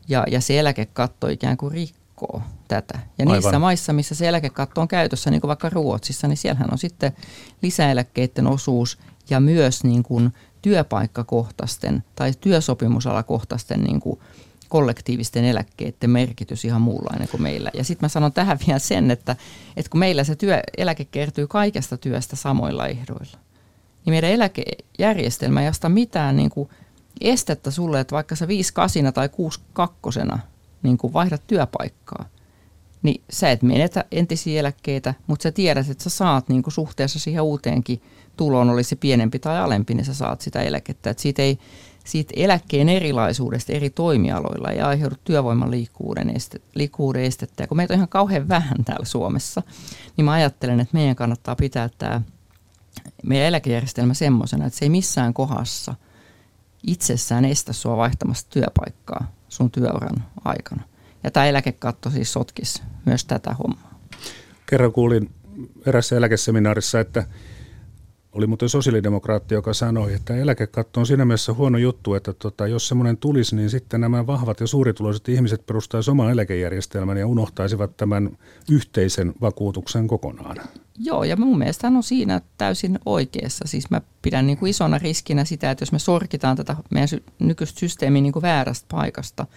Ja, 0.08 0.24
ja 0.32 0.42
se 0.42 0.60
eläkekatto 0.60 1.28
ikään 1.28 1.58
kuin 1.58 1.74
rikkoo 2.22 2.42
tätä. 2.68 3.00
Ja 3.18 3.24
Aivan. 3.24 3.34
niissä 3.34 3.60
maissa, 3.60 3.94
missä 3.94 4.16
se 4.16 4.28
eläkekatto 4.28 4.82
on 4.82 4.88
käytössä, 4.88 5.32
niin 5.32 5.42
kuin 5.42 5.50
vaikka 5.50 5.70
Ruotsissa, 5.70 6.28
niin 6.28 6.38
siellähän 6.38 6.72
on 6.72 6.78
sitten 6.78 7.12
lisäeläkkeiden 7.62 8.48
osuus 8.48 8.98
ja 9.30 9.40
myös 9.40 9.84
niin 9.84 10.04
kuin 10.04 10.34
työpaikkakohtaisten 10.62 12.04
tai 12.16 12.34
työsopimusalakohtaisten 12.42 13.82
niin 13.82 14.00
kuin 14.00 14.20
kollektiivisten 14.70 15.46
eläkkeiden 15.46 16.10
merkitys 16.10 16.66
ihan 16.66 16.82
muunlainen 16.82 17.28
kuin 17.28 17.42
meillä. 17.42 17.72
Ja 17.74 17.84
sitten 17.84 18.06
mä 18.06 18.10
sanon 18.10 18.34
tähän 18.34 18.60
vielä 18.68 18.80
sen, 18.80 19.12
että, 19.12 19.36
että 19.78 19.90
kun 19.90 20.00
meillä 20.00 20.24
se 20.24 20.36
työ, 20.36 20.60
eläke 20.78 21.06
kertyy 21.06 21.48
kaikesta 21.48 21.98
työstä 21.98 22.36
samoilla 22.36 22.88
ehdoilla, 22.88 23.38
niin 24.06 24.14
meidän 24.14 24.32
eläkejärjestelmä 24.32 25.62
ei 25.62 25.68
asta 25.68 25.90
mitään 25.90 26.36
niin 26.36 26.50
kuin 26.50 26.70
estettä 27.22 27.72
sulle, 27.72 28.00
että 28.00 28.16
vaikka 28.16 28.36
sä 28.36 28.48
viisi 28.48 28.74
kasina 28.74 29.12
tai 29.12 29.30
kuusi 29.30 29.60
kakkosena 29.74 30.40
niin 30.84 30.98
kuin 30.98 31.14
vaihdat 31.14 31.48
työpaikkaa, 31.48 32.26
niin 33.04 33.22
sä 33.30 33.52
et 33.52 33.62
menetä 33.62 34.06
entisiä 34.12 34.60
eläkkeitä, 34.60 35.14
mutta 35.28 35.44
sä 35.44 35.52
tiedät, 35.52 35.90
että 35.90 36.04
sä 36.04 36.10
saat 36.10 36.50
niin 36.50 36.64
kuin 36.64 36.74
suhteessa 36.74 37.20
siihen 37.20 37.42
uuteenkin 37.42 38.02
tuloon, 38.38 38.70
olisi 38.70 38.96
pienempi 38.96 39.40
tai 39.40 39.60
alempi, 39.60 39.94
niin 39.94 40.06
sä 40.06 40.14
saat 40.14 40.42
sitä 40.42 40.62
eläkettä. 40.62 41.10
Et 41.10 41.20
siitä 41.20 41.42
ei, 41.42 41.60
siitä 42.06 42.34
eläkkeen 42.36 42.90
erilaisuudesta 42.90 43.74
eri 43.74 43.90
toimialoilla 43.90 44.70
ei 44.70 44.82
aiheudu 44.82 45.16
työvoiman 45.24 45.72
liikkuvuuden, 45.72 46.36
este, 46.36 46.62
liikkuvuuden 46.76 47.24
estettä. 47.24 47.64
Ja 47.64 47.68
kun 47.68 47.78
meitä 47.78 47.94
on 47.94 47.96
ihan 47.98 48.08
kauhean 48.08 48.48
vähän 48.48 48.86
täällä 48.86 49.06
Suomessa, 49.06 49.62
niin 50.18 50.26
mä 50.26 50.32
ajattelen, 50.32 50.80
että 50.80 50.98
meidän 50.98 51.16
kannattaa 51.16 51.56
pitää 51.56 51.90
tämä 51.98 52.22
meidän 53.24 53.48
eläkejärjestelmä 53.48 54.14
semmoisena, 54.14 54.66
että 54.66 54.80
se 54.80 54.86
ei 54.86 54.90
missään 54.90 55.34
kohdassa 55.34 55.96
itsessään 56.88 57.46
estä 57.46 57.74
sua 57.74 57.98
vaihtamasta 57.98 58.50
työpaikkaa 58.50 59.41
sun 59.52 59.72
työuran 59.72 60.24
aikana. 60.46 60.84
Ja 61.24 61.32
tämä 61.32 61.46
eläkekatto 61.46 62.10
siis 62.10 62.34
sotkisi 62.34 62.82
myös 63.06 63.26
tätä 63.26 63.54
hommaa. 63.54 64.00
Kerran 64.66 64.92
kuulin 64.92 65.30
erässä 65.86 66.18
eläkeseminaarissa, 66.18 67.00
että 67.00 67.24
oli 68.34 68.48
muuten 68.48 68.70
sosiaalidemokraatti, 68.70 69.54
joka 69.54 69.74
sanoi, 69.74 70.14
että 70.14 70.36
eläkekatto 70.36 71.00
on 71.00 71.06
siinä 71.06 71.26
mielessä 71.26 71.54
huono 71.54 71.78
juttu, 71.78 72.14
että 72.14 72.34
tota, 72.34 72.68
jos 72.68 72.88
semmoinen 72.88 73.18
tulisi, 73.18 73.56
niin 73.56 73.70
sitten 73.70 74.02
nämä 74.02 74.28
vahvat 74.28 74.60
ja 74.60 74.68
suurituloiset 74.68 75.30
ihmiset 75.30 75.66
perustaisivat 75.66 76.12
oman 76.12 76.32
eläkejärjestelmän 76.32 77.18
ja 77.18 77.28
unohtaisivat 77.28 77.98
tämän 77.98 78.38
yhteisen 78.72 79.34
vakuutuksen 79.42 80.08
kokonaan. 80.08 80.58
Joo, 81.00 81.24
ja 81.24 81.38
mun 81.38 81.58
mielestä 81.58 81.88
hän 81.88 81.96
on 81.96 82.04
siinä 82.04 82.42
täysin 82.58 83.00
oikeassa. 83.06 83.66
Siis 83.68 83.90
mä 83.90 84.02
pidän 84.22 84.48
niin 84.48 84.58
kuin 84.58 84.70
isona 84.70 84.98
riskinä 84.98 85.46
sitä, 85.46 85.72
että 85.72 85.82
jos 85.82 85.92
me 85.92 86.00
sorkitaan 86.00 86.58
tätä 86.58 86.76
meidän 86.90 87.10
nykyistä 87.40 87.80
systeemiä 87.80 88.22
niin 88.22 88.34
kuin 88.34 88.44
väärästä 88.44 88.86
paikasta, 88.92 89.48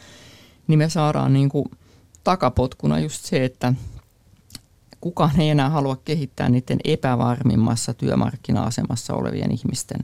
niin 0.67 0.79
me 0.79 0.89
saadaan 0.89 1.33
niin 1.33 1.49
kuin 1.49 1.65
takapotkuna 2.25 2.99
just 2.99 3.25
se, 3.25 3.45
että 3.45 3.75
kukaan 5.05 5.41
ei 5.41 5.51
enää 5.51 5.71
halua 5.71 5.97
kehittää 6.05 6.49
niiden 6.49 6.79
epävarmimmassa 6.85 7.95
työmarkkina-asemassa 7.95 9.15
olevien 9.15 9.53
ihmisten 9.53 10.01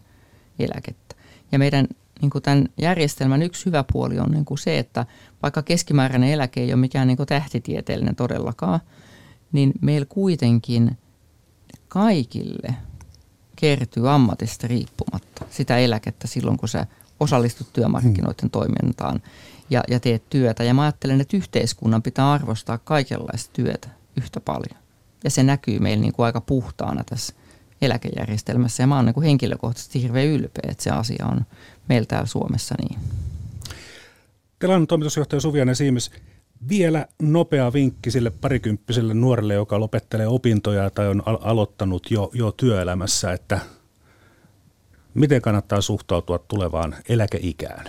eläkettä. 0.59 1.15
Ja 1.53 1.59
meidän 1.59 1.87
niin 2.23 2.31
kuin 2.31 2.43
tämän 2.43 2.69
järjestelmän 2.79 3.43
yksi 3.43 3.67
hyvä 3.67 3.85
puoli 3.93 4.19
on 4.19 4.31
niin 4.31 4.45
kuin 4.45 4.59
se, 4.59 4.79
että 4.79 5.07
vaikka 5.43 5.63
keskimääräinen 5.63 6.31
eläke 6.31 6.61
ei 6.61 6.73
ole 6.73 6.81
mikään 6.81 7.07
niin 7.09 7.17
kuin 7.17 7.27
tähtitieteellinen 7.27 8.17
todellakaan, 8.17 8.81
niin 9.53 9.73
meillä 9.81 10.07
kuitenkin 10.09 10.99
kaikille 11.89 12.75
kertyy 13.57 14.11
ammatista 14.11 14.67
riippumatta 14.67 15.45
sitä 15.51 15.79
eläkettä 15.79 16.27
silloin, 16.27 16.57
kun 16.57 16.69
sä 16.69 16.87
osallistut 17.21 17.73
työmarkkinoiden 17.73 18.51
toimintaan 18.51 19.23
ja, 19.71 19.83
ja 19.89 20.01
teet 20.01 20.31
työtä. 20.31 20.65
Ja 20.65 20.75
mä 20.75 20.83
ajattelen, 20.83 21.21
että 21.21 21.37
yhteiskunnan 21.37 22.03
pitää 22.03 22.33
arvostaa 22.33 22.79
kaikenlaista 22.79 23.51
työtä 23.53 23.89
yhtä 24.17 24.41
paljon 24.41 24.80
ja 25.25 25.31
se 25.31 25.43
näkyy 25.43 25.79
meillä 25.79 26.03
niin 26.03 26.13
kuin 26.13 26.27
aika 26.27 26.41
puhtaana 26.41 27.05
tässä 27.05 27.35
eläkejärjestelmässä. 27.83 28.83
Ja 28.83 28.87
mä 28.87 28.97
oon 28.97 29.05
niin 29.05 29.15
kuin 29.15 29.25
henkilökohtaisesti 29.25 30.03
hirveän 30.03 30.27
ylpeä, 30.27 30.69
että 30.69 30.83
se 30.83 30.91
asia 30.91 31.27
on 31.27 31.47
meillä 31.89 32.07
täällä 32.07 32.27
Suomessa 32.27 32.75
niin. 32.83 33.01
Telan 34.59 34.87
toimitusjohtaja 34.87 35.41
Suvianen 35.41 35.77
Siimes, 35.77 36.11
vielä 36.69 37.07
nopea 37.23 37.73
vinkki 37.73 38.11
sille 38.11 38.31
parikymppiselle 38.31 39.15
nuorelle, 39.15 39.55
joka 39.55 39.81
lopettelee 39.81 40.27
opintoja 40.27 40.91
tai 40.91 41.09
on 41.09 41.23
al- 41.27 41.39
aloittanut 41.41 42.11
jo, 42.11 42.31
jo 42.35 42.53
työelämässä, 42.53 43.33
että 43.33 43.61
miten 45.15 45.43
kannattaa 45.43 45.81
suhtautua 45.81 46.39
tulevaan 46.39 46.97
eläkeikään? 47.09 47.87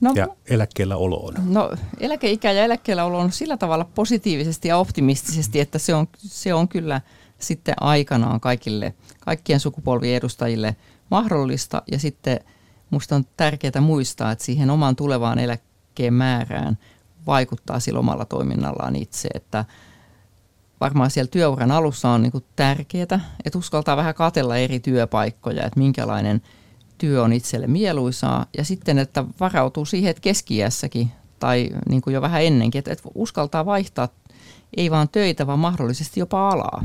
No, 0.00 0.12
ja 0.16 0.28
eläkkeellä 0.50 0.96
oloon? 0.96 1.34
No 1.46 1.70
eläkeikä 2.00 2.52
ja 2.52 2.64
eläkkeellä 2.64 3.04
olo 3.04 3.18
on 3.18 3.32
sillä 3.32 3.56
tavalla 3.56 3.84
positiivisesti 3.94 4.68
ja 4.68 4.76
optimistisesti, 4.76 5.60
että 5.60 5.78
se 5.78 5.94
on, 5.94 6.08
se 6.16 6.54
on 6.54 6.68
kyllä 6.68 7.00
sitten 7.38 7.74
aikanaan 7.80 8.40
kaikille, 8.40 8.94
kaikkien 9.20 9.60
sukupolvien 9.60 10.16
edustajille 10.16 10.76
mahdollista. 11.10 11.82
Ja 11.90 11.98
sitten 11.98 12.40
minusta 12.90 13.16
on 13.16 13.24
tärkeää 13.36 13.80
muistaa, 13.80 14.32
että 14.32 14.44
siihen 14.44 14.70
omaan 14.70 14.96
tulevaan 14.96 15.38
eläkkeen 15.38 16.14
määrään 16.14 16.78
vaikuttaa 17.26 17.80
sillä 17.80 17.98
omalla 17.98 18.24
toiminnallaan 18.24 18.96
itse, 18.96 19.28
että 19.34 19.64
varmaan 20.80 21.10
siellä 21.10 21.30
työuran 21.30 21.70
alussa 21.70 22.08
on 22.08 22.22
niin 22.22 22.44
tärkeää, 22.56 23.20
että 23.44 23.58
uskaltaa 23.58 23.96
vähän 23.96 24.14
katella 24.14 24.56
eri 24.56 24.80
työpaikkoja, 24.80 25.66
että 25.66 25.80
minkälainen 25.80 26.42
työ 27.00 27.22
on 27.22 27.32
itselle 27.32 27.66
mieluisaa. 27.66 28.46
Ja 28.58 28.64
sitten, 28.64 28.98
että 28.98 29.24
varautuu 29.40 29.84
siihen, 29.84 30.10
että 30.10 30.20
keskiässäkin 30.20 31.10
tai 31.38 31.70
niin 31.88 32.02
kuin 32.02 32.14
jo 32.14 32.22
vähän 32.22 32.42
ennenkin, 32.42 32.78
että, 32.78 32.92
että 32.92 33.08
uskaltaa 33.14 33.66
vaihtaa 33.66 34.08
ei 34.76 34.90
vaan 34.90 35.08
töitä, 35.08 35.46
vaan 35.46 35.58
mahdollisesti 35.58 36.20
jopa 36.20 36.50
alaa 36.50 36.84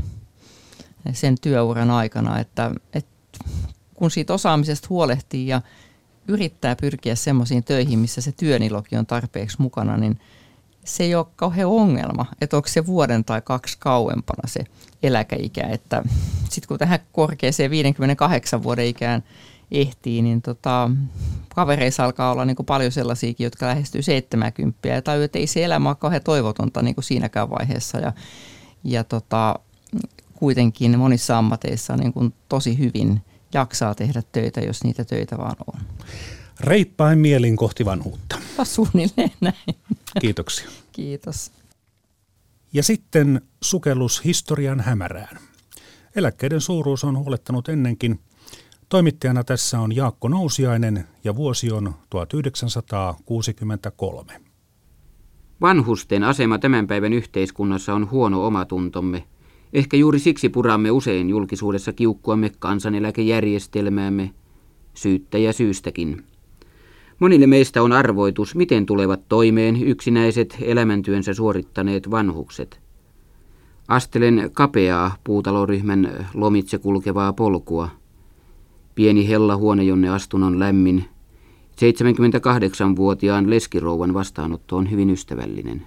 sen 1.12 1.34
työuran 1.40 1.90
aikana. 1.90 2.38
Että, 2.38 2.70
että 2.94 3.44
kun 3.94 4.10
siitä 4.10 4.34
osaamisesta 4.34 4.86
huolehtii 4.90 5.48
ja 5.48 5.62
yrittää 6.28 6.76
pyrkiä 6.76 7.14
semmoisiin 7.14 7.64
töihin, 7.64 7.98
missä 7.98 8.20
se 8.20 8.32
työniloki 8.32 8.96
on 8.96 9.06
tarpeeksi 9.06 9.56
mukana, 9.60 9.96
niin 9.96 10.20
se 10.84 11.04
ei 11.04 11.14
ole 11.14 11.26
kauhean 11.36 11.70
ongelma, 11.70 12.26
että 12.40 12.56
onko 12.56 12.68
se 12.68 12.86
vuoden 12.86 13.24
tai 13.24 13.40
kaksi 13.40 13.76
kauempana 13.78 14.48
se 14.48 14.60
eläkeikä. 15.02 15.66
Että 15.66 16.02
sitten 16.48 16.68
kun 16.68 16.78
tähän 16.78 16.98
korkeaseen 17.12 17.70
58 17.70 18.62
vuoden 18.62 18.86
ikään 18.86 19.22
ehtii, 19.70 20.22
niin 20.22 20.42
tota, 20.42 20.90
kavereissa 21.54 22.04
alkaa 22.04 22.32
olla 22.32 22.44
niin 22.44 22.56
kuin 22.56 22.66
paljon 22.66 22.92
sellaisiakin, 22.92 23.44
jotka 23.44 23.66
lähestyy 23.66 24.02
70 24.02 24.88
ja 24.88 25.02
tajuu, 25.02 25.24
että 25.24 25.38
ei 25.38 25.46
se 25.46 25.64
elämä 25.64 25.88
ole 25.88 25.96
kauhean 25.96 26.22
toivotonta 26.22 26.82
niin 26.82 26.94
kuin 26.94 27.04
siinäkään 27.04 27.50
vaiheessa. 27.50 27.98
Ja, 27.98 28.12
ja 28.84 29.04
tota, 29.04 29.58
kuitenkin 30.34 30.98
monissa 30.98 31.38
ammateissa 31.38 31.96
niin 31.96 32.12
kuin 32.12 32.34
tosi 32.48 32.78
hyvin 32.78 33.20
jaksaa 33.54 33.94
tehdä 33.94 34.22
töitä, 34.32 34.60
jos 34.60 34.84
niitä 34.84 35.04
töitä 35.04 35.38
vaan 35.38 35.56
on. 35.66 35.80
Reippain 36.60 37.18
mielin 37.18 37.56
kohti 37.56 37.84
vanhuutta. 37.84 38.38
Suunnilleen 38.64 39.32
näin. 39.40 39.76
Kiitoksia. 40.20 40.68
Kiitos. 40.92 41.52
Ja 42.72 42.82
sitten 42.82 43.40
sukellus 43.62 44.24
historian 44.24 44.80
hämärään. 44.80 45.38
Eläkkeiden 46.16 46.60
suuruus 46.60 47.04
on 47.04 47.18
huolettanut 47.18 47.68
ennenkin. 47.68 48.20
Toimittajana 48.88 49.44
tässä 49.44 49.80
on 49.80 49.96
Jaakko 49.96 50.28
Nousiainen 50.28 51.04
ja 51.24 51.36
vuosi 51.36 51.72
on 51.72 51.94
1963. 52.10 54.32
Vanhusten 55.60 56.24
asema 56.24 56.58
tämän 56.58 56.86
päivän 56.86 57.12
yhteiskunnassa 57.12 57.94
on 57.94 58.10
huono 58.10 58.46
omatuntomme. 58.46 59.24
Ehkä 59.72 59.96
juuri 59.96 60.18
siksi 60.18 60.48
puramme 60.48 60.90
usein 60.90 61.30
julkisuudessa 61.30 61.92
kiukkuamme 61.92 62.50
kansaneläkejärjestelmäämme, 62.58 64.30
syyttä 64.94 65.38
ja 65.38 65.52
syystäkin. 65.52 66.24
Monille 67.18 67.46
meistä 67.46 67.82
on 67.82 67.92
arvoitus, 67.92 68.54
miten 68.54 68.86
tulevat 68.86 69.28
toimeen 69.28 69.82
yksinäiset 69.82 70.56
elämäntyönsä 70.60 71.34
suorittaneet 71.34 72.10
vanhukset. 72.10 72.80
Astelen 73.88 74.50
kapeaa 74.52 75.16
puutaloryhmän 75.24 76.28
lomitse 76.34 76.78
kulkevaa 76.78 77.32
polkua. 77.32 77.88
Pieni 78.96 79.28
hellahuone, 79.28 79.82
jonne 79.82 80.08
astun 80.08 80.42
on 80.42 80.58
lämmin. 80.58 81.04
78-vuotiaan 81.72 83.50
leskirouvan 83.50 84.14
vastaanotto 84.14 84.76
on 84.76 84.90
hyvin 84.90 85.10
ystävällinen. 85.10 85.82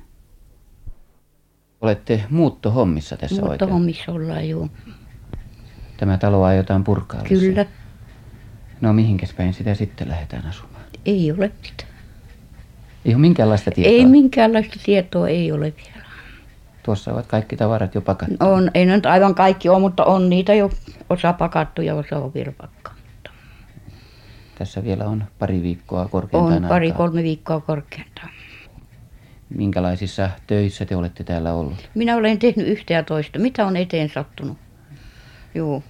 Olette 1.82 2.24
muuttohommissa 2.30 3.18
tässä 3.18 3.42
Muuttohommissa 3.42 4.12
ollaan, 4.12 4.50
joo. 4.50 4.70
Tämä 5.98 6.18
talo 6.18 6.44
aiotaan 6.44 6.84
purkaa. 6.84 7.22
Kyllä. 7.24 7.66
No 8.82 8.94
mihinkäs 8.94 9.34
päin 9.34 9.54
sitä 9.54 9.76
sitten 9.76 10.10
lähdetään 10.10 10.46
asumaan? 10.46 10.84
Ei 11.06 11.32
ole 11.32 11.52
mitään. 11.62 11.90
Ei 13.06 13.14
ole 13.14 13.22
minkäänlaista 13.22 13.72
tietoa? 13.72 13.94
Ei 13.94 14.06
minkäänlaista 14.06 14.80
tietoa, 14.86 15.28
ei 15.28 15.52
ole 15.52 15.74
vielä. 15.78 16.06
Tuossa 16.84 17.14
ovat 17.14 17.26
kaikki 17.28 17.58
tavarat 17.58 17.96
jo 17.96 18.02
pakattu. 18.02 18.36
On, 18.40 18.72
ei 18.74 18.86
nyt 18.86 19.06
aivan 19.06 19.36
kaikki 19.36 19.70
ole, 19.70 19.80
mutta 19.80 20.06
on 20.06 20.30
niitä 20.30 20.54
jo 20.54 20.70
osa 21.10 21.34
pakattu 21.34 21.82
ja 21.82 21.96
osa 21.96 22.18
on 22.18 22.34
vielä 22.34 22.52
pakkaamatta. 22.52 22.79
Tässä 24.60 24.84
vielä 24.84 25.06
on 25.06 25.24
pari 25.40 25.62
viikkoa 25.62 26.08
korkeintaan 26.08 26.64
On 26.64 26.70
pari, 26.70 26.92
kolme 26.92 27.24
viikkoa 27.24 27.62
korkeintaan. 27.62 28.30
Minkälaisissa 29.50 30.30
töissä 30.48 30.86
te 30.86 30.96
olette 30.96 31.24
täällä 31.24 31.54
ollut? 31.54 31.90
Minä 31.96 32.16
olen 32.16 32.40
tehnyt 32.40 32.68
yhtä 32.68 32.94
ja 32.94 33.04
toista. 33.04 33.40
Mitä 33.40 33.66
on 33.66 33.78
eteen 33.78 34.10
sattunut? 34.10 34.58
Joo. 35.56 35.84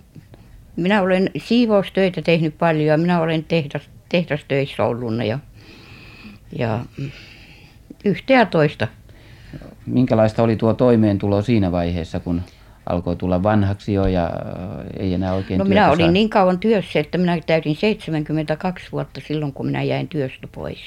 Minä 0.76 1.01
olen 1.01 1.30
siivoustöitä 1.38 2.22
tehnyt 2.22 2.57
paljon 2.57 2.88
ja 2.88 2.97
minä 2.97 3.22
olen 3.22 3.43
tehdas, 3.43 3.89
tehdastöissä 4.09 4.84
ollut 4.84 5.24
ja, 5.26 5.39
ja 6.57 6.86
yhtä 8.05 8.34
ja 8.34 8.45
toista. 8.45 8.88
Minkälaista 9.86 10.43
oli 10.43 10.55
tuo 10.55 10.74
toimeentulo 10.74 11.41
siinä 11.41 11.72
vaiheessa, 11.72 12.20
kun 12.20 12.41
alkoi 12.89 13.15
tulla 13.15 13.43
vanhaksi 13.43 13.93
jo 13.93 14.07
ja 14.07 14.25
äh, 14.25 14.85
ei 14.99 15.13
enää 15.13 15.33
oikein 15.33 15.57
No 15.57 15.65
minä 15.65 15.89
olin 15.91 16.05
saa... 16.05 16.11
niin 16.11 16.29
kauan 16.29 16.59
työssä, 16.59 16.99
että 16.99 17.17
minä 17.17 17.39
täytin 17.47 17.75
72 17.75 18.91
vuotta 18.91 19.21
silloin, 19.27 19.53
kun 19.53 19.65
minä 19.65 19.83
jäin 19.83 20.07
työstä 20.07 20.47
pois. 20.47 20.79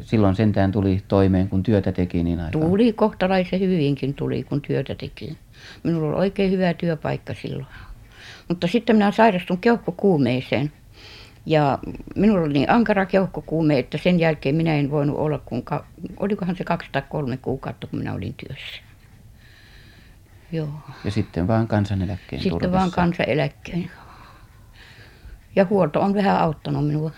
Silloin 0.00 0.34
sentään 0.34 0.72
tuli 0.72 1.02
toimeen, 1.08 1.48
kun 1.48 1.62
työtä 1.62 1.92
teki 1.92 2.22
niin 2.22 2.40
aikaa. 2.40 2.60
Tuli 2.60 2.92
kohtalaisen 2.92 3.60
hyvinkin 3.60 4.14
tuli, 4.14 4.44
kun 4.44 4.62
työtä 4.62 4.94
teki. 4.94 5.38
Minulla 5.82 6.08
oli 6.08 6.16
oikein 6.16 6.50
hyvä 6.50 6.74
työpaikka 6.74 7.34
silloin. 7.34 7.66
Mutta 8.48 8.66
sitten 8.66 8.96
minä 8.96 9.10
sairastun 9.10 9.58
keuhkokuumeeseen. 9.58 10.72
Ja 11.46 11.78
minulla 12.16 12.44
oli 12.44 12.52
niin 12.52 12.70
ankara 12.70 13.06
keuhkokuume, 13.06 13.78
että 13.78 13.98
sen 13.98 14.20
jälkeen 14.20 14.54
minä 14.54 14.74
en 14.74 14.90
voinut 14.90 15.16
olla 15.16 15.38
kuin, 15.38 15.62
ka- 15.62 15.84
olikohan 16.16 16.56
se 16.56 16.64
kaksi 16.64 16.88
tai 16.92 17.02
kolme 17.08 17.36
kuukautta, 17.36 17.86
kun 17.86 17.98
minä 17.98 18.14
olin 18.14 18.34
työssä. 18.46 18.85
Joo. 20.56 20.68
Ja 21.04 21.10
sitten 21.10 21.48
vaan 21.48 21.68
kansaneläkkeen 21.68 22.42
Sitten 22.42 22.58
turvassa. 22.60 22.78
vaan 22.78 22.90
kansaneläkkeen. 22.90 23.90
Ja 25.56 25.66
huolto 25.70 26.00
on 26.00 26.14
vähän 26.14 26.38
auttanut 26.40 26.86
minua. 26.86 27.10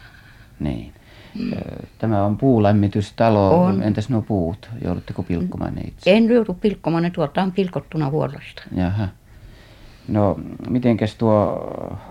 Niin. 0.61 0.93
Mm. 1.39 1.51
Tämä 1.99 2.25
on 2.25 2.37
puulämmitystalo. 2.39 3.65
On. 3.65 3.83
Entäs 3.83 4.09
nuo 4.09 4.23
puut? 4.23 4.71
Joudutteko 4.85 5.23
pilkkomaan 5.23 5.75
ne 5.75 5.81
itse? 5.81 6.13
En 6.17 6.29
joudu 6.29 6.55
pilkkomaan, 6.55 7.03
ne 7.03 7.11
tuolta 7.11 7.43
on 7.43 7.53
pilkottuna 7.53 8.11
huollosta. 8.11 8.63
Jaha. 8.77 9.09
No, 10.09 10.37
mitenkäs 10.69 11.15
tuo 11.15 11.59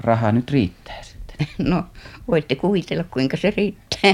raha 0.01 0.32
nyt 0.32 0.51
riittää 0.51 1.01
sitten? 1.03 1.47
No, 1.71 1.84
voitte 2.28 2.55
kuvitella, 2.55 3.03
kuinka 3.03 3.38
se 3.38 3.53
riittää. 3.57 4.11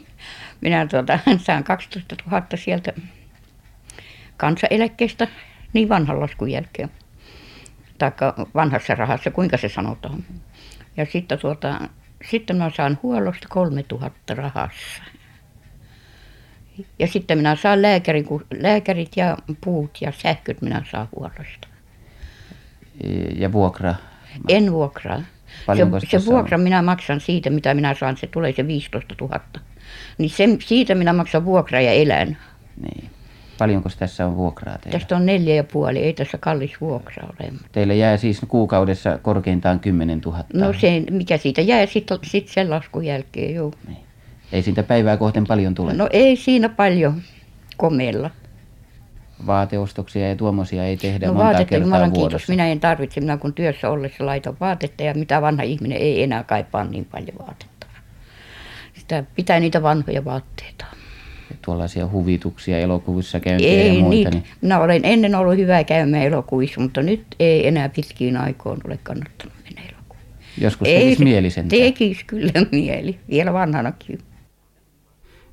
Minä 0.60 0.86
tuota, 0.86 1.18
saan 1.38 1.64
12 1.64 2.16
000 2.30 2.46
sieltä 2.54 2.92
kansaneläkkeestä 4.36 5.28
niin 5.72 5.88
vanhan 5.88 6.20
laskun 6.20 6.50
jälkeen. 6.50 6.90
Taikka 7.98 8.46
vanhassa 8.54 8.94
rahassa, 8.94 9.30
kuinka 9.30 9.56
se 9.56 9.68
sanotaan. 9.68 10.24
Ja 10.96 11.06
sitten, 11.06 11.38
tuota, 11.38 11.80
sitten 12.30 12.56
minä 12.56 12.70
saan 12.76 12.98
huollosta 13.02 13.48
3000 13.50 14.34
rahassa. 14.34 15.02
Ja 16.98 17.06
sitten 17.06 17.38
minä 17.38 17.56
saan 17.56 17.82
lääkärin, 17.82 18.26
lääkärit 18.60 19.10
ja 19.16 19.36
puut 19.60 19.98
ja 20.00 20.12
sähköt 20.12 20.62
minä 20.62 20.84
saan 20.90 21.08
huollosta. 21.16 21.68
Ja 23.36 23.52
vuokra? 23.52 23.94
En 24.48 24.72
vuokraa. 24.72 25.22
Se, 25.76 26.18
se 26.18 26.26
vuokra 26.26 26.56
on? 26.56 26.62
minä 26.62 26.82
maksan 26.82 27.20
siitä, 27.20 27.50
mitä 27.50 27.74
minä 27.74 27.94
saan, 27.94 28.16
se 28.16 28.26
tulee 28.26 28.52
se 28.52 28.66
15 28.66 29.14
000. 29.20 29.40
Niin 30.18 30.30
sen, 30.30 30.58
siitä 30.60 30.94
minä 30.94 31.12
maksan 31.12 31.44
vuokraa 31.44 31.80
ja 31.80 31.92
elän. 31.92 32.36
Niin. 32.82 33.10
Paljonko 33.58 33.88
tässä 33.98 34.26
on 34.26 34.36
vuokraa 34.36 34.78
teillä? 34.78 34.98
Tästä 34.98 35.16
on 35.16 35.26
neljä 35.26 35.54
ja 35.54 35.64
puoli, 35.64 35.98
ei 35.98 36.12
tässä 36.12 36.38
kallis 36.38 36.80
vuokra 36.80 37.28
ole. 37.28 37.52
Teille 37.72 37.96
jää 37.96 38.16
siis 38.16 38.40
kuukaudessa 38.48 39.18
korkeintaan 39.18 39.80
10 39.80 40.20
000? 40.20 40.44
No 40.54 40.72
se, 40.72 41.02
mikä 41.10 41.36
siitä 41.36 41.60
jää 41.60 41.86
sitten 41.86 42.18
sit 42.22 42.48
sen 42.48 42.70
laskun 42.70 43.04
jälkeen, 43.04 43.54
joo. 43.54 43.72
Niin. 43.88 43.98
Ei 44.52 44.62
siitä 44.62 44.82
päivää 44.82 45.16
kohden 45.16 45.44
paljon 45.46 45.74
tule? 45.74 45.92
No 45.92 46.08
ei 46.12 46.36
siinä 46.36 46.68
paljon 46.68 47.22
komeella. 47.76 48.30
Vaateostoksia 49.46 50.28
ja 50.28 50.36
tuommoisia 50.36 50.84
ei 50.84 50.96
tehdä 50.96 51.26
no, 51.26 51.32
monta 51.32 51.44
vaatetta, 51.44 51.64
kertaa 51.64 51.86
Jumalan 51.86 52.14
vuodessa. 52.14 52.28
kiitos, 52.28 52.48
minä 52.48 52.68
en 52.68 52.80
tarvitse, 52.80 53.20
minä 53.20 53.36
kun 53.36 53.54
työssä 53.54 53.90
ollessa 53.90 54.26
laitan 54.26 54.56
vaatetta 54.60 55.02
ja 55.02 55.14
mitä 55.14 55.42
vanha 55.42 55.62
ihminen 55.62 55.98
ei 55.98 56.22
enää 56.22 56.42
kaipaa 56.42 56.84
niin 56.84 57.04
paljon 57.04 57.38
vaatetta. 57.38 57.86
Sitä 58.94 59.24
pitää 59.36 59.60
niitä 59.60 59.82
vanhoja 59.82 60.24
vaatteita. 60.24 60.84
Tuollaisia 61.64 62.08
huvituksia 62.08 62.78
elokuvissa 62.78 63.40
käyntiä 63.40 63.68
ei, 63.68 63.86
ja 63.96 64.00
muita. 64.00 64.10
Niitä. 64.10 64.30
Niin... 64.30 64.44
Minä 64.60 64.80
olen 64.80 65.00
ennen 65.04 65.34
ollut 65.34 65.56
hyvä 65.56 65.84
käymään 65.84 66.22
elokuvissa, 66.22 66.80
mutta 66.80 67.02
nyt 67.02 67.22
ei 67.40 67.66
enää 67.66 67.88
pitkiin 67.88 68.36
aikoin 68.36 68.80
ole 68.86 68.98
kannattanut 69.02 69.54
mennä 69.64 69.82
elokuviin. 69.82 70.26
Joskus 70.60 70.88
ei, 70.88 71.04
tekisi 71.04 71.24
mieli 71.24 71.50
sentään. 71.50 71.82
Tekisi 71.82 72.24
kyllä 72.26 72.52
mieli, 72.72 73.18
vielä 73.30 73.52
vanhanakin. 73.52 74.18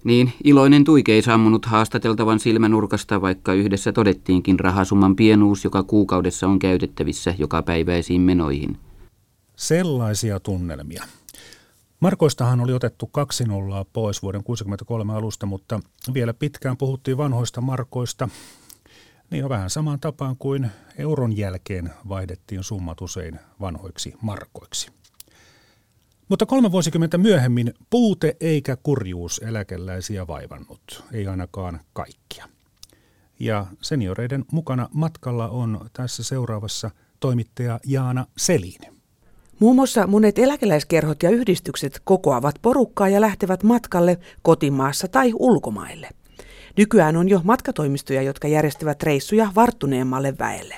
Niin, 0.03 0.33
iloinen 0.43 0.83
tuike 0.83 1.11
ei 1.13 1.21
sammunut 1.21 1.65
haastateltavan 1.65 2.39
silmänurkasta, 2.39 3.21
vaikka 3.21 3.53
yhdessä 3.53 3.91
todettiinkin 3.91 4.59
rahasumman 4.59 5.15
pienuus, 5.15 5.63
joka 5.63 5.83
kuukaudessa 5.83 6.47
on 6.47 6.59
käytettävissä 6.59 7.35
joka 7.37 7.61
päiväisiin 7.61 8.21
menoihin. 8.21 8.77
Sellaisia 9.55 10.39
tunnelmia. 10.39 11.03
Markoistahan 11.99 12.61
oli 12.61 12.73
otettu 12.73 13.07
kaksi 13.07 13.43
nollaa 13.43 13.85
pois 13.85 14.21
vuoden 14.21 14.43
1963 14.43 15.13
alusta, 15.13 15.45
mutta 15.45 15.79
vielä 16.13 16.33
pitkään 16.33 16.77
puhuttiin 16.77 17.17
vanhoista 17.17 17.61
markoista. 17.61 18.29
Niin 19.31 19.43
on 19.43 19.49
vähän 19.49 19.69
samaan 19.69 19.99
tapaan 19.99 20.37
kuin 20.37 20.71
euron 20.97 21.37
jälkeen 21.37 21.93
vaihdettiin 22.09 22.63
summat 22.63 23.01
usein 23.01 23.39
vanhoiksi 23.61 24.13
markoiksi. 24.21 24.91
Mutta 26.29 26.45
kolme 26.45 26.71
vuosikymmentä 26.71 27.17
myöhemmin 27.17 27.73
puute 27.89 28.37
eikä 28.39 28.77
kurjuus 28.83 29.41
eläkeläisiä 29.45 30.27
vaivannut, 30.27 31.03
ei 31.13 31.27
ainakaan 31.27 31.79
kaikkia. 31.93 32.45
Ja 33.39 33.65
senioreiden 33.81 34.45
mukana 34.51 34.89
matkalla 34.93 35.49
on 35.49 35.89
tässä 35.93 36.23
seuraavassa 36.23 36.91
toimittaja 37.19 37.79
Jaana 37.85 38.25
Selin. 38.37 38.98
Muun 39.59 39.75
muassa 39.75 40.07
monet 40.07 40.39
eläkeläiskerhot 40.39 41.23
ja 41.23 41.29
yhdistykset 41.29 42.01
kokoavat 42.03 42.55
porukkaa 42.61 43.09
ja 43.09 43.21
lähtevät 43.21 43.63
matkalle 43.63 44.17
kotimaassa 44.41 45.07
tai 45.07 45.31
ulkomaille. 45.39 46.09
Nykyään 46.77 47.17
on 47.17 47.29
jo 47.29 47.41
matkatoimistoja, 47.43 48.21
jotka 48.21 48.47
järjestävät 48.47 49.03
reissuja 49.03 49.51
varttuneemmalle 49.55 50.33
väelle. 50.39 50.77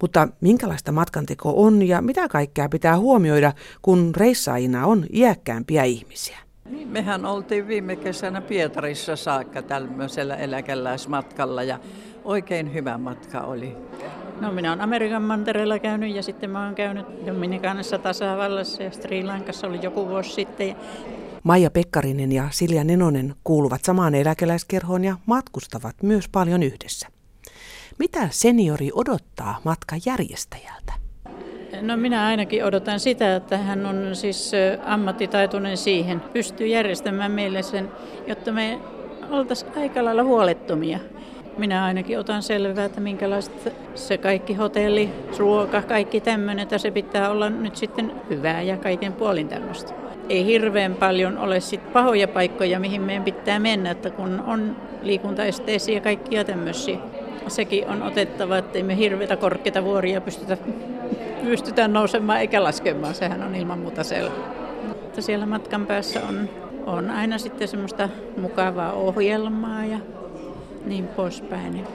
Mutta 0.00 0.28
minkälaista 0.40 0.92
matkanteko 0.92 1.52
on 1.56 1.82
ja 1.82 2.02
mitä 2.02 2.28
kaikkea 2.28 2.68
pitää 2.68 2.98
huomioida, 2.98 3.52
kun 3.82 4.12
reissaajina 4.16 4.86
on 4.86 5.06
iäkkäämpiä 5.12 5.84
ihmisiä? 5.84 6.38
Niin, 6.70 6.88
mehän 6.88 7.24
oltiin 7.24 7.68
viime 7.68 7.96
kesänä 7.96 8.40
Pietarissa 8.40 9.16
saakka 9.16 9.62
tämmöisellä 9.62 10.36
eläkeläismatkalla 10.36 11.62
ja 11.62 11.78
oikein 12.24 12.74
hyvä 12.74 12.98
matka 12.98 13.40
oli. 13.40 13.76
No 14.40 14.52
minä 14.52 14.68
olen 14.68 14.80
Amerikan 14.80 15.22
mantereella 15.22 15.78
käynyt 15.78 16.14
ja 16.14 16.22
sitten 16.22 16.50
mä 16.50 16.64
oon 16.64 16.74
käynyt 16.74 17.06
Dominikanassa 17.26 17.98
tasavallassa 17.98 18.82
ja 18.82 18.90
Sri 18.90 19.24
Lankassa 19.24 19.66
oli 19.66 19.78
joku 19.82 20.08
vuosi 20.08 20.30
sitten. 20.30 20.76
Maija 21.42 21.70
Pekkarinen 21.70 22.32
ja 22.32 22.48
Silja 22.50 22.84
Nenonen 22.84 23.34
kuuluvat 23.44 23.84
samaan 23.84 24.14
eläkeläiskerhoon 24.14 25.04
ja 25.04 25.16
matkustavat 25.26 25.96
myös 26.02 26.28
paljon 26.28 26.62
yhdessä. 26.62 27.08
Mitä 27.98 28.28
seniori 28.30 28.90
odottaa 28.94 29.60
matkan 29.64 30.00
järjestäjältä? 30.06 30.92
No 31.82 31.96
minä 31.96 32.26
ainakin 32.26 32.64
odotan 32.64 33.00
sitä, 33.00 33.36
että 33.36 33.58
hän 33.58 33.86
on 33.86 34.16
siis 34.16 34.52
ammattitaitoinen 34.84 35.76
siihen, 35.76 36.20
pystyy 36.20 36.66
järjestämään 36.66 37.32
meille 37.32 37.62
sen, 37.62 37.90
jotta 38.26 38.52
me 38.52 38.78
oltaisiin 39.30 39.72
aika 39.76 40.04
lailla 40.04 40.24
huolettomia. 40.24 40.98
Minä 41.58 41.84
ainakin 41.84 42.18
otan 42.18 42.42
selvää, 42.42 42.84
että 42.84 43.00
minkälaista 43.00 43.70
se 43.94 44.18
kaikki 44.18 44.54
hotelli, 44.54 45.10
ruoka, 45.38 45.82
kaikki 45.82 46.20
tämmöinen, 46.20 46.62
että 46.62 46.78
se 46.78 46.90
pitää 46.90 47.30
olla 47.30 47.50
nyt 47.50 47.76
sitten 47.76 48.12
hyvää 48.30 48.62
ja 48.62 48.76
kaiken 48.76 49.12
puolin 49.12 49.48
tämmöistä. 49.48 49.94
Ei 50.28 50.44
hirveän 50.44 50.94
paljon 50.94 51.38
ole 51.38 51.60
sit 51.60 51.92
pahoja 51.92 52.28
paikkoja, 52.28 52.80
mihin 52.80 53.02
meidän 53.02 53.24
pitää 53.24 53.58
mennä, 53.58 53.90
että 53.90 54.10
kun 54.10 54.40
on 54.46 54.76
liikuntaesteisiä 55.02 55.94
ja 55.94 56.00
kaikkia 56.00 56.44
tämmöisiä. 56.44 56.98
Sekin 57.48 57.88
on 57.88 58.02
otettava, 58.02 58.58
että 58.58 58.82
me 58.82 58.96
hirveitä 58.96 59.36
korkeita 59.36 59.84
vuoria 59.84 60.20
pystytä, 60.20 60.56
pystytään 61.44 61.92
nousemaan 61.92 62.40
eikä 62.40 62.64
laskemaan. 62.64 63.14
Sehän 63.14 63.42
on 63.42 63.54
ilman 63.54 63.78
muuta 63.78 64.04
selvä. 64.04 64.34
Mutta 64.88 65.22
siellä 65.22 65.46
matkan 65.46 65.86
päässä 65.86 66.20
on, 66.28 66.48
on 66.86 67.10
aina 67.10 67.38
sitten 67.38 67.68
semmoista 67.68 68.08
mukavaa 68.36 68.92
ohjelmaa 68.92 69.84
ja 69.84 69.98
niin 70.88 71.08
poispäin. 71.08 71.86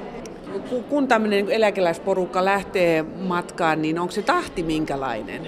Kun 0.89 1.07
tämmöinen 1.07 1.51
eläkeläisporukka 1.51 2.45
lähtee 2.45 3.03
matkaan, 3.03 3.81
niin 3.81 3.99
onko 3.99 4.11
se 4.11 4.21
tahti 4.21 4.63
minkälainen? 4.63 5.47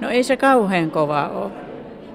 No 0.00 0.10
ei 0.10 0.22
se 0.22 0.36
kauhean 0.36 0.90
kova 0.90 1.28
ole. 1.28 1.50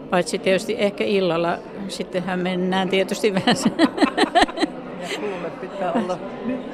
Paitsi 0.09 0.39
tietysti 0.39 0.75
ehkä 0.77 1.03
illalla, 1.03 1.57
sittenhän 1.87 2.39
mennään 2.39 2.89
tietysti 2.89 3.33
vähän 3.33 3.55
kuule, 5.19 5.49
pitää 5.61 5.91
olla, 5.91 6.17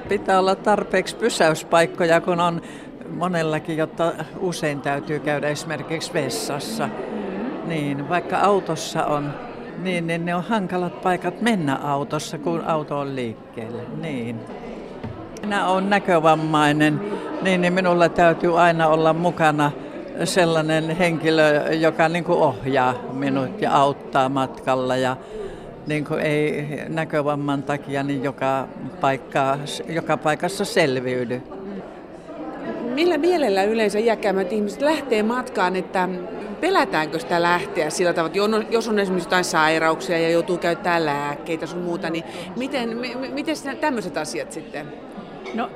pitää 0.09 0.39
olla 0.39 0.55
tarpeeksi 0.55 1.15
pysäyspaikkoja, 1.15 2.21
kun 2.21 2.39
on 2.39 2.61
monellakin, 3.09 3.77
jotta 3.77 4.11
usein 4.39 4.81
täytyy 4.81 5.19
käydä 5.19 5.47
esimerkiksi 5.47 6.13
vessassa. 6.13 6.89
Niin, 7.65 8.09
vaikka 8.09 8.37
autossa 8.37 9.05
on 9.05 9.33
niin, 9.77 10.07
niin 10.07 10.25
ne 10.25 10.35
on 10.35 10.43
hankalat 10.43 11.01
paikat 11.01 11.41
mennä 11.41 11.75
autossa, 11.75 12.37
kun 12.37 12.63
auto 12.65 12.99
on 12.99 13.15
liikkeelle. 13.15 13.81
Niin. 14.01 14.39
Minä 15.41 15.67
olen 15.67 15.89
näkövammainen, 15.89 17.01
niin, 17.41 17.61
niin 17.61 17.73
minulla 17.73 18.09
täytyy 18.09 18.61
aina 18.61 18.87
olla 18.87 19.13
mukana 19.13 19.71
sellainen 20.23 20.89
henkilö, 20.89 21.73
joka 21.73 22.09
niin 22.09 22.23
kuin 22.23 22.39
ohjaa 22.39 22.93
minut 23.13 23.61
ja 23.61 23.75
auttaa 23.75 24.29
matkalla. 24.29 24.95
Ja 24.95 25.17
niin 25.87 26.05
kuin 26.05 26.19
ei 26.19 26.67
näkövamman 26.89 27.63
takia 27.63 28.03
niin 28.03 28.23
joka, 28.23 28.67
paikka, 29.01 29.57
joka 29.89 30.17
paikassa 30.17 30.65
selviydy. 30.65 31.41
Millä 32.93 33.17
mielellä 33.17 33.63
yleensä 33.63 33.99
iäkkäämmät 33.99 34.53
ihmiset 34.53 34.81
lähtee 34.81 35.23
matkaan, 35.23 35.75
että 35.75 36.09
pelätäänkö 36.61 37.19
sitä 37.19 37.41
lähteä 37.41 37.89
sillä 37.89 38.13
tavalla, 38.13 38.57
että 38.57 38.73
jos 38.73 38.87
on 38.87 38.99
esimerkiksi 38.99 39.27
jotain 39.27 39.43
sairauksia 39.43 40.19
ja 40.19 40.29
joutuu 40.29 40.57
käyttämään 40.57 41.05
lääkkeitä 41.05 41.65
sun 41.65 41.81
muuta, 41.81 42.09
niin 42.09 42.23
miten, 42.55 42.97
m- 42.97 43.33
miten 43.33 43.55
tämmöiset 43.79 44.17
asiat 44.17 44.51
sitten? 44.51 44.93
No 45.53 45.69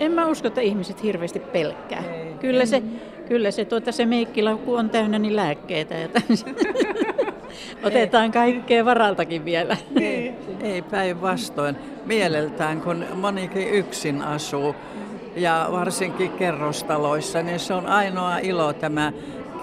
en 0.00 0.12
mä 0.12 0.26
usko, 0.26 0.48
että 0.48 0.60
ihmiset 0.60 1.02
hirveästi 1.02 1.38
pelkkää. 1.38 2.02
Kyllä 2.40 2.66
se, 2.66 2.82
kyllä 3.28 3.50
se, 3.50 3.64
tuota, 3.64 3.92
se 3.92 4.06
meikkilaukku 4.06 4.74
on 4.74 4.90
täynnä 4.90 5.18
niin 5.18 5.36
lääkkeitä. 5.36 6.04
Että 6.04 6.22
otetaan 7.84 8.32
kaikkea 8.32 8.84
varaltakin 8.84 9.44
vielä. 9.44 9.76
Ei, 10.00 10.34
ei 10.62 10.82
päinvastoin. 10.82 11.76
Mieleltään, 12.06 12.80
kun 12.80 13.04
monikin 13.14 13.68
yksin 13.68 14.22
asuu 14.22 14.74
ja 15.36 15.68
varsinkin 15.72 16.30
kerrostaloissa, 16.30 17.42
niin 17.42 17.58
se 17.58 17.74
on 17.74 17.86
ainoa 17.86 18.38
ilo 18.38 18.72
tämä 18.72 19.12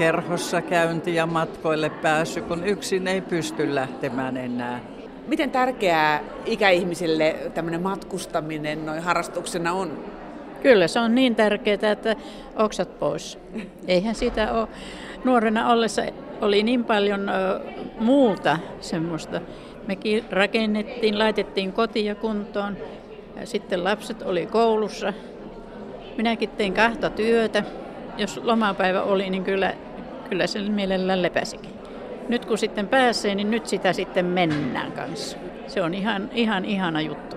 kerhossa 0.02 0.62
käynti 0.62 1.16
ja 1.16 1.26
matkoille 1.26 1.89
pääsy, 1.89 2.41
kun 2.41 2.64
yksin 2.64 3.08
ei 3.08 3.22
pysty 3.22 3.76
lähtemään 3.76 4.38
enää. 4.38 4.80
Miten 5.28 5.52
tärkeää 5.52 6.24
ikäihmisille 6.45 7.36
tämmöinen 7.54 7.82
matkustaminen 7.82 8.86
noin 8.86 9.02
harrastuksena 9.02 9.74
on? 9.74 10.06
Kyllä 10.64 10.88
se 10.88 10.99
on 10.99 11.16
niin 11.16 11.36
tärkeää, 11.36 11.91
että 11.91 12.16
oksat 12.56 12.99
pois. 12.99 13.39
Eihän 13.88 14.16
sitä 14.16 14.54
ole. 14.54 14.68
Nuorena 15.24 15.70
ollessa 15.70 16.02
oli 16.41 16.64
niin 16.64 16.84
paljon 16.84 17.30
ö, 17.30 17.60
muuta 17.99 18.58
semmoista. 18.80 19.41
Mekin 19.88 20.26
rakennettiin, 20.32 21.20
laitettiin 21.20 21.74
kotia 21.74 22.16
kuntoon. 22.16 22.78
Ja 23.39 23.45
sitten 23.47 23.84
lapset 23.84 24.22
oli 24.22 24.45
koulussa. 24.45 25.14
Minäkin 26.18 26.49
tein 26.49 26.74
kahta 26.74 27.10
työtä. 27.10 27.64
Jos 28.18 28.38
lomapäivä 28.43 29.04
oli, 29.04 29.30
niin 29.30 29.43
kyllä 29.43 29.74
kyllä 30.32 30.48
se 30.48 30.62
mielellään 30.62 31.22
lepäsikin. 31.22 31.72
Nyt 32.30 32.46
kun 32.46 32.58
sitten 32.58 32.88
pääsee, 32.88 33.36
niin 33.36 33.52
nyt 33.52 33.68
sitä 33.68 33.94
sitten 33.94 34.26
mennään 34.26 34.92
kanssa. 34.92 35.38
Se 35.68 35.82
on 35.82 35.94
ihan, 35.94 36.30
ihan 36.34 36.66
ihana 36.66 37.02
juttu. 37.02 37.36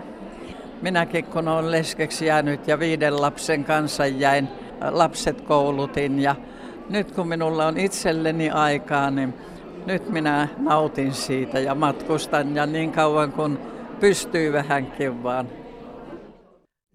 Minäkin 0.83 1.25
kun 1.25 1.49
olen 1.49 1.71
leskeksi 1.71 2.27
jäänyt 2.27 2.69
ja 2.69 2.79
viiden 2.79 3.21
lapsen 3.21 3.65
kanssa 3.65 4.07
jäin, 4.07 4.49
lapset 4.91 5.41
koulutin 5.41 6.19
ja 6.19 6.37
nyt 6.91 7.13
kun 7.13 7.29
minulla 7.29 7.67
on 7.67 7.79
itselleni 7.79 8.51
aikaa, 8.51 9.11
niin 9.11 9.35
nyt 9.87 10.11
minä 10.11 10.49
nautin 10.59 11.15
siitä 11.15 11.61
ja 11.61 11.75
matkustan 11.75 12.57
ja 12.57 12.67
niin 12.67 12.93
kauan 12.93 13.33
kun 13.33 13.59
pystyy 14.01 14.53
vähänkin 14.53 15.23
vaan. 15.23 15.49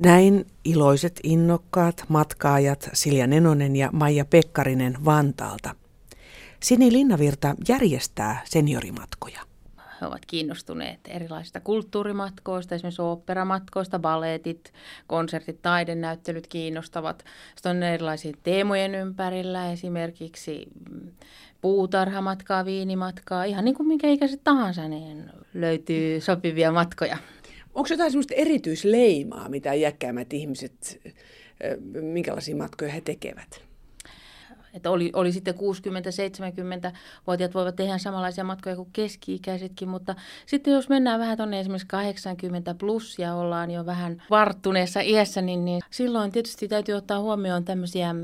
Näin 0.03 0.45
iloiset 0.65 1.19
innokkaat 1.23 2.03
matkaajat 2.07 2.89
Silja 2.93 3.27
Nenonen 3.27 3.75
ja 3.75 3.89
Maija 3.93 4.25
Pekkarinen 4.25 5.05
Vantaalta. 5.05 5.78
Sini 6.63 6.91
Linnavirta 6.91 7.55
järjestää 7.69 8.41
seniorimatkoja. 8.45 9.39
He 10.01 10.05
ovat 10.05 10.25
kiinnostuneet 10.27 10.99
erilaisista 11.07 11.59
kulttuurimatkoista, 11.59 12.75
esimerkiksi 12.75 13.01
oopperamatkoista, 13.01 13.99
baletit, 13.99 14.73
konsertit, 15.07 15.61
taidenäyttelyt 15.61 16.47
kiinnostavat. 16.47 17.25
Sitten 17.55 17.77
on 17.77 17.83
erilaisia 17.83 18.33
teemojen 18.43 18.95
ympärillä, 18.95 19.71
esimerkiksi 19.71 20.67
puutarhamatkaa, 21.61 22.65
viinimatkaa, 22.65 23.43
ihan 23.43 23.65
niin 23.65 23.75
kuin 23.75 23.87
minkä 23.87 24.07
ikäiset 24.07 24.41
tahansa, 24.43 24.87
niin 24.87 25.29
löytyy 25.53 26.21
sopivia 26.21 26.71
matkoja. 26.71 27.17
Onko 27.73 27.87
jotain 27.89 28.11
sellaista 28.11 28.33
erityisleimaa, 28.35 29.49
mitä 29.49 29.73
iäkkäämmät 29.73 30.33
ihmiset, 30.33 31.01
minkälaisia 32.01 32.55
matkoja 32.55 32.91
he 32.91 33.01
tekevät? 33.01 33.68
Että 34.73 34.91
oli, 34.91 35.11
oli 35.13 35.31
sitten 35.31 35.55
60-70-vuotiaat 35.55 37.53
voivat 37.53 37.75
tehdä 37.75 37.97
samanlaisia 37.97 38.43
matkoja 38.43 38.75
kuin 38.75 38.89
keski-ikäisetkin, 38.93 39.89
mutta 39.89 40.15
sitten 40.45 40.73
jos 40.73 40.89
mennään 40.89 41.19
vähän 41.19 41.37
tuonne 41.37 41.59
esimerkiksi 41.59 41.87
80 41.87 42.73
plus 42.73 43.19
ja 43.19 43.35
ollaan 43.35 43.71
jo 43.71 43.85
vähän 43.85 44.23
varttuneessa 44.29 44.99
iässä, 44.99 45.41
niin, 45.41 45.65
niin 45.65 45.81
silloin 45.89 46.31
tietysti 46.31 46.67
täytyy 46.67 46.95
ottaa 46.95 47.19
huomioon 47.19 47.65
tämmöisiä 47.65 48.15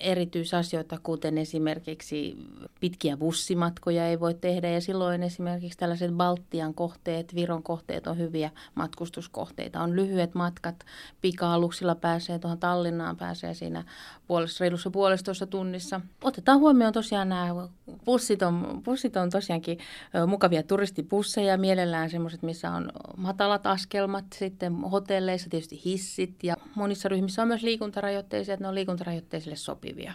erityisasioita, 0.00 0.98
kuten 1.02 1.38
esimerkiksi 1.38 2.36
pitkiä 2.80 3.16
bussimatkoja 3.16 4.06
ei 4.06 4.20
voi 4.20 4.34
tehdä 4.34 4.70
ja 4.70 4.80
silloin 4.80 5.22
esimerkiksi 5.22 5.78
tällaiset 5.78 6.12
Baltian 6.12 6.74
kohteet, 6.74 7.34
Viron 7.34 7.62
kohteet 7.62 8.06
on 8.06 8.18
hyviä 8.18 8.50
matkustuskohteita. 8.74 9.82
On 9.82 9.96
lyhyet 9.96 10.34
matkat, 10.34 10.76
pika-aluksilla 11.20 11.94
pääsee 11.94 12.38
tuohon 12.38 12.58
Tallinnaan, 12.58 13.16
pääsee 13.16 13.54
siinä 13.54 13.84
puolessa, 14.26 14.64
reilussa 14.64 14.90
puolestoista 14.90 15.46
tunnissa. 15.46 15.87
Otetaan 16.24 16.58
huomioon 16.58 16.92
tosiaan 16.92 17.28
nämä 17.28 17.68
bussit 18.04 18.42
on, 18.42 18.82
bussit 18.84 19.16
on 19.16 19.30
tosiaankin 19.30 19.78
mukavia 20.26 20.62
turistibusseja, 20.62 21.58
mielellään 21.58 22.10
semmoiset, 22.10 22.42
missä 22.42 22.70
on 22.70 22.92
matalat 23.16 23.66
askelmat, 23.66 24.24
sitten 24.34 24.76
hotelleissa 24.76 25.50
tietysti 25.50 25.82
hissit 25.84 26.44
ja 26.44 26.56
monissa 26.74 27.08
ryhmissä 27.08 27.42
on 27.42 27.48
myös 27.48 27.62
liikuntarajoitteisia, 27.62 28.54
että 28.54 28.64
ne 28.64 28.68
on 28.68 28.74
liikuntarajoitteisille 28.74 29.56
sopivia. 29.56 30.12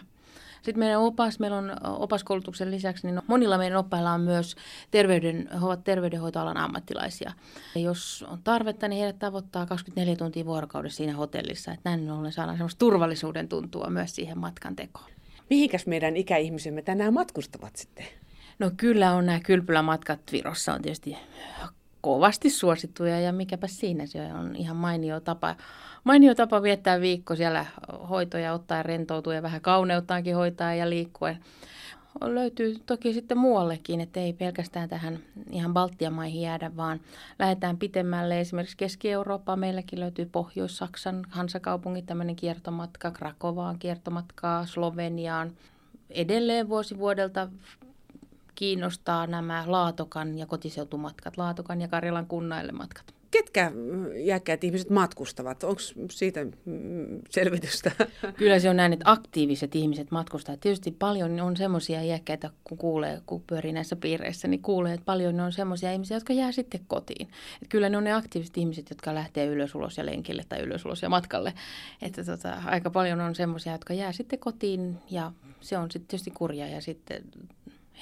Sitten 0.54 0.78
meidän 0.78 1.00
opas, 1.00 1.38
meillä 1.38 1.56
on 1.56 1.72
opaskoulutuksen 1.84 2.70
lisäksi, 2.70 3.06
niin 3.06 3.22
monilla 3.26 3.58
meidän 3.58 3.78
oppailla 3.78 4.12
on 4.12 4.20
myös 4.20 4.56
terveyden, 4.90 5.48
ovat 5.62 5.84
terveydenhoitoalan 5.84 6.56
ammattilaisia. 6.56 7.32
Ja 7.74 7.80
jos 7.80 8.24
on 8.28 8.38
tarvetta, 8.44 8.88
niin 8.88 8.98
heidät 8.98 9.18
tavoittaa 9.18 9.66
24 9.66 10.16
tuntia 10.16 10.44
vuorokaudessa 10.44 10.96
siinä 10.96 11.16
hotellissa. 11.16 11.72
Että 11.72 11.90
näin 11.90 12.10
ollen 12.10 12.32
saadaan 12.32 12.56
semmoista 12.56 12.78
turvallisuuden 12.78 13.48
tuntua 13.48 13.90
myös 13.90 14.14
siihen 14.14 14.38
matkan 14.38 14.76
tekoon. 14.76 15.13
Mihinkäs 15.50 15.86
meidän 15.86 16.16
ikäihmisemme 16.16 16.82
tänään 16.82 17.14
matkustavat 17.14 17.76
sitten? 17.76 18.06
No 18.58 18.70
kyllä 18.76 19.12
on 19.12 19.26
nämä 19.26 19.40
kylpylämatkat 19.40 20.20
Virossa 20.32 20.74
on 20.74 20.82
tietysti 20.82 21.16
kovasti 22.00 22.50
suosittuja 22.50 23.20
ja 23.20 23.32
mikäpä 23.32 23.66
siinä 23.66 24.06
se 24.06 24.32
on 24.32 24.56
ihan 24.56 24.76
mainio 24.76 25.20
tapa, 25.20 25.56
mainio 26.04 26.34
tapa 26.34 26.62
viettää 26.62 27.00
viikko 27.00 27.36
siellä 27.36 27.66
hoitoja 28.08 28.52
ottaa 28.52 28.82
rentoutua 28.82 29.34
ja 29.34 29.42
vähän 29.42 29.60
kauneuttaankin 29.60 30.36
hoitaa 30.36 30.74
ja 30.74 30.90
liikkuen. 30.90 31.38
Löytyy 32.20 32.76
toki 32.86 33.12
sitten 33.12 33.38
muuallekin, 33.38 34.00
että 34.00 34.20
ei 34.20 34.32
pelkästään 34.32 34.88
tähän 34.88 35.18
ihan 35.50 35.72
Baltian 35.74 36.12
maihin 36.12 36.42
jäädä, 36.42 36.76
vaan 36.76 37.00
lähdetään 37.38 37.76
pitemmälle. 37.76 38.40
Esimerkiksi 38.40 38.76
Keski-Eurooppaan 38.76 39.58
meilläkin 39.58 40.00
löytyy 40.00 40.26
Pohjois-Saksan 40.26 41.26
hansakaupungit, 41.30 42.06
tämmöinen 42.06 42.36
kiertomatka, 42.36 43.10
Krakovaan 43.10 43.78
kiertomatkaa, 43.78 44.66
Sloveniaan. 44.66 45.52
Edelleen 46.10 46.68
vuosi 46.68 46.98
vuodelta 46.98 47.48
kiinnostaa 48.54 49.26
nämä 49.26 49.64
Laatokan 49.66 50.38
ja 50.38 50.46
kotiseutumatkat, 50.46 51.36
Laatokan 51.36 51.80
ja 51.80 51.88
Karjalan 51.88 52.26
kunnaille 52.26 52.72
matkat. 52.72 53.14
Ketkä 53.34 53.72
iäkkäät 54.16 54.64
ihmiset 54.64 54.90
matkustavat? 54.90 55.64
Onko 55.64 55.80
siitä 56.10 56.44
mm, 56.44 57.20
selvitystä? 57.30 57.90
Kyllä 58.38 58.58
se 58.58 58.70
on 58.70 58.76
näin, 58.76 58.92
että 58.92 59.10
aktiiviset 59.10 59.74
ihmiset 59.74 60.10
matkustavat. 60.10 60.60
Tietysti 60.60 60.90
paljon 60.90 61.40
on 61.40 61.56
semmoisia 61.56 62.02
iäkkäitä, 62.02 62.50
kun 62.64 62.78
kuulee, 62.78 63.20
kun 63.26 63.42
pyörii 63.46 63.72
näissä 63.72 63.96
piireissä, 63.96 64.48
niin 64.48 64.62
kuulee, 64.62 64.94
että 64.94 65.04
paljon 65.04 65.40
on 65.40 65.52
semmoisia 65.52 65.92
ihmisiä, 65.92 66.16
jotka 66.16 66.32
jää 66.32 66.52
sitten 66.52 66.80
kotiin. 66.86 67.28
Että 67.54 67.68
kyllä 67.68 67.88
ne 67.88 67.96
on 67.96 68.04
ne 68.04 68.12
aktiiviset 68.12 68.56
ihmiset, 68.56 68.90
jotka 68.90 69.14
lähtee 69.14 69.46
ylös 69.46 69.74
ulos 69.74 69.98
ja 69.98 70.06
lenkille 70.06 70.42
tai 70.48 70.60
ylös 70.60 70.84
ulos 70.84 71.02
ja 71.02 71.08
matkalle. 71.08 71.52
Että 72.02 72.24
tota, 72.24 72.62
aika 72.64 72.90
paljon 72.90 73.20
on 73.20 73.34
semmoisia, 73.34 73.72
jotka 73.72 73.94
jää 73.94 74.12
sitten 74.12 74.38
kotiin 74.38 74.96
ja 75.10 75.32
se 75.60 75.78
on 75.78 75.90
sitten 75.90 76.08
tietysti 76.08 76.30
kurja 76.30 76.66
ja 76.66 76.80
sitten 76.80 77.22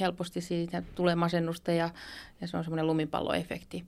helposti 0.00 0.40
siitä 0.40 0.82
tulee 0.94 1.14
masennusta 1.14 1.72
ja, 1.72 1.90
ja 2.40 2.48
se 2.48 2.56
on 2.56 2.64
semmoinen 2.64 2.86
lumipalloefekti. 2.86 3.84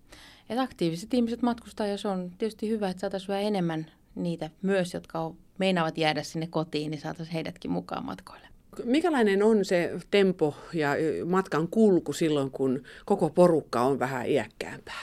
Et 0.49 0.59
aktiiviset 0.59 1.15
ihmiset 1.15 1.43
matkustaa 1.43 1.87
ja 1.87 1.99
se 1.99 2.09
on 2.09 2.31
tietysti 2.39 2.69
hyvä, 2.69 2.89
että 2.89 3.01
saataisiin 3.01 3.39
enemmän 3.39 3.87
niitä 4.15 4.51
myös, 4.63 4.95
jotka 4.95 5.21
on, 5.21 5.37
meinaavat 5.59 5.99
jäädä 5.99 6.23
sinne 6.23 6.47
kotiin, 6.47 6.91
niin 6.91 7.01
saataisiin 7.01 7.35
heidätkin 7.35 7.71
mukaan 7.71 8.05
matkoille. 8.05 8.49
Mikälainen 8.85 9.43
on 9.43 9.65
se 9.65 9.93
tempo 10.11 10.55
ja 10.73 10.91
matkan 11.27 11.69
kulku 11.69 12.13
silloin, 12.13 12.51
kun 12.51 12.83
koko 13.05 13.31
porukka 13.31 13.81
on 13.81 13.99
vähän 13.99 14.27
iäkkäämpää? 14.27 15.03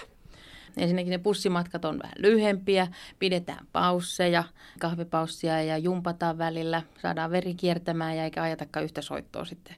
Ensinnäkin 0.77 1.11
ne 1.11 1.17
bussimatkat 1.17 1.85
on 1.85 1.99
vähän 2.03 2.15
lyhempiä, 2.17 2.87
pidetään 3.19 3.67
pausseja, 3.73 4.43
kahvipaussia 4.79 5.63
ja 5.63 5.77
jumpataan 5.77 6.37
välillä, 6.37 6.83
saadaan 7.01 7.31
veri 7.31 7.53
kiertämään 7.53 8.17
ja 8.17 8.23
eikä 8.23 8.43
ajatakaan 8.43 8.83
yhtä 8.83 9.01
soittoa 9.01 9.45
sitten 9.45 9.75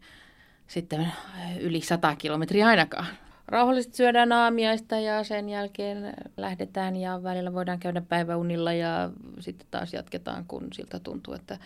sitten 0.68 1.14
yli 1.60 1.82
100 1.82 2.16
kilometriä 2.16 2.68
ainakaan. 2.68 3.08
Rauhallisesti 3.48 3.98
syödään 3.98 4.32
aamiaista 4.32 5.00
ja 5.00 5.24
sen 5.24 5.50
jälkeen 5.50 6.14
lähdetään 6.38 6.96
ja 6.96 7.24
välillä 7.24 7.54
voidaan 7.54 7.80
käydä 7.80 8.02
päiväunilla 8.02 8.74
ja 8.74 9.10
sitten 9.40 9.68
taas 9.72 9.94
jatketaan, 9.94 10.46
kun 10.48 10.68
siltä 10.74 11.00
tuntuu, 11.00 11.34
että 11.34 11.58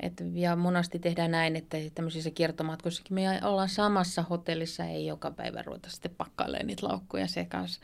et, 0.00 0.12
ja 0.34 0.56
monasti 0.56 0.98
tehdään 0.98 1.30
näin, 1.30 1.56
että 1.56 1.76
tämmöisissä 1.94 2.30
kiertomatkoissakin 2.30 3.14
me 3.14 3.40
ollaan 3.44 3.68
samassa 3.68 4.22
hotellissa, 4.22 4.84
ei 4.84 5.06
joka 5.06 5.30
päivä 5.30 5.62
ruveta 5.62 5.90
sitten 5.90 6.14
pakkailemaan 6.18 6.66
niitä 6.66 6.88
laukkuja 6.88 7.26
se 7.26 7.44
kanssa. 7.44 7.80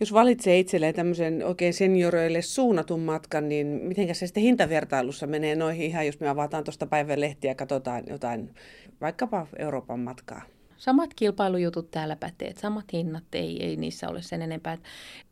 Jos 0.00 0.12
valitsee 0.12 0.58
itselleen 0.58 0.94
tämmöisen 0.94 1.46
oikein 1.46 1.74
senioreille 1.74 2.42
suunnatun 2.42 3.00
matkan, 3.00 3.48
niin 3.48 3.66
miten 3.66 4.14
se 4.14 4.26
sitten 4.26 4.42
hintavertailussa 4.42 5.26
menee 5.26 5.56
noihin 5.56 5.86
ihan, 5.86 6.06
jos 6.06 6.20
me 6.20 6.28
avataan 6.28 6.64
tuosta 6.64 6.86
päivän 6.86 7.20
lehtiä 7.20 7.50
ja 7.50 7.54
katsotaan 7.54 8.04
jotain 8.06 8.54
vaikkapa 9.00 9.46
Euroopan 9.58 10.00
matkaa? 10.00 10.42
Samat 10.82 11.14
kilpailujutut 11.14 11.90
täällä 11.90 12.16
pätee, 12.16 12.54
samat 12.58 12.92
hinnat, 12.92 13.24
ei, 13.32 13.64
ei 13.64 13.76
niissä 13.76 14.08
ole 14.08 14.22
sen 14.22 14.42
enempää. 14.42 14.78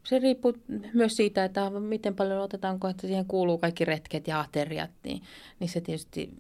Se 0.04 0.18
riippuu 0.18 0.52
myös 0.94 1.16
siitä, 1.16 1.44
että 1.44 1.70
miten 1.70 2.14
paljon 2.14 2.42
otetaanko, 2.42 2.88
että 2.88 3.06
siihen 3.06 3.24
kuuluu 3.24 3.58
kaikki 3.58 3.84
retket 3.84 4.28
ja 4.28 4.40
ateriat, 4.40 4.90
niin, 5.04 5.22
niin 5.60 5.68
se 5.68 5.80
tietysti 5.80 6.30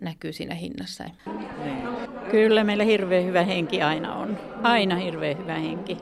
näkyy 0.00 0.32
siinä 0.32 0.54
hinnassa. 0.54 1.04
Kyllä 2.30 2.64
meillä 2.64 2.84
hirveän 2.84 3.24
hyvä 3.24 3.42
henki 3.42 3.82
aina 3.82 4.14
on. 4.14 4.38
Aina 4.62 4.96
hirveän 4.96 5.38
hyvä 5.38 5.54
henki. 5.54 5.96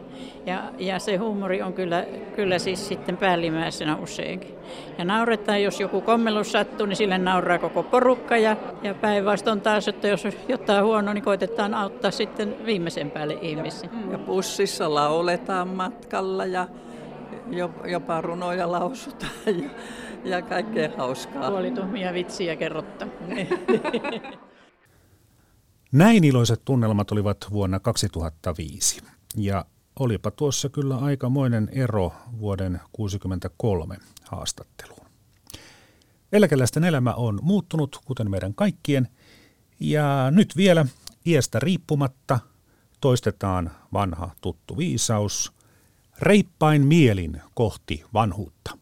Ja, 0.47 0.73
ja 0.79 0.99
se 0.99 1.17
huumori 1.17 1.63
on 1.63 1.73
kyllä, 1.73 2.07
kyllä 2.37 2.59
siis 2.59 2.89
sitten 2.89 3.17
päällimmäisenä 3.17 3.97
useinkin. 3.97 4.55
Ja 4.99 5.05
nauretaan, 5.05 5.63
jos 5.63 5.81
joku 5.81 6.01
kommellus 6.01 6.53
sattuu, 6.53 6.87
niin 6.87 6.97
sille 6.97 7.19
nauraa 7.19 7.59
koko 7.59 7.83
porukka. 7.83 8.37
Ja, 8.37 8.57
ja 8.83 8.95
päinvastoin 8.95 9.61
taas, 9.61 9.89
että 9.89 10.09
jos 10.09 10.29
jotain 10.49 10.85
huono, 10.85 11.13
niin 11.13 11.25
koitetaan 11.25 11.75
auttaa 11.75 12.11
sitten 12.11 12.57
viimeisen 12.67 13.11
päälle 13.11 13.39
ihmisiä. 13.43 13.91
Ja 14.11 14.19
bussissa 14.19 14.95
lauletaan 14.95 15.69
matkalla 15.69 16.47
ja 16.47 16.69
jopa 17.91 18.21
runoja 18.21 18.73
lausutaan 18.73 19.63
ja, 19.63 19.71
ja 20.25 20.43
kaikkea 20.43 20.91
hauskaa. 20.97 21.51
Puolituhmia 21.51 22.13
vitsiä 22.13 22.57
kerrotta. 22.57 23.07
Näin 25.93 26.25
iloiset 26.25 26.65
tunnelmat 26.65 27.13
olivat 27.13 27.47
vuonna 27.51 27.81
2005. 27.81 29.03
Ja 29.37 29.65
olipa 29.99 30.31
tuossa 30.31 30.69
kyllä 30.69 30.97
aikamoinen 30.97 31.69
ero 31.73 32.13
vuoden 32.39 32.73
1963 32.73 33.97
haastatteluun. 34.23 35.07
Eläkeläisten 36.33 36.85
elämä 36.85 37.15
on 37.15 37.39
muuttunut, 37.43 38.01
kuten 38.05 38.31
meidän 38.31 38.55
kaikkien, 38.55 39.09
ja 39.81 40.31
nyt 40.31 40.57
vielä 40.57 40.87
iästä 41.27 41.61
riippumatta 41.61 42.39
toistetaan 43.01 43.71
vanha 43.93 44.31
tuttu 44.41 44.77
viisaus– 44.77 45.53
reippain 46.19 46.87
mielin 46.87 47.43
kohti 47.55 48.05
vanhuutta. 48.15 48.79